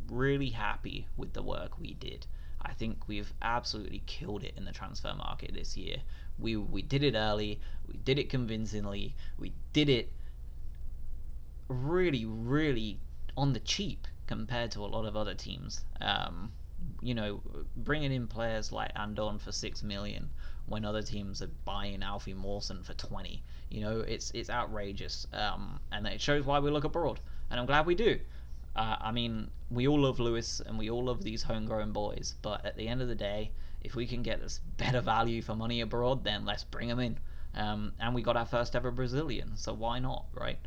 really 0.09 0.49
happy 0.49 1.07
with 1.17 1.33
the 1.33 1.41
work 1.43 1.79
we 1.79 1.93
did. 1.93 2.25
I 2.61 2.73
think 2.73 3.07
we've 3.07 3.31
absolutely 3.41 4.01
killed 4.07 4.43
it 4.43 4.53
in 4.57 4.65
the 4.65 4.71
transfer 4.71 5.13
market 5.13 5.53
this 5.53 5.77
year. 5.77 5.97
We 6.39 6.55
we 6.55 6.81
did 6.81 7.03
it 7.03 7.15
early, 7.15 7.59
we 7.87 7.97
did 7.97 8.17
it 8.17 8.29
convincingly, 8.29 9.15
we 9.37 9.53
did 9.73 9.89
it 9.89 10.11
really 11.67 12.25
really 12.25 12.99
on 13.37 13.53
the 13.53 13.59
cheap 13.59 14.07
compared 14.27 14.71
to 14.71 14.79
a 14.79 14.87
lot 14.87 15.05
of 15.05 15.15
other 15.15 15.35
teams. 15.35 15.83
Um, 16.01 16.51
you 17.01 17.13
know, 17.13 17.41
bringing 17.77 18.11
in 18.11 18.27
players 18.27 18.71
like 18.71 18.93
Andone 18.95 19.39
for 19.39 19.51
six 19.51 19.83
million 19.83 20.29
when 20.65 20.85
other 20.85 21.01
teams 21.01 21.41
are 21.41 21.49
buying 21.65 22.01
Alfie 22.03 22.33
Mawson 22.33 22.83
for 22.83 22.93
twenty. 22.93 23.43
You 23.69 23.81
know, 23.81 23.99
it's 23.99 24.31
it's 24.31 24.49
outrageous, 24.49 25.27
um, 25.33 25.79
and 25.91 26.07
it 26.07 26.21
shows 26.21 26.45
why 26.45 26.59
we 26.59 26.71
look 26.71 26.83
abroad, 26.83 27.19
and 27.49 27.59
I'm 27.59 27.65
glad 27.65 27.85
we 27.85 27.95
do. 27.95 28.19
Uh, 28.75 28.97
I 28.99 29.11
mean, 29.11 29.49
we 29.71 29.88
all 29.88 30.01
love 30.01 30.19
Lewis 30.19 30.61
and 30.65 30.77
we 30.77 30.89
all 30.89 31.05
love 31.05 31.23
these 31.23 31.43
homegrown 31.43 31.91
boys, 31.91 32.35
but 32.41 32.65
at 32.65 32.75
the 32.75 32.88
end 32.88 33.01
of 33.01 33.07
the 33.07 33.15
day, 33.15 33.51
if 33.83 33.95
we 33.95 34.05
can 34.05 34.21
get 34.21 34.41
this 34.41 34.59
better 34.77 35.01
value 35.01 35.41
for 35.41 35.55
money 35.55 35.81
abroad, 35.81 36.23
then 36.23 36.45
let's 36.45 36.63
bring 36.63 36.89
them 36.89 36.99
in. 36.99 37.17
Um, 37.53 37.93
and 37.99 38.13
we 38.13 38.21
got 38.21 38.35
our 38.35 38.45
first 38.45 38.75
ever 38.75 38.91
Brazilian, 38.91 39.55
so 39.55 39.73
why 39.73 39.99
not, 39.99 40.25
right? 40.33 40.57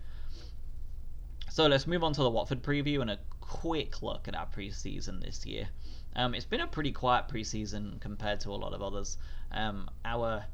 So 1.51 1.67
let's 1.67 1.87
move 1.87 2.05
on 2.05 2.13
to 2.15 2.23
the 2.23 2.31
Watford 2.31 2.63
preview 2.63 3.01
and 3.03 3.11
a 3.11 3.19
quick 3.41 4.03
look 4.03 4.29
at 4.29 4.35
our 4.35 4.47
preseason 4.47 5.21
this 5.21 5.45
year. 5.45 5.69
Um, 6.17 6.35
it's 6.35 6.47
been 6.47 6.61
a 6.61 6.67
pretty 6.67 6.93
quiet 6.93 7.29
preseason 7.29 8.01
compared 8.01 8.41
to 8.41 8.51
a 8.51 8.57
lot 8.57 8.73
of 8.73 8.83
others. 8.83 9.19
Um, 9.53 9.91
our 10.05 10.45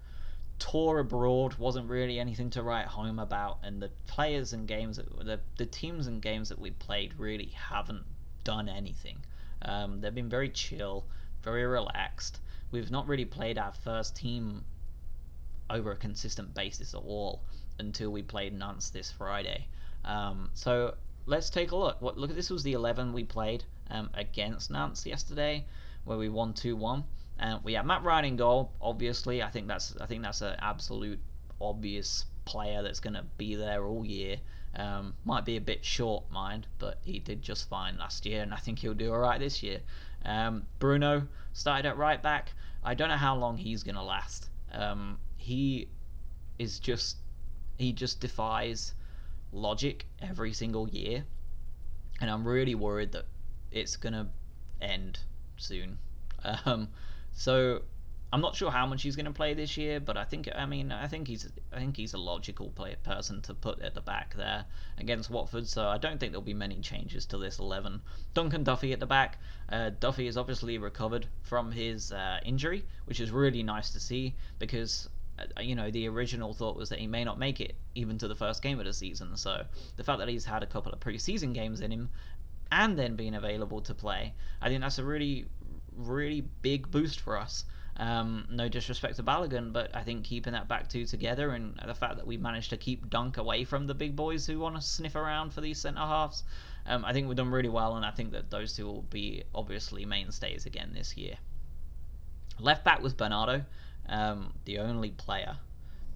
tour 0.59 1.01
abroad 1.01 1.55
wasn't 1.55 1.89
really 1.89 2.19
anything 2.19 2.51
to 2.51 2.63
write 2.63 2.87
home 2.87 3.19
about, 3.19 3.59
and 3.63 3.83
the 3.83 3.91
players 4.07 4.53
and 4.53 4.69
games, 4.69 4.97
that, 4.97 5.25
the 5.25 5.41
the 5.57 5.67
teams 5.67 6.07
and 6.07 6.23
games 6.23 6.49
that 6.49 6.59
we 6.59 6.71
played 6.71 7.15
really 7.19 7.53
haven't 7.55 8.05
done 8.45 8.69
anything. 8.69 9.19
Um, 9.63 10.01
they've 10.01 10.15
been 10.15 10.29
very 10.29 10.51
chill, 10.51 11.05
very 11.43 11.65
relaxed. 11.65 12.41
We've 12.71 12.91
not 12.91 13.07
really 13.07 13.25
played 13.25 13.59
our 13.59 13.73
first 13.73 14.17
team 14.17 14.65
over 15.71 15.93
a 15.93 15.97
consistent 15.97 16.55
basis 16.55 16.95
at 16.95 17.01
all 17.01 17.43
until 17.79 18.11
we 18.11 18.23
played 18.23 18.53
Nantes 18.53 18.91
this 18.91 19.11
Friday. 19.11 19.67
Um, 20.05 20.51
so 20.55 20.95
let's 21.27 21.51
take 21.51 21.73
a 21.73 21.77
look. 21.77 22.01
What 22.01 22.19
look 22.19 22.31
at 22.31 22.37
this 22.37 22.51
was 22.51 22.63
the 22.63 22.75
11 22.75 23.13
we 23.13 23.25
played 23.25 23.65
um, 23.91 24.11
against 24.15 24.71
Nantes 24.71 25.07
yesterday, 25.07 25.65
where 26.05 26.19
we 26.19 26.29
won 26.29 26.53
2-1. 26.53 27.05
And 27.39 27.63
we 27.65 27.75
have 27.75 27.85
Mat 27.85 28.03
Ryan 28.03 28.25
in 28.25 28.37
goal. 28.37 28.73
Obviously, 28.81 29.43
I 29.43 29.51
think 29.51 29.67
that's 29.67 29.97
I 30.01 30.07
think 30.07 30.23
that's 30.23 30.41
an 30.41 30.57
absolute 30.61 31.21
obvious 31.61 32.25
player 32.45 32.83
that's 32.83 33.01
going 33.01 33.15
to 33.15 33.25
be 33.39 33.55
there 33.55 33.85
all 33.85 34.05
year. 34.05 34.37
Um, 34.77 35.15
might 35.25 35.45
be 35.45 35.57
a 35.57 35.61
bit 35.61 35.85
short, 35.85 36.31
mind, 36.31 36.67
but 36.79 36.99
he 37.03 37.21
did 37.21 37.43
just 37.43 37.69
fine 37.69 37.97
last 37.97 38.27
year, 38.27 38.43
and 38.43 38.53
I 38.53 38.57
think 38.57 38.81
he'll 38.81 38.95
do 38.95 39.13
all 39.13 39.19
right 39.19 39.39
this 39.39 39.63
year. 39.63 39.81
Um, 40.25 40.67
Bruno 40.79 41.29
started 41.53 41.89
at 41.89 41.97
right 41.97 42.21
back. 42.21 42.53
I 42.83 42.95
don't 42.95 43.09
know 43.09 43.17
how 43.17 43.37
long 43.37 43.57
he's 43.57 43.83
going 43.83 43.95
to 43.95 44.03
last. 44.03 44.49
Um, 44.73 45.19
he 45.37 45.89
is 46.59 46.79
just 46.79 47.17
he 47.79 47.93
just 47.93 48.21
defies 48.21 48.95
logic 49.53 50.07
every 50.21 50.53
single 50.53 50.89
year, 50.89 51.25
and 52.21 52.31
I'm 52.31 52.47
really 52.47 52.75
worried 52.75 53.13
that 53.13 53.27
it's 53.71 53.97
going 53.97 54.13
to 54.13 54.27
end 54.81 55.19
soon. 55.57 55.99
Um, 56.67 56.89
so 57.35 57.83
I'm 58.35 58.41
not 58.41 58.57
sure 58.57 58.73
how 58.73 58.85
much 58.85 59.03
he's 59.03 59.15
going 59.15 59.27
to 59.27 59.33
play 59.33 59.55
this 59.55 59.77
year, 59.77 60.01
but 60.01 60.17
I 60.17 60.25
think 60.25 60.49
I 60.53 60.67
mean 60.67 60.91
I 60.91 61.07
think 61.07 61.29
he's 61.29 61.49
I 61.73 61.79
think 61.79 61.97
he's 61.97 62.15
a 62.15 62.19
logical 62.19 62.71
play, 62.71 62.97
person 63.05 63.41
to 63.43 63.55
put 63.55 63.81
at 63.81 63.95
the 63.95 64.01
back 64.01 64.35
there 64.35 64.65
against 64.99 65.31
Watford. 65.31 65.69
So 65.69 65.87
I 65.87 65.99
don't 65.99 66.19
think 66.19 66.33
there'll 66.33 66.43
be 66.43 66.53
many 66.53 66.81
changes 66.81 67.27
to 67.27 67.39
this 67.39 67.61
11. 67.61 68.03
Dunk 68.35 68.55
and 68.55 68.65
Duffy 68.65 68.93
at 68.93 68.99
the 68.99 69.07
back. 69.07 69.39
Uh, 69.69 69.91
Duffy 70.01 70.27
is 70.27 70.37
obviously 70.37 70.79
recovered 70.79 71.29
from 71.45 71.71
his 71.71 72.11
uh, 72.11 72.41
injury, 72.45 72.85
which 73.05 73.21
is 73.21 73.31
really 73.31 73.63
nice 73.63 73.91
to 73.91 74.01
see 74.01 74.35
because 74.59 75.09
uh, 75.39 75.61
you 75.61 75.77
know 75.77 75.93
the 75.93 76.09
original 76.09 76.53
thought 76.53 76.77
was 76.77 76.89
that 76.89 76.99
he 76.99 77.07
may 77.07 77.23
not 77.23 77.39
make 77.39 77.61
it 77.61 77.77
even 77.95 78.19
to 78.19 78.27
the 78.27 78.35
first 78.35 78.63
game 78.63 78.81
of 78.81 78.85
the 78.85 78.93
season. 78.93 79.37
So 79.37 79.65
the 79.97 80.03
fact 80.03 80.19
that 80.19 80.29
he's 80.29 80.45
had 80.45 80.65
a 80.65 80.67
couple 80.67 80.91
of 80.91 80.99
preseason 80.99 81.55
games 81.55 81.81
in 81.81 81.93
him 81.93 82.11
and 82.73 82.99
then 82.99 83.15
being 83.15 83.37
available 83.37 83.81
to 83.83 83.95
play, 83.95 84.35
I 84.61 84.69
think 84.69 84.81
that's 84.81 84.99
a 84.99 85.05
really 85.05 85.47
really 85.97 86.43
big 86.63 86.91
boost 86.91 87.21
for 87.21 87.39
us. 87.39 87.65
Um, 87.97 88.47
no 88.51 88.69
disrespect 88.69 89.17
to 89.17 89.23
Balogun, 89.23 89.73
but 89.73 89.95
I 89.95 90.03
think 90.03 90.25
keeping 90.25 90.53
that 90.55 90.67
back 90.67 90.89
two 90.89 91.07
together 91.07 91.51
and 91.51 91.79
the 91.87 91.95
fact 91.95 92.17
that 92.17 92.27
we 92.27 92.37
managed 92.37 92.71
to 92.71 92.77
keep 92.77 93.09
Dunk 93.09 93.37
away 93.37 93.65
from 93.65 93.87
the 93.87 93.95
big 93.95 94.17
boys 94.17 94.47
who 94.47 94.59
want 94.59 94.75
to 94.75 94.83
sniff 94.83 95.15
around 95.15 95.53
for 95.53 95.61
these 95.61 95.79
centre 95.79 96.01
halves, 96.01 96.43
um, 96.87 97.05
I 97.05 97.13
think 97.13 97.29
we've 97.29 97.37
done 97.37 97.51
really 97.51 97.69
well, 97.69 97.97
and 97.97 98.05
I 98.05 98.11
think 98.11 98.33
that 98.33 98.51
those 98.51 98.75
two 98.75 98.87
will 98.87 99.03
be 99.03 99.45
obviously 99.55 100.05
mainstays 100.05 100.67
again 100.67 100.91
this 100.93 101.17
year. 101.17 101.37
Left 102.59 102.85
back 102.85 103.01
was 103.01 103.15
Bernardo, 103.15 103.65
um, 104.09 104.53
the 104.65 104.79
only 104.81 105.11
player 105.11 105.57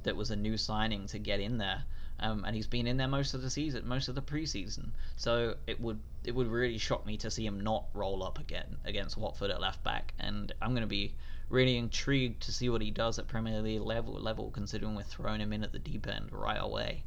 that 0.03 0.17
was 0.17 0.31
a 0.31 0.37
new 0.37 0.57
signing 0.57 1.07
to 1.07 1.19
get 1.19 1.41
in 1.41 1.59
there. 1.59 1.85
Um, 2.21 2.45
and 2.45 2.57
he's 2.57 2.67
been 2.67 2.89
in 2.89 2.97
there 2.97 3.07
most 3.07 3.35
of 3.35 3.43
the 3.43 3.51
season, 3.51 3.87
most 3.87 4.09
of 4.09 4.17
the 4.17 4.23
preseason. 4.23 4.91
So 5.17 5.55
it 5.69 5.81
would 5.81 6.01
it 6.29 6.35
would 6.35 6.47
really 6.47 6.77
shock 6.77 7.07
me 7.07 7.17
to 7.17 7.31
see 7.31 7.47
him 7.47 7.59
not 7.59 7.87
roll 7.95 8.23
up 8.23 8.39
again 8.39 8.77
against 8.85 9.17
Watford 9.17 9.51
at 9.51 9.63
left 9.63 9.83
back. 9.83 10.13
And 10.19 10.53
I'm 10.61 10.73
going 10.73 10.83
to 10.83 10.87
be 10.87 11.15
really 11.49 11.79
intrigued 11.79 12.43
to 12.43 12.53
see 12.53 12.69
what 12.69 12.83
he 12.83 12.91
does 12.91 13.19
at 13.19 13.27
Premier 13.27 13.63
League 13.63 13.81
level, 13.81 14.13
level 14.13 14.51
considering 14.51 14.95
we're 14.95 15.05
throwing 15.05 15.41
him 15.41 15.55
in 15.55 15.65
at 15.65 15.73
the 15.73 15.79
deep 15.79 16.07
end 16.07 16.31
right 16.31 16.61
away. 16.61 17.03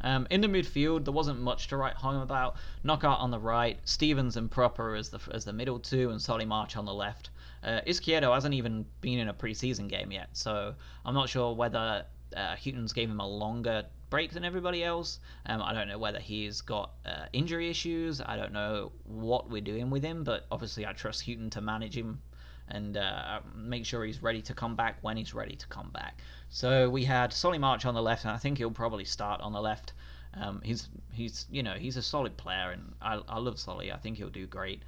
Um, 0.00 0.26
in 0.30 0.40
the 0.40 0.48
midfield, 0.48 1.04
there 1.04 1.12
wasn't 1.12 1.40
much 1.40 1.68
to 1.68 1.76
write 1.76 1.94
home 1.94 2.20
about. 2.20 2.56
Knockaert 2.82 3.20
on 3.20 3.30
the 3.30 3.38
right, 3.38 3.78
Stephens 3.84 4.36
and 4.36 4.50
Pröpper 4.50 4.98
as 4.98 5.08
the 5.08 5.20
as 5.32 5.44
the 5.44 5.52
middle 5.52 5.78
two, 5.78 6.10
and 6.10 6.20
Solly 6.20 6.44
March 6.44 6.76
on 6.76 6.84
the 6.84 6.94
left. 6.94 7.30
Uh, 7.62 7.80
Izquierdo 7.86 8.34
hasn't 8.34 8.54
even 8.54 8.86
been 9.00 9.20
in 9.20 9.28
a 9.28 9.34
preseason 9.34 9.88
game 9.88 10.10
yet, 10.10 10.30
so 10.32 10.74
I'm 11.04 11.14
not 11.14 11.28
sure 11.28 11.54
whether 11.54 12.04
uh, 12.36 12.56
Hughton's 12.56 12.92
gave 12.92 13.08
him 13.08 13.20
a 13.20 13.26
longer 13.26 13.86
break 14.10 14.32
than 14.32 14.44
everybody 14.44 14.82
else. 14.84 15.20
Um, 15.46 15.62
I 15.62 15.72
don't 15.72 15.88
know 15.88 15.98
whether 15.98 16.18
he's 16.18 16.60
got 16.60 16.92
uh, 17.04 17.26
injury 17.32 17.68
issues. 17.68 18.20
I 18.20 18.36
don't 18.36 18.52
know 18.52 18.92
what 19.04 19.50
we're 19.50 19.60
doing 19.60 19.90
with 19.90 20.02
him, 20.02 20.24
but 20.24 20.46
obviously 20.50 20.86
I 20.86 20.92
trust 20.92 21.22
Hughton 21.26 21.50
to 21.50 21.60
manage 21.60 21.96
him 21.96 22.20
and 22.68 22.96
uh, 22.96 23.40
make 23.54 23.86
sure 23.86 24.04
he's 24.04 24.22
ready 24.22 24.42
to 24.42 24.54
come 24.54 24.76
back 24.76 24.98
when 25.00 25.16
he's 25.16 25.34
ready 25.34 25.56
to 25.56 25.66
come 25.68 25.90
back. 25.90 26.20
So 26.50 26.88
we 26.90 27.04
had 27.04 27.32
Solly 27.32 27.58
March 27.58 27.84
on 27.84 27.94
the 27.94 28.02
left, 28.02 28.24
and 28.24 28.32
I 28.32 28.36
think 28.36 28.58
he'll 28.58 28.70
probably 28.70 29.04
start 29.04 29.40
on 29.40 29.52
the 29.52 29.60
left. 29.60 29.92
Um, 30.34 30.60
he's 30.62 30.88
he's 31.12 31.46
you 31.50 31.62
know 31.62 31.74
he's 31.74 31.96
a 31.96 32.02
solid 32.02 32.36
player, 32.36 32.70
and 32.70 32.94
I, 33.00 33.20
I 33.28 33.38
love 33.38 33.58
Solly. 33.58 33.90
I 33.90 33.96
think 33.96 34.18
he'll 34.18 34.28
do 34.28 34.46
great 34.46 34.82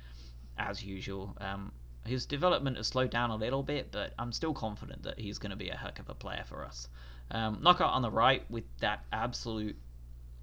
as 0.59 0.85
usual. 0.85 1.35
Um, 1.41 1.73
his 2.05 2.27
development 2.27 2.77
has 2.77 2.87
slowed 2.87 3.11
down 3.11 3.31
a 3.31 3.37
little 3.37 3.63
bit, 3.63 3.91
but 3.93 4.13
I'm 4.19 4.33
still 4.33 4.55
confident 4.55 5.03
that 5.03 5.19
he's 5.19 5.39
going 5.39 5.51
to 5.51 5.57
be 5.57 5.71
a 5.71 5.77
heck 5.77 5.99
of 5.99 6.09
a 6.09 6.15
player 6.15 6.45
for 6.47 6.65
us. 6.65 6.89
Um, 7.31 7.61
Knockaert 7.63 7.89
on 7.89 8.03
the 8.03 8.11
right 8.11 8.45
with 8.51 8.65
that 8.81 9.05
absolute 9.13 9.77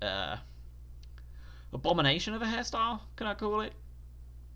uh, 0.01 0.37
abomination 1.73 2.33
of 2.33 2.41
a 2.41 2.45
hairstyle. 2.45 3.01
Can 3.15 3.27
I 3.27 3.33
call 3.33 3.61
it? 3.61 3.73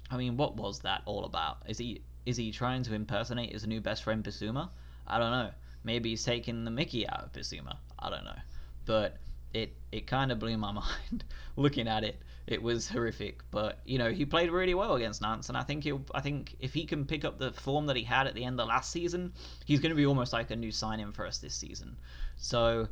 I 0.10 0.17
mean, 0.17 0.38
what 0.38 0.56
was 0.56 0.80
that 0.80 1.02
all 1.06 1.26
about? 1.26 1.58
Is 1.67 1.78
he 1.78 2.02
is 2.26 2.38
he 2.38 2.52
trying 2.52 2.84
to 2.84 2.94
impersonate 2.94 3.52
his 3.54 3.65
new 3.65 3.82
best 3.82 4.04
friend 4.04 4.24
Bissouma? 4.24 4.70
I 5.08 5.17
don't 5.17 5.32
know. 5.32 5.50
Maybe 5.84 6.10
he's 6.10 6.24
taking 6.24 6.63
the 6.63 6.72
Mickey 6.72 7.08
out 7.08 7.24
of 7.24 7.34
Bissouma. 7.34 7.78
I 7.98 8.10
don't 8.10 8.24
know. 8.24 8.39
But 8.86 9.17
it 9.54 9.74
it 9.91 10.08
kind 10.08 10.32
of 10.32 10.39
blew 10.39 10.58
my 10.58 10.72
mind 10.72 11.24
looking 11.56 11.88
at 11.88 12.04
it. 12.04 12.22
It 12.52 12.62
was 12.62 12.90
horrific, 12.90 13.44
but 13.50 13.80
you 13.86 13.98
know 13.98 14.12
he 14.12 14.26
played 14.26 14.52
really 14.52 14.74
well 14.74 14.96
against 14.96 15.22
Nantes, 15.22 15.48
and 15.48 15.58
I 15.58 15.64
think 15.64 15.86
he'll. 15.86 16.04
I 16.14 16.20
think 16.20 16.56
if 16.60 16.74
he 16.74 16.86
can 16.86 17.06
pick 17.06 17.24
up 17.24 17.40
the 17.40 17.54
form 17.54 17.86
that 17.86 17.96
he 17.96 18.04
had 18.04 18.28
at 18.28 18.36
the 18.36 18.44
end 18.44 18.60
of 18.60 18.68
last 18.68 18.92
season, 18.92 19.34
he's 19.66 19.80
going 19.80 19.92
to 19.92 19.96
be 19.96 20.06
almost 20.06 20.34
like 20.34 20.52
a 20.52 20.56
new 20.56 20.72
signing 20.72 21.14
for 21.14 21.26
us 21.26 21.38
this 21.38 21.56
season. 21.56 21.96
So 22.36 22.90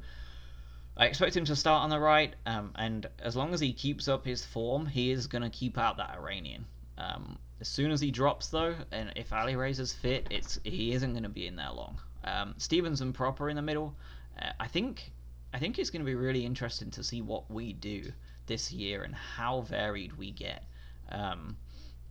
I 0.95 1.07
expect 1.07 1.35
him 1.35 1.43
to 1.45 1.55
start 1.57 1.83
on 1.83 1.89
the 1.89 1.99
right, 1.99 2.33
um, 2.45 2.71
and 2.75 3.07
as 3.19 3.35
long 3.35 3.53
as 3.53 3.59
he 3.59 3.73
keeps 3.73 4.07
up 4.07 4.25
his 4.25 4.45
form, 4.45 4.85
he 4.85 5.11
is 5.11 5.27
going 5.27 5.41
to 5.43 5.49
keep 5.49 5.77
out 5.77 5.97
that 5.97 6.15
Iranian. 6.17 6.65
Um, 6.97 7.37
as 7.59 7.67
soon 7.67 7.91
as 7.91 7.99
he 7.99 8.11
drops 8.11 8.47
though, 8.47 8.75
and 8.93 9.11
if 9.17 9.31
Alireza's 9.31 9.91
fit, 9.91 10.27
it's 10.29 10.59
he 10.63 10.93
isn't 10.93 11.11
going 11.11 11.23
to 11.23 11.29
be 11.29 11.47
in 11.47 11.57
there 11.57 11.71
long. 11.71 11.99
Um, 12.23 12.55
Stephens 12.57 13.01
and 13.01 13.13
Pröpper 13.13 13.49
in 13.49 13.57
the 13.57 13.61
middle. 13.61 13.95
Uh, 14.41 14.51
I 14.57 14.67
think 14.67 15.11
I 15.53 15.59
think 15.59 15.79
it's 15.79 15.89
going 15.89 16.01
to 16.01 16.05
be 16.05 16.15
really 16.15 16.45
interesting 16.45 16.91
to 16.91 17.03
see 17.03 17.21
what 17.21 17.51
we 17.51 17.73
do 17.73 18.13
this 18.49 18.73
year 18.73 19.03
and 19.03 19.15
how 19.15 19.61
varied 19.61 20.17
we 20.17 20.31
get. 20.31 20.65
Um, 21.09 21.55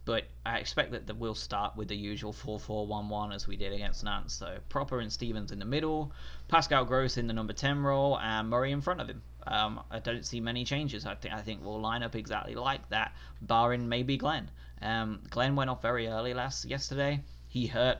but 0.06 0.24
I 0.46 0.56
expect 0.56 0.92
that, 0.92 1.06
that 1.08 1.18
we'll 1.18 1.34
start 1.34 1.76
with 1.76 1.88
the 1.88 1.94
usual 1.94 2.32
4-4-1-1 2.32 3.34
as 3.34 3.46
we 3.46 3.58
did 3.58 3.74
against 3.74 4.02
Nantes. 4.02 4.32
So 4.32 4.56
Pröpper 4.70 5.02
and 5.02 5.12
Stephens 5.12 5.52
in 5.52 5.58
the 5.58 5.66
middle, 5.66 6.12
Pascal 6.48 6.86
Gross 6.86 7.18
in 7.18 7.26
the 7.26 7.34
number 7.34 7.52
10 7.52 7.82
role, 7.82 8.18
and 8.18 8.48
Murray 8.48 8.72
in 8.72 8.80
front 8.80 9.02
of 9.02 9.08
him. 9.08 9.20
Um, 9.46 9.80
I 9.90 9.98
don't 9.98 10.24
see 10.24 10.40
many 10.40 10.64
changes. 10.64 11.04
I 11.04 11.14
think 11.14 11.34
I 11.34 11.42
think 11.42 11.62
we'll 11.62 11.80
line 11.80 12.02
up 12.02 12.14
exactly 12.14 12.54
like 12.54 12.88
that, 12.88 13.14
barring 13.42 13.86
maybe 13.86 14.16
Glenn. 14.16 14.50
Um, 14.80 15.20
Glenn 15.28 15.56
went 15.56 15.68
off 15.68 15.82
very 15.82 16.08
early 16.08 16.32
last 16.32 16.64
yesterday. 16.64 17.20
He 17.48 17.66
hurt. 17.66 17.98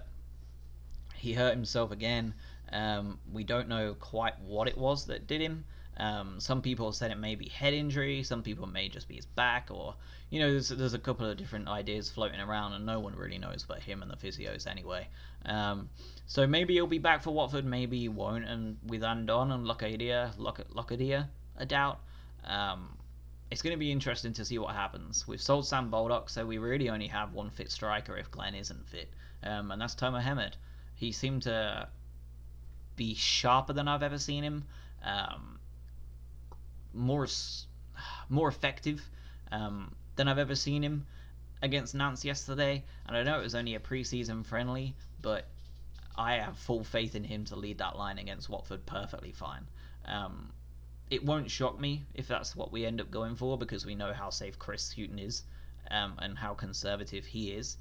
He 1.14 1.34
hurt 1.34 1.52
himself 1.54 1.90
again. 1.90 2.32
Um, 2.72 3.18
we 3.30 3.44
don't 3.44 3.68
know 3.68 3.94
quite 3.94 4.38
what 4.40 4.66
it 4.66 4.78
was 4.78 5.06
that 5.06 5.26
did 5.26 5.42
him. 5.42 5.64
Um, 5.98 6.38
some 6.38 6.62
people 6.62 6.92
said 6.92 7.10
it 7.10 7.18
may 7.18 7.34
be 7.34 7.48
head 7.48 7.74
injury. 7.74 8.22
Some 8.22 8.42
people 8.42 8.66
may 8.66 8.88
just 8.88 9.08
be 9.08 9.16
his 9.16 9.26
back, 9.26 9.68
or 9.70 9.94
you 10.30 10.40
know, 10.40 10.50
there's, 10.50 10.68
there's 10.68 10.94
a 10.94 10.98
couple 10.98 11.28
of 11.28 11.36
different 11.36 11.68
ideas 11.68 12.08
floating 12.08 12.40
around, 12.40 12.74
and 12.74 12.86
no 12.86 13.00
one 13.00 13.16
really 13.16 13.38
knows 13.38 13.64
but 13.66 13.80
him 13.80 14.02
and 14.02 14.10
the 14.10 14.16
physios 14.16 14.66
anyway. 14.66 15.08
Um, 15.44 15.88
so 16.26 16.46
maybe 16.46 16.74
he'll 16.74 16.86
be 16.86 16.98
back 16.98 17.22
for 17.22 17.32
Watford, 17.32 17.64
maybe 17.64 17.98
he 17.98 18.08
won't. 18.08 18.44
And 18.44 18.76
with 18.86 19.02
Andone 19.02 19.52
and 19.52 19.66
Locadia, 19.66 20.32
Locadia, 20.36 21.28
a 21.56 21.66
doubt. 21.66 22.00
Um, 22.44 22.96
it's 23.50 23.62
going 23.62 23.72
to 23.72 23.78
be 23.78 23.90
interesting 23.90 24.32
to 24.34 24.44
see 24.44 24.58
what 24.58 24.74
happens. 24.74 25.26
We've 25.26 25.40
sold 25.40 25.66
Sam 25.66 25.90
Baldock, 25.90 26.28
so 26.28 26.44
we 26.46 26.58
really 26.58 26.90
only 26.90 27.06
have 27.06 27.32
one 27.32 27.50
fit 27.50 27.70
striker 27.70 28.16
if 28.16 28.30
Glenn 28.30 28.54
isn't 28.54 28.86
fit, 28.88 29.08
um, 29.42 29.70
and 29.70 29.80
that's 29.80 29.94
Tomo. 29.94 30.20
He 30.94 31.12
seemed 31.12 31.42
to 31.42 31.88
be 32.96 33.14
sharper 33.14 33.72
than 33.72 33.88
I've 33.88 34.02
ever 34.02 34.18
seen 34.18 34.44
him, 34.44 34.64
um, 35.02 35.57
more 36.98 37.26
more 38.28 38.48
effective 38.48 39.02
um, 39.50 39.94
than 40.16 40.28
I've 40.28 40.38
ever 40.38 40.54
seen 40.54 40.82
him 40.82 41.06
against 41.62 41.94
Nantes 41.94 42.24
yesterday. 42.24 42.84
And 43.06 43.16
I 43.16 43.22
know 43.22 43.38
it 43.38 43.42
was 43.42 43.54
only 43.54 43.74
a 43.74 43.80
preseason 43.80 44.44
friendly, 44.44 44.94
but 45.22 45.46
I 46.16 46.34
have 46.34 46.58
full 46.58 46.84
faith 46.84 47.14
in 47.14 47.24
him 47.24 47.44
to 47.46 47.56
lead 47.56 47.78
that 47.78 47.96
line 47.96 48.18
against 48.18 48.48
Watford 48.48 48.84
perfectly 48.86 49.32
fine. 49.32 49.66
Um, 50.04 50.50
it 51.10 51.24
won't 51.24 51.50
shock 51.50 51.80
me 51.80 52.04
if 52.14 52.28
that's 52.28 52.54
what 52.54 52.72
we 52.72 52.84
end 52.84 53.00
up 53.00 53.10
going 53.10 53.36
for 53.36 53.56
because 53.56 53.86
we 53.86 53.94
know 53.94 54.12
how 54.12 54.30
safe 54.30 54.58
Chris 54.58 54.92
Hughton 54.92 55.18
is 55.18 55.42
um, 55.90 56.14
and 56.18 56.36
how 56.36 56.54
conservative 56.54 57.24
he 57.24 57.52
is. 57.52 57.76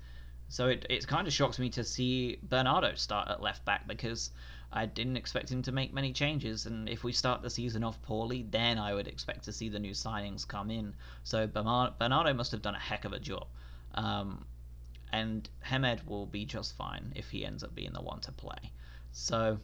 So 0.50 0.70
it, 0.70 0.86
it 0.90 1.08
kind 1.08 1.28
of 1.28 1.34
shocks 1.34 1.60
me 1.60 1.70
to 1.72 1.84
see 1.84 2.40
Bernardo 2.44 2.96
start 2.96 3.28
at 3.30 3.42
left 3.42 3.66
back 3.66 3.88
because 3.88 4.32
I 4.72 4.86
didn't 4.86 5.18
expect 5.18 5.52
him 5.52 5.62
to 5.64 5.72
make 5.72 5.94
many 5.94 6.14
changes. 6.14 6.66
And 6.66 6.88
if 6.90 7.04
we 7.04 7.12
start 7.12 7.42
the 7.42 7.50
season 7.50 7.84
off 7.84 8.02
poorly, 8.02 8.46
then 8.50 8.78
I 8.78 8.94
would 8.94 9.08
expect 9.08 9.46
to 9.46 9.54
see 9.54 9.70
the 9.70 9.80
new 9.80 9.92
signings 9.92 10.48
come 10.48 10.72
in. 10.72 10.94
So 11.24 11.48
Bernardo 11.48 12.34
must 12.34 12.52
have 12.52 12.62
done 12.62 12.76
a 12.76 12.80
heck 12.80 13.06
of 13.06 13.14
a 13.14 13.20
job. 13.20 13.48
Um, 13.96 14.46
and 15.12 15.50
Hemed 15.62 16.02
will 16.06 16.26
be 16.26 16.46
just 16.46 16.76
fine 16.76 17.14
if 17.16 17.30
he 17.30 17.46
ends 17.46 17.64
up 17.64 17.74
being 17.74 17.94
the 17.94 18.02
one 18.02 18.20
to 18.22 18.32
play. 18.32 18.72
So 19.12 19.60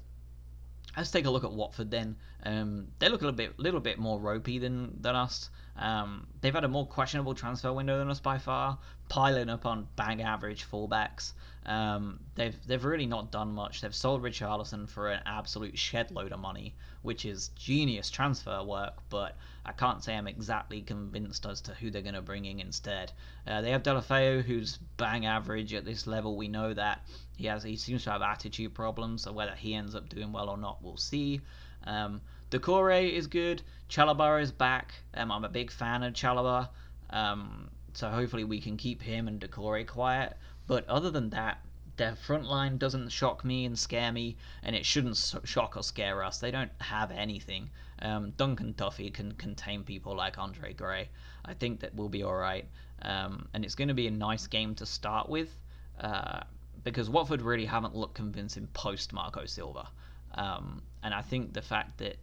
let's 0.95 1.11
take 1.11 1.25
a 1.25 1.29
look 1.29 1.43
at 1.43 1.51
Watford 1.51 1.91
then. 1.91 2.15
Um, 2.43 2.87
they 2.99 3.09
look 3.09 3.21
a 3.21 3.25
little 3.25 3.37
bit, 3.37 3.57
little 3.59 3.79
bit 3.79 3.97
more 3.97 4.19
ropey 4.19 4.59
than 4.59 5.01
than 5.01 5.15
us. 5.15 5.49
Um, 5.77 6.27
they've 6.41 6.53
had 6.53 6.63
a 6.63 6.67
more 6.67 6.85
questionable 6.85 7.33
transfer 7.33 7.73
window 7.73 7.97
than 7.97 8.09
us 8.09 8.19
by 8.19 8.37
far, 8.37 8.77
piling 9.09 9.49
up 9.49 9.65
on 9.65 9.87
bang 9.95 10.21
average 10.21 10.69
fullbacks. 10.69 11.33
Um, 11.65 12.19
they've 12.35 12.55
they've 12.67 12.83
really 12.83 13.05
not 13.05 13.31
done 13.31 13.53
much. 13.53 13.81
They've 13.81 13.95
sold 13.95 14.21
Richarlison 14.21 14.89
for 14.89 15.09
an 15.09 15.21
absolute 15.25 15.77
shed 15.77 16.11
load 16.11 16.31
of 16.31 16.39
money, 16.39 16.75
which 17.01 17.25
is 17.25 17.49
genius 17.55 18.09
transfer 18.09 18.61
work. 18.63 18.95
But 19.09 19.37
I 19.65 19.71
can't 19.71 20.03
say 20.03 20.15
I'm 20.15 20.27
exactly 20.27 20.81
convinced 20.81 21.45
as 21.45 21.61
to 21.61 21.73
who 21.73 21.89
they're 21.89 22.01
going 22.01 22.15
to 22.15 22.21
bring 22.21 22.45
in 22.45 22.59
instead. 22.59 23.13
Uh, 23.47 23.61
they 23.61 23.71
have 23.71 23.83
Deulofeu, 23.83 24.43
who's 24.43 24.77
bang 24.97 25.25
average 25.25 25.73
at 25.73 25.85
this 25.85 26.05
level. 26.05 26.35
We 26.35 26.49
know 26.49 26.73
that 26.73 27.01
he 27.37 27.47
has 27.47 27.63
he 27.63 27.77
seems 27.77 28.03
to 28.03 28.11
have 28.11 28.21
attitude 28.21 28.73
problems. 28.73 29.23
So 29.23 29.31
whether 29.31 29.55
he 29.55 29.73
ends 29.73 29.95
up 29.95 30.09
doing 30.09 30.33
well 30.33 30.49
or 30.49 30.57
not, 30.57 30.83
we'll 30.83 30.97
see. 30.97 31.39
Um, 31.85 32.21
Doucouré 32.51 33.11
is 33.11 33.27
good. 33.27 33.61
Chalobah 33.89 34.41
is 34.41 34.51
back. 34.51 34.93
Um, 35.13 35.31
I'm 35.31 35.43
a 35.45 35.49
big 35.49 35.71
fan 35.71 36.03
of 36.03 36.13
Chalobah. 36.13 36.69
Um, 37.09 37.69
so 37.93 38.09
hopefully 38.09 38.43
we 38.43 38.59
can 38.59 38.75
keep 38.75 39.01
him 39.01 39.27
and 39.27 39.39
Doucouré 39.39 39.87
quiet. 39.87 40.35
But 40.67 40.87
other 40.87 41.11
than 41.11 41.29
that, 41.31 41.59
their 41.95 42.15
front 42.15 42.45
line 42.45 42.77
doesn't 42.77 43.09
shock 43.09 43.45
me 43.45 43.65
and 43.65 43.77
scare 43.77 44.11
me, 44.11 44.37
and 44.63 44.75
it 44.75 44.85
shouldn't 44.85 45.17
shock 45.43 45.77
or 45.77 45.83
scare 45.83 46.23
us. 46.23 46.39
They 46.39 46.51
don't 46.51 46.71
have 46.79 47.11
anything. 47.11 47.69
Um, 47.99 48.31
Dunk 48.31 48.61
and 48.61 48.75
Duffy 48.75 49.11
can 49.11 49.33
contain 49.33 49.83
people 49.83 50.15
like 50.15 50.37
Andre 50.37 50.73
Gray. 50.73 51.09
I 51.45 51.53
think 51.53 51.81
that 51.81 51.93
we'll 51.93 52.09
be 52.09 52.23
all 52.23 52.35
right, 52.35 52.67
um, 53.01 53.47
and 53.53 53.63
it's 53.63 53.75
going 53.75 53.89
to 53.89 53.93
be 53.93 54.07
a 54.07 54.11
nice 54.11 54.47
game 54.47 54.73
to 54.75 54.85
start 54.85 55.29
with 55.29 55.55
uh, 55.99 56.41
because 56.83 57.09
Watford 57.09 57.41
really 57.41 57.65
haven't 57.65 57.95
looked 57.95 58.15
convincing 58.15 58.67
post 58.73 59.13
Marco 59.13 59.45
Silva, 59.45 59.87
um, 60.35 60.81
and 61.03 61.13
I 61.13 61.21
think 61.21 61.53
the 61.53 61.61
fact 61.61 61.97
that 61.99 62.17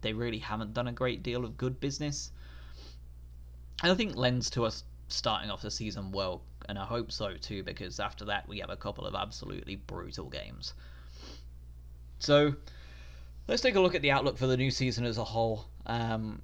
they 0.00 0.12
really 0.12 0.38
haven't 0.38 0.74
done 0.74 0.88
a 0.88 0.92
great 0.92 1.22
deal 1.22 1.44
of 1.44 1.56
good 1.56 1.80
business. 1.80 2.30
I 3.82 3.94
think 3.94 4.16
lends 4.16 4.50
to 4.50 4.64
us 4.64 4.84
starting 5.08 5.50
off 5.50 5.62
the 5.62 5.70
season 5.70 6.12
well, 6.12 6.42
and 6.68 6.78
I 6.78 6.84
hope 6.84 7.10
so 7.10 7.34
too, 7.34 7.62
because 7.62 7.98
after 7.98 8.26
that 8.26 8.48
we 8.48 8.58
have 8.60 8.70
a 8.70 8.76
couple 8.76 9.06
of 9.06 9.14
absolutely 9.14 9.76
brutal 9.76 10.28
games. 10.28 10.74
So 12.18 12.54
let's 13.46 13.62
take 13.62 13.74
a 13.74 13.80
look 13.80 13.94
at 13.94 14.02
the 14.02 14.10
outlook 14.10 14.38
for 14.38 14.46
the 14.46 14.56
new 14.56 14.70
season 14.70 15.04
as 15.04 15.18
a 15.18 15.24
whole. 15.24 15.64
Um, 15.86 16.42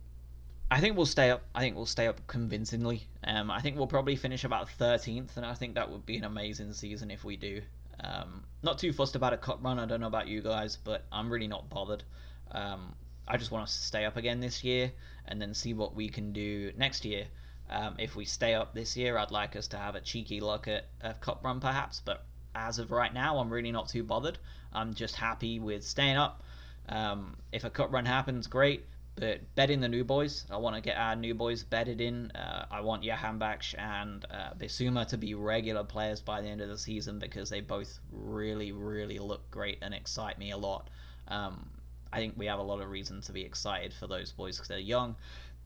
I 0.70 0.80
think 0.80 0.96
we'll 0.96 1.06
stay 1.06 1.30
up. 1.30 1.42
I 1.54 1.60
think 1.60 1.76
we'll 1.76 1.86
stay 1.86 2.06
up 2.06 2.26
convincingly. 2.26 3.06
Um, 3.22 3.50
I 3.50 3.60
think 3.60 3.76
we'll 3.76 3.86
probably 3.86 4.16
finish 4.16 4.44
about 4.44 4.68
13th, 4.78 5.36
and 5.36 5.44
I 5.44 5.54
think 5.54 5.74
that 5.74 5.90
would 5.90 6.06
be 6.06 6.16
an 6.16 6.24
amazing 6.24 6.72
season 6.72 7.10
if 7.10 7.22
we 7.22 7.36
do. 7.36 7.60
Um, 8.00 8.44
not 8.62 8.78
too 8.78 8.92
fussed 8.92 9.14
about 9.14 9.32
a 9.32 9.36
cup 9.36 9.62
run. 9.62 9.78
I 9.78 9.86
don't 9.86 10.00
know 10.00 10.06
about 10.06 10.26
you 10.26 10.40
guys, 10.40 10.76
but 10.82 11.04
I'm 11.12 11.30
really 11.30 11.46
not 11.46 11.68
bothered. 11.68 12.02
Um, 12.50 12.94
I 13.28 13.36
just 13.36 13.50
want 13.50 13.64
us 13.64 13.76
to 13.76 13.82
stay 13.82 14.04
up 14.04 14.16
again 14.16 14.40
this 14.40 14.64
year 14.64 14.92
and 15.26 15.40
then 15.40 15.54
see 15.54 15.74
what 15.74 15.94
we 15.94 16.08
can 16.08 16.32
do 16.32 16.72
next 16.76 17.04
year. 17.04 17.26
Um, 17.74 17.96
if 17.98 18.14
we 18.14 18.24
stay 18.24 18.54
up 18.54 18.72
this 18.72 18.96
year, 18.96 19.18
I'd 19.18 19.32
like 19.32 19.56
us 19.56 19.66
to 19.68 19.76
have 19.76 19.96
a 19.96 20.00
cheeky 20.00 20.38
look 20.38 20.68
at 20.68 20.84
a 21.00 21.12
cup 21.12 21.42
run 21.42 21.58
perhaps, 21.58 22.00
but 22.04 22.24
as 22.54 22.78
of 22.78 22.92
right 22.92 23.12
now, 23.12 23.38
I'm 23.38 23.50
really 23.50 23.72
not 23.72 23.88
too 23.88 24.04
bothered. 24.04 24.38
I'm 24.72 24.94
just 24.94 25.16
happy 25.16 25.58
with 25.58 25.84
staying 25.84 26.16
up. 26.16 26.44
Um, 26.88 27.36
if 27.50 27.64
a 27.64 27.70
cup 27.70 27.92
run 27.92 28.06
happens, 28.06 28.46
great. 28.46 28.84
But 29.16 29.40
bedding 29.56 29.80
the 29.80 29.88
new 29.88 30.04
boys, 30.04 30.44
I 30.50 30.56
want 30.56 30.76
to 30.76 30.82
get 30.82 30.96
our 30.96 31.16
new 31.16 31.34
boys 31.34 31.64
bedded 31.64 32.00
in. 32.00 32.30
Uh, 32.30 32.66
I 32.70 32.80
want 32.80 33.02
Jahanbakhsh 33.02 33.76
and 33.76 34.24
uh, 34.30 34.54
Bissouma 34.56 35.06
to 35.08 35.18
be 35.18 35.34
regular 35.34 35.84
players 35.84 36.20
by 36.20 36.42
the 36.42 36.48
end 36.48 36.60
of 36.60 36.68
the 36.68 36.78
season 36.78 37.18
because 37.18 37.50
they 37.50 37.60
both 37.60 37.98
really, 38.12 38.70
really 38.70 39.18
look 39.18 39.48
great 39.50 39.78
and 39.82 39.94
excite 39.94 40.38
me 40.38 40.52
a 40.52 40.56
lot. 40.56 40.90
Um, 41.26 41.70
I 42.12 42.18
think 42.18 42.34
we 42.36 42.46
have 42.46 42.60
a 42.60 42.62
lot 42.62 42.80
of 42.80 42.88
reason 42.88 43.20
to 43.22 43.32
be 43.32 43.42
excited 43.42 43.92
for 43.92 44.06
those 44.06 44.32
boys 44.32 44.56
because 44.56 44.68
they're 44.68 44.78
young, 44.78 45.16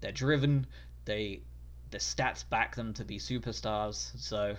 they're 0.00 0.12
driven, 0.12 0.66
they 1.04 1.40
the 1.91 1.99
stats 1.99 2.49
back 2.49 2.76
them 2.76 2.95
to 2.95 3.05
be 3.05 3.18
superstars. 3.18 4.11
So 4.18 4.57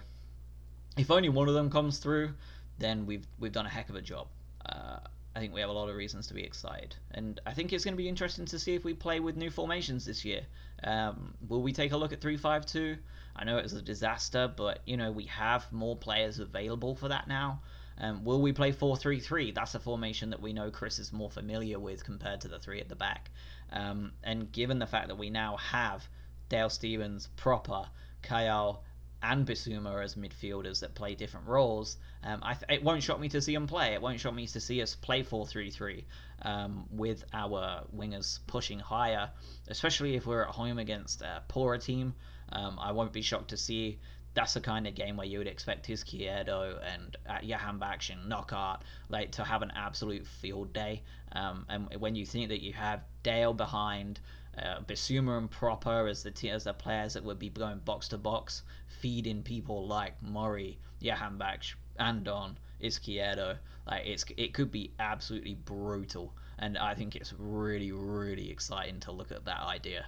if 0.98 1.12
only 1.12 1.30
one 1.30 1.48
of 1.48 1.54
them 1.54 1.70
comes 1.70 1.98
through, 2.00 2.34
then 2.78 3.06
we've 3.06 3.26
we've 3.40 3.52
done 3.52 3.66
a 3.66 3.70
heck 3.70 3.90
of 3.90 3.96
a 3.96 4.02
job. 4.02 4.28
Uh, 4.66 5.00
I 5.36 5.40
think 5.40 5.54
we 5.54 5.62
have 5.62 5.70
a 5.70 5.74
lot 5.74 5.90
of 5.90 5.96
reasons 5.96 6.28
to 6.28 6.34
be 6.34 6.44
excited, 6.44 6.96
and 7.12 7.40
I 7.46 7.54
think 7.54 7.72
it's 7.72 7.86
going 7.86 7.94
to 7.94 7.98
be 7.98 8.10
interesting 8.10 8.46
to 8.46 8.60
see 8.60 8.74
if 8.76 8.84
we 8.84 8.94
play 8.94 9.20
with 9.20 9.38
new 9.38 9.50
formations 9.50 10.06
this 10.06 10.26
year. 10.26 10.42
Um, 10.84 11.34
will 11.48 11.62
we 11.62 11.72
take 11.72 11.92
a 11.92 11.98
look 11.98 12.14
at 12.14 12.22
three 12.22 12.38
five 12.38 12.66
two? 12.66 12.98
I 13.36 13.44
know 13.46 13.58
it 13.58 13.64
was 13.64 13.74
a 13.74 13.82
disaster, 13.82 14.52
but 14.54 14.80
you 14.86 14.98
know 14.98 15.12
we 15.12 15.26
have 15.26 15.72
more 15.72 15.96
players 15.96 16.40
available 16.40 16.96
for 16.96 17.08
that 17.10 17.28
now. 17.28 17.62
Um, 18.02 18.24
will 18.24 18.42
we 18.42 18.54
play 18.54 18.72
4 18.72 18.96
3 18.96 19.20
3? 19.20 19.52
That's 19.52 19.76
a 19.76 19.80
formation 19.80 20.30
that 20.30 20.42
we 20.42 20.54
know 20.54 20.72
Chris 20.72 21.00
is 21.00 21.12
more 21.12 21.30
familiar 21.30 21.80
with 21.80 22.04
compared 22.04 22.42
to 22.42 22.48
the 22.48 22.58
three 22.58 22.80
at 22.80 22.88
the 22.88 22.96
back. 22.96 23.30
Um, 23.72 24.14
and 24.24 24.52
given 24.52 24.80
the 24.80 24.88
fact 24.88 25.10
that 25.10 25.18
we 25.18 25.30
now 25.30 25.58
have 25.58 26.08
Dale 26.50 26.70
Stephens, 26.70 27.30
Pröpper, 27.38 27.88
Kayal, 28.24 28.80
and 29.22 29.46
Bissouma 29.46 30.04
as 30.04 30.16
midfielders 30.16 30.80
that 30.80 30.96
play 30.96 31.14
different 31.14 31.48
roles, 31.48 31.98
um, 32.24 32.42
th- 32.42 32.64
it 32.70 32.84
won't 32.84 33.04
shock 33.04 33.20
me 33.20 33.30
to 33.30 33.42
see 33.42 33.54
them 33.54 33.68
play. 33.68 33.94
It 33.94 34.02
won't 34.02 34.20
shock 34.20 34.34
me 34.34 34.48
to 34.48 34.60
see 34.60 34.82
us 34.82 34.96
play 34.96 35.24
4 35.24 35.46
3 35.46 35.72
3 35.72 36.06
um, 36.44 36.86
with 36.92 37.24
our 37.34 37.84
wingers 37.96 38.40
pushing 38.48 38.80
higher, 38.80 39.30
especially 39.68 40.16
if 40.16 40.26
we're 40.26 40.44
at 40.44 40.50
home 40.50 40.80
against 40.80 41.22
a 41.22 41.44
poorer 41.48 41.78
team. 41.78 42.14
Um, 42.52 42.80
I 42.80 42.94
won't 42.94 43.14
be 43.14 43.22
shocked 43.22 43.50
to 43.50 43.58
see 43.58 44.00
that's 44.34 44.54
the 44.54 44.62
kind 44.62 44.88
of 44.88 44.96
game 44.96 45.18
where 45.18 45.28
you 45.28 45.40
would 45.40 45.48
expect 45.48 45.88
Izquierdo 45.88 46.80
and 46.94 47.18
uh, 47.28 47.40
Jahanbakhsh 47.40 48.12
and 48.12 48.30
Knockaert 48.30 48.82
like 49.10 49.32
to 49.32 49.44
have 49.44 49.62
an 49.62 49.72
absolute 49.76 50.26
field 50.26 50.72
day. 50.72 51.02
Um, 51.32 51.66
and 51.68 51.96
when 52.00 52.16
you 52.16 52.26
think 52.26 52.50
that 52.50 52.64
you 52.64 52.74
have 52.74 53.02
Dale 53.24 53.54
behind, 53.54 54.20
uh, 54.64 54.82
Bissouma 54.82 55.38
and 55.38 55.50
Pröpper 55.50 56.10
as 56.10 56.24
the 56.24 56.50
as 56.50 56.64
the 56.66 56.74
players 56.74 57.14
that 57.14 57.24
would 57.24 57.40
be 57.40 57.50
going 57.50 57.80
box 57.80 58.08
to 58.10 58.18
box, 58.18 58.64
feeding 58.88 59.44
people 59.44 59.88
like 59.88 60.22
Murray, 60.22 60.78
Jahanbakhsh, 61.02 61.76
Andone, 62.00 62.56
Izquierdo, 62.82 63.58
like 63.88 64.06
it's 64.06 64.26
it 64.38 64.54
could 64.54 64.72
be 64.72 64.92
absolutely 65.00 65.56
brutal. 65.56 66.34
And 66.58 66.78
I 66.78 66.94
think 66.94 67.16
it's 67.16 67.34
really 67.38 67.92
really 67.92 68.50
exciting 68.52 69.00
to 69.02 69.12
look 69.12 69.32
at 69.32 69.46
that 69.46 69.62
idea. 69.62 70.06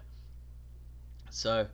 So 1.30 1.68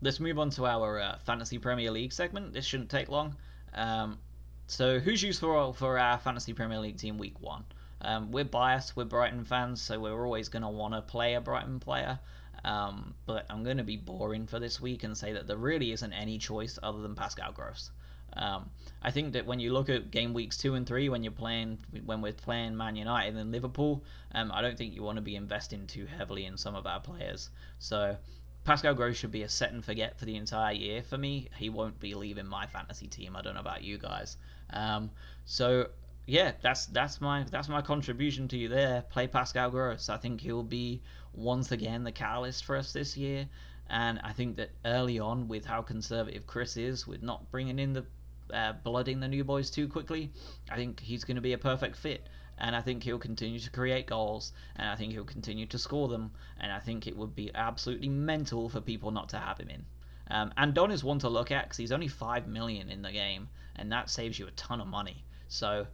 let's 0.00 0.20
move 0.20 0.38
on 0.38 0.50
to 0.50 0.66
our 0.66 1.00
uh, 1.00 1.18
fantasy 1.24 1.58
Premier 1.58 1.90
League 1.90 2.12
segment. 2.12 2.52
This 2.52 2.64
shouldn't 2.64 2.90
take 2.90 3.08
long. 3.08 3.36
Um, 3.74 4.18
so, 4.66 4.98
who's 4.98 5.22
useful 5.22 5.72
for 5.72 5.98
our 5.98 6.18
fantasy 6.18 6.52
Premier 6.52 6.78
League 6.78 6.96
team 6.96 7.18
week 7.18 7.40
one? 7.40 7.64
Um, 8.02 8.32
we're 8.32 8.44
biased, 8.44 8.96
we're 8.96 9.04
Brighton 9.04 9.44
fans, 9.44 9.80
so 9.80 9.98
we're 9.98 10.24
always 10.24 10.48
going 10.48 10.62
to 10.62 10.68
want 10.68 10.94
to 10.94 11.02
play 11.02 11.34
a 11.34 11.40
Brighton 11.40 11.80
player. 11.80 12.18
Um, 12.64 13.14
but 13.26 13.46
I'm 13.50 13.64
going 13.64 13.78
to 13.78 13.84
be 13.84 13.96
boring 13.96 14.46
for 14.46 14.60
this 14.60 14.80
week 14.80 15.04
and 15.04 15.16
say 15.16 15.32
that 15.32 15.46
there 15.46 15.56
really 15.56 15.92
isn't 15.92 16.12
any 16.12 16.38
choice 16.38 16.78
other 16.82 17.00
than 17.00 17.14
Pascal 17.14 17.52
Gross. 17.52 17.90
Um, 18.34 18.70
I 19.02 19.10
think 19.10 19.34
that 19.34 19.46
when 19.46 19.60
you 19.60 19.72
look 19.72 19.88
at 19.88 20.10
game 20.10 20.32
weeks 20.32 20.56
two 20.56 20.74
and 20.74 20.86
three, 20.86 21.08
when 21.08 21.22
you're 21.22 21.32
playing, 21.32 21.78
when 22.04 22.22
we're 22.22 22.32
playing 22.32 22.76
Man 22.76 22.96
United 22.96 23.36
and 23.36 23.52
Liverpool, 23.52 24.04
um, 24.32 24.50
I 24.52 24.62
don't 24.62 24.78
think 24.78 24.94
you 24.94 25.02
want 25.02 25.16
to 25.16 25.22
be 25.22 25.36
investing 25.36 25.86
too 25.86 26.06
heavily 26.06 26.46
in 26.46 26.56
some 26.56 26.74
of 26.74 26.86
our 26.86 27.00
players. 27.00 27.50
So 27.78 28.16
Pascal 28.64 28.94
Gross 28.94 29.16
should 29.16 29.32
be 29.32 29.42
a 29.42 29.48
set 29.48 29.72
and 29.72 29.84
forget 29.84 30.18
for 30.18 30.24
the 30.24 30.36
entire 30.36 30.72
year 30.72 31.02
for 31.02 31.18
me. 31.18 31.48
He 31.58 31.68
won't 31.68 31.98
be 31.98 32.14
leaving 32.14 32.46
my 32.46 32.66
fantasy 32.66 33.08
team. 33.08 33.36
I 33.36 33.42
don't 33.42 33.54
know 33.54 33.60
about 33.60 33.82
you 33.82 33.98
guys. 33.98 34.36
Um, 34.70 35.10
so 35.44 35.88
yeah, 36.26 36.52
that's 36.62 36.86
that's 36.86 37.20
my 37.20 37.44
that's 37.50 37.68
my 37.68 37.82
contribution 37.82 38.48
to 38.48 38.56
you 38.56 38.68
there. 38.68 39.02
Play 39.10 39.26
Pascal 39.26 39.70
Gross. 39.70 40.08
I 40.08 40.16
think 40.16 40.40
he'll 40.40 40.62
be 40.62 41.02
once 41.34 41.72
again 41.72 42.04
the 42.04 42.12
catalyst 42.12 42.64
for 42.64 42.76
us 42.76 42.92
this 42.92 43.16
year. 43.16 43.48
And 43.90 44.20
I 44.22 44.32
think 44.32 44.56
that 44.56 44.70
early 44.84 45.18
on, 45.18 45.48
with 45.48 45.66
how 45.66 45.82
conservative 45.82 46.46
Chris 46.46 46.76
is, 46.76 47.06
with 47.06 47.22
not 47.22 47.50
bringing 47.50 47.78
in 47.78 47.92
the 47.92 48.06
uh, 48.52 48.72
blooding 48.84 49.20
the 49.20 49.28
new 49.28 49.44
boys 49.44 49.70
too 49.70 49.88
quickly, 49.88 50.30
I 50.70 50.76
think 50.76 51.00
he's 51.00 51.24
going 51.24 51.36
to 51.36 51.42
be 51.42 51.52
a 51.52 51.58
perfect 51.58 51.96
fit 51.96 52.28
and 52.58 52.76
I 52.76 52.80
think 52.80 53.02
he'll 53.02 53.18
continue 53.18 53.58
to 53.58 53.70
create 53.70 54.06
goals, 54.06 54.52
and 54.76 54.88
I 54.88 54.94
think 54.94 55.12
he'll 55.12 55.24
continue 55.24 55.66
to 55.66 55.78
score 55.78 56.08
them, 56.08 56.30
and 56.60 56.70
I 56.70 56.78
think 56.78 57.06
it 57.06 57.16
would 57.16 57.34
be 57.34 57.50
absolutely 57.54 58.08
mental 58.08 58.68
for 58.68 58.80
people 58.80 59.10
not 59.10 59.30
to 59.30 59.38
have 59.38 59.58
him 59.58 59.68
in. 59.68 59.84
Um, 60.30 60.52
and 60.56 60.72
Don 60.72 60.90
is 60.90 61.02
one 61.02 61.18
to 61.20 61.28
look 61.28 61.50
at 61.50 61.64
because 61.64 61.76
he's 61.76 61.92
only 61.92 62.08
five 62.08 62.46
million 62.46 62.88
in 62.88 63.02
the 63.02 63.10
game, 63.10 63.48
and 63.76 63.90
that 63.90 64.10
saves 64.10 64.38
you 64.38 64.46
a 64.46 64.52
ton 64.52 64.80
of 64.80 64.86
money. 64.86 65.24
So 65.48 65.86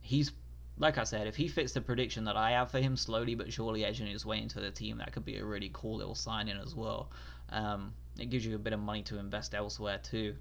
he's 0.00 0.32
like 0.80 0.96
I 0.96 1.04
said, 1.04 1.26
if 1.26 1.36
he 1.36 1.46
fits 1.46 1.74
the 1.74 1.82
prediction 1.82 2.24
that 2.24 2.38
I 2.38 2.52
have 2.52 2.70
for 2.70 2.78
him, 2.78 2.96
slowly 2.96 3.34
but 3.34 3.52
surely 3.52 3.84
edging 3.84 4.06
his 4.06 4.24
way 4.24 4.40
into 4.40 4.60
the 4.60 4.70
team, 4.70 4.96
that 4.98 5.12
could 5.12 5.26
be 5.26 5.36
a 5.36 5.44
really 5.44 5.70
cool 5.74 5.98
little 5.98 6.14
signing 6.14 6.56
as 6.56 6.74
well. 6.74 7.10
Um, 7.50 7.92
it 8.18 8.30
gives 8.30 8.46
you 8.46 8.54
a 8.56 8.58
bit 8.58 8.72
of 8.72 8.80
money 8.80 9.02
to 9.02 9.18
invest 9.18 9.54
elsewhere 9.54 10.00
too. 10.02 10.36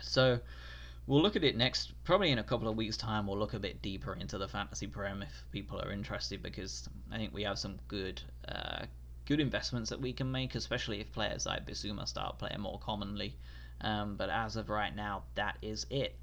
So 0.00 0.38
we'll 1.08 1.20
look 1.20 1.34
at 1.34 1.42
it 1.42 1.56
next, 1.56 1.92
probably 2.04 2.30
in 2.30 2.38
a 2.38 2.44
couple 2.44 2.68
of 2.68 2.76
weeks' 2.76 2.96
time. 2.96 3.26
We'll 3.26 3.38
look 3.38 3.54
a 3.54 3.58
bit 3.58 3.82
deeper 3.82 4.14
into 4.14 4.38
the 4.38 4.46
fantasy 4.46 4.86
prem 4.86 5.22
if 5.22 5.44
people 5.50 5.80
are 5.80 5.90
interested, 5.90 6.40
because 6.40 6.88
I 7.10 7.16
think 7.16 7.34
we 7.34 7.42
have 7.42 7.58
some 7.58 7.80
good, 7.88 8.22
uh, 8.48 8.84
good 9.26 9.40
investments 9.40 9.90
that 9.90 10.00
we 10.00 10.12
can 10.12 10.30
make, 10.30 10.54
especially 10.54 11.00
if 11.00 11.12
players 11.12 11.44
like 11.44 11.66
Bissouma 11.66 12.06
start 12.06 12.38
playing 12.38 12.60
more 12.60 12.78
commonly. 12.78 13.36
Um, 13.80 14.14
but 14.16 14.30
as 14.30 14.54
of 14.54 14.70
right 14.70 14.94
now, 14.94 15.24
that 15.34 15.58
is 15.60 15.86
it. 15.90 16.14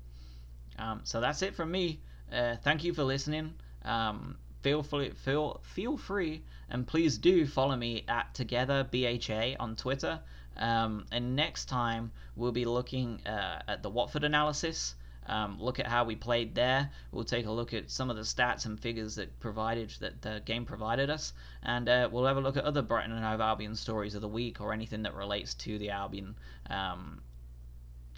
Um, 0.80 1.02
so 1.04 1.20
that's 1.20 1.42
it 1.42 1.56
from 1.56 1.72
me. 1.72 2.00
Uh, 2.32 2.56
thank 2.64 2.84
you 2.84 2.94
for 2.94 3.04
listening. 3.04 3.54
Um, 3.84 4.38
feel 4.62 4.84
free, 4.84 5.10
feel 5.10 5.60
feel 5.64 5.98
free, 5.98 6.44
and 6.70 6.88
please 6.88 7.18
do 7.18 7.46
follow 7.46 7.76
me 7.76 8.06
at 8.08 8.34
Together 8.34 8.88
BHA 8.90 9.56
on 9.60 9.76
Twitter. 9.76 10.20
Um, 10.56 11.06
and 11.12 11.36
next 11.36 11.66
time 11.66 12.12
we'll 12.36 12.52
be 12.52 12.66
looking 12.66 13.26
uh, 13.26 13.62
at 13.68 13.84
the 13.84 13.90
Watford 13.90 14.24
analysis. 14.24 14.96
Um, 15.28 15.58
look 15.60 15.80
at 15.80 15.88
how 15.88 16.04
we 16.04 16.16
played 16.16 16.56
there. 16.56 16.90
We'll 17.12 17.26
take 17.26 17.46
a 17.46 17.52
look 17.52 17.74
at 17.74 17.92
some 17.92 18.10
of 18.10 18.16
the 18.16 18.24
stats 18.24 18.66
and 18.66 18.80
figures 18.80 19.16
that 19.16 19.40
provided 19.40 19.92
that 20.00 20.22
the 20.22 20.42
game 20.46 20.66
provided 20.66 21.10
us, 21.10 21.34
and 21.64 21.88
uh, 21.88 22.10
we'll 22.12 22.26
have 22.26 22.38
a 22.38 22.42
look 22.42 22.58
at 22.58 22.64
other 22.64 22.82
Brighton 22.82 23.12
and 23.12 23.24
Hove 23.24 23.42
Albion 23.42 23.76
stories 23.76 24.16
of 24.16 24.22
the 24.22 24.28
week 24.28 24.62
or 24.62 24.74
anything 24.74 25.04
that 25.04 25.14
relates 25.16 25.54
to 25.56 25.78
the 25.78 25.92
Albion 25.92 26.36
um, 26.70 27.22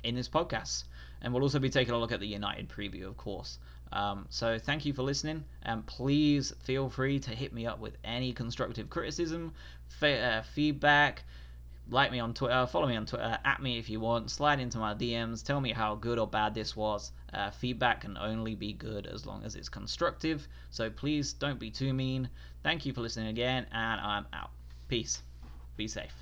in 0.03 0.15
this 0.15 0.29
podcast. 0.29 0.83
And 1.21 1.33
we'll 1.33 1.43
also 1.43 1.59
be 1.59 1.69
taking 1.69 1.93
a 1.93 1.97
look 1.97 2.11
at 2.11 2.19
the 2.19 2.27
United 2.27 2.69
preview, 2.69 3.07
of 3.07 3.17
course. 3.17 3.57
Um, 3.93 4.25
so 4.29 4.57
thank 4.57 4.85
you 4.85 4.93
for 4.93 5.03
listening, 5.03 5.45
and 5.61 5.85
please 5.85 6.51
feel 6.63 6.89
free 6.89 7.19
to 7.19 7.29
hit 7.29 7.53
me 7.53 7.67
up 7.67 7.79
with 7.79 7.95
any 8.03 8.33
constructive 8.33 8.89
criticism, 8.89 9.53
uh, 10.01 10.41
feedback. 10.41 11.23
Like 11.89 12.11
me 12.11 12.19
on 12.19 12.33
Twitter, 12.33 12.53
uh, 12.53 12.65
follow 12.65 12.87
me 12.87 12.95
on 12.95 13.05
Twitter, 13.05 13.23
uh, 13.23 13.37
at 13.45 13.61
me 13.61 13.77
if 13.77 13.89
you 13.89 13.99
want, 13.99 14.31
slide 14.31 14.59
into 14.59 14.77
my 14.77 14.93
DMs, 14.93 15.45
tell 15.45 15.59
me 15.59 15.71
how 15.73 15.95
good 15.95 16.17
or 16.17 16.25
bad 16.25 16.53
this 16.55 16.75
was. 16.75 17.11
Uh, 17.33 17.51
feedback 17.51 18.01
can 18.01 18.17
only 18.17 18.55
be 18.55 18.73
good 18.73 19.05
as 19.05 19.25
long 19.25 19.43
as 19.43 19.55
it's 19.55 19.69
constructive, 19.69 20.47
so 20.71 20.89
please 20.89 21.33
don't 21.33 21.59
be 21.59 21.69
too 21.69 21.93
mean. 21.93 22.29
Thank 22.63 22.85
you 22.85 22.93
for 22.93 23.01
listening 23.01 23.27
again, 23.27 23.67
and 23.71 24.01
I'm 24.01 24.25
out. 24.33 24.51
Peace. 24.87 25.21
Be 25.75 25.87
safe. 25.87 26.13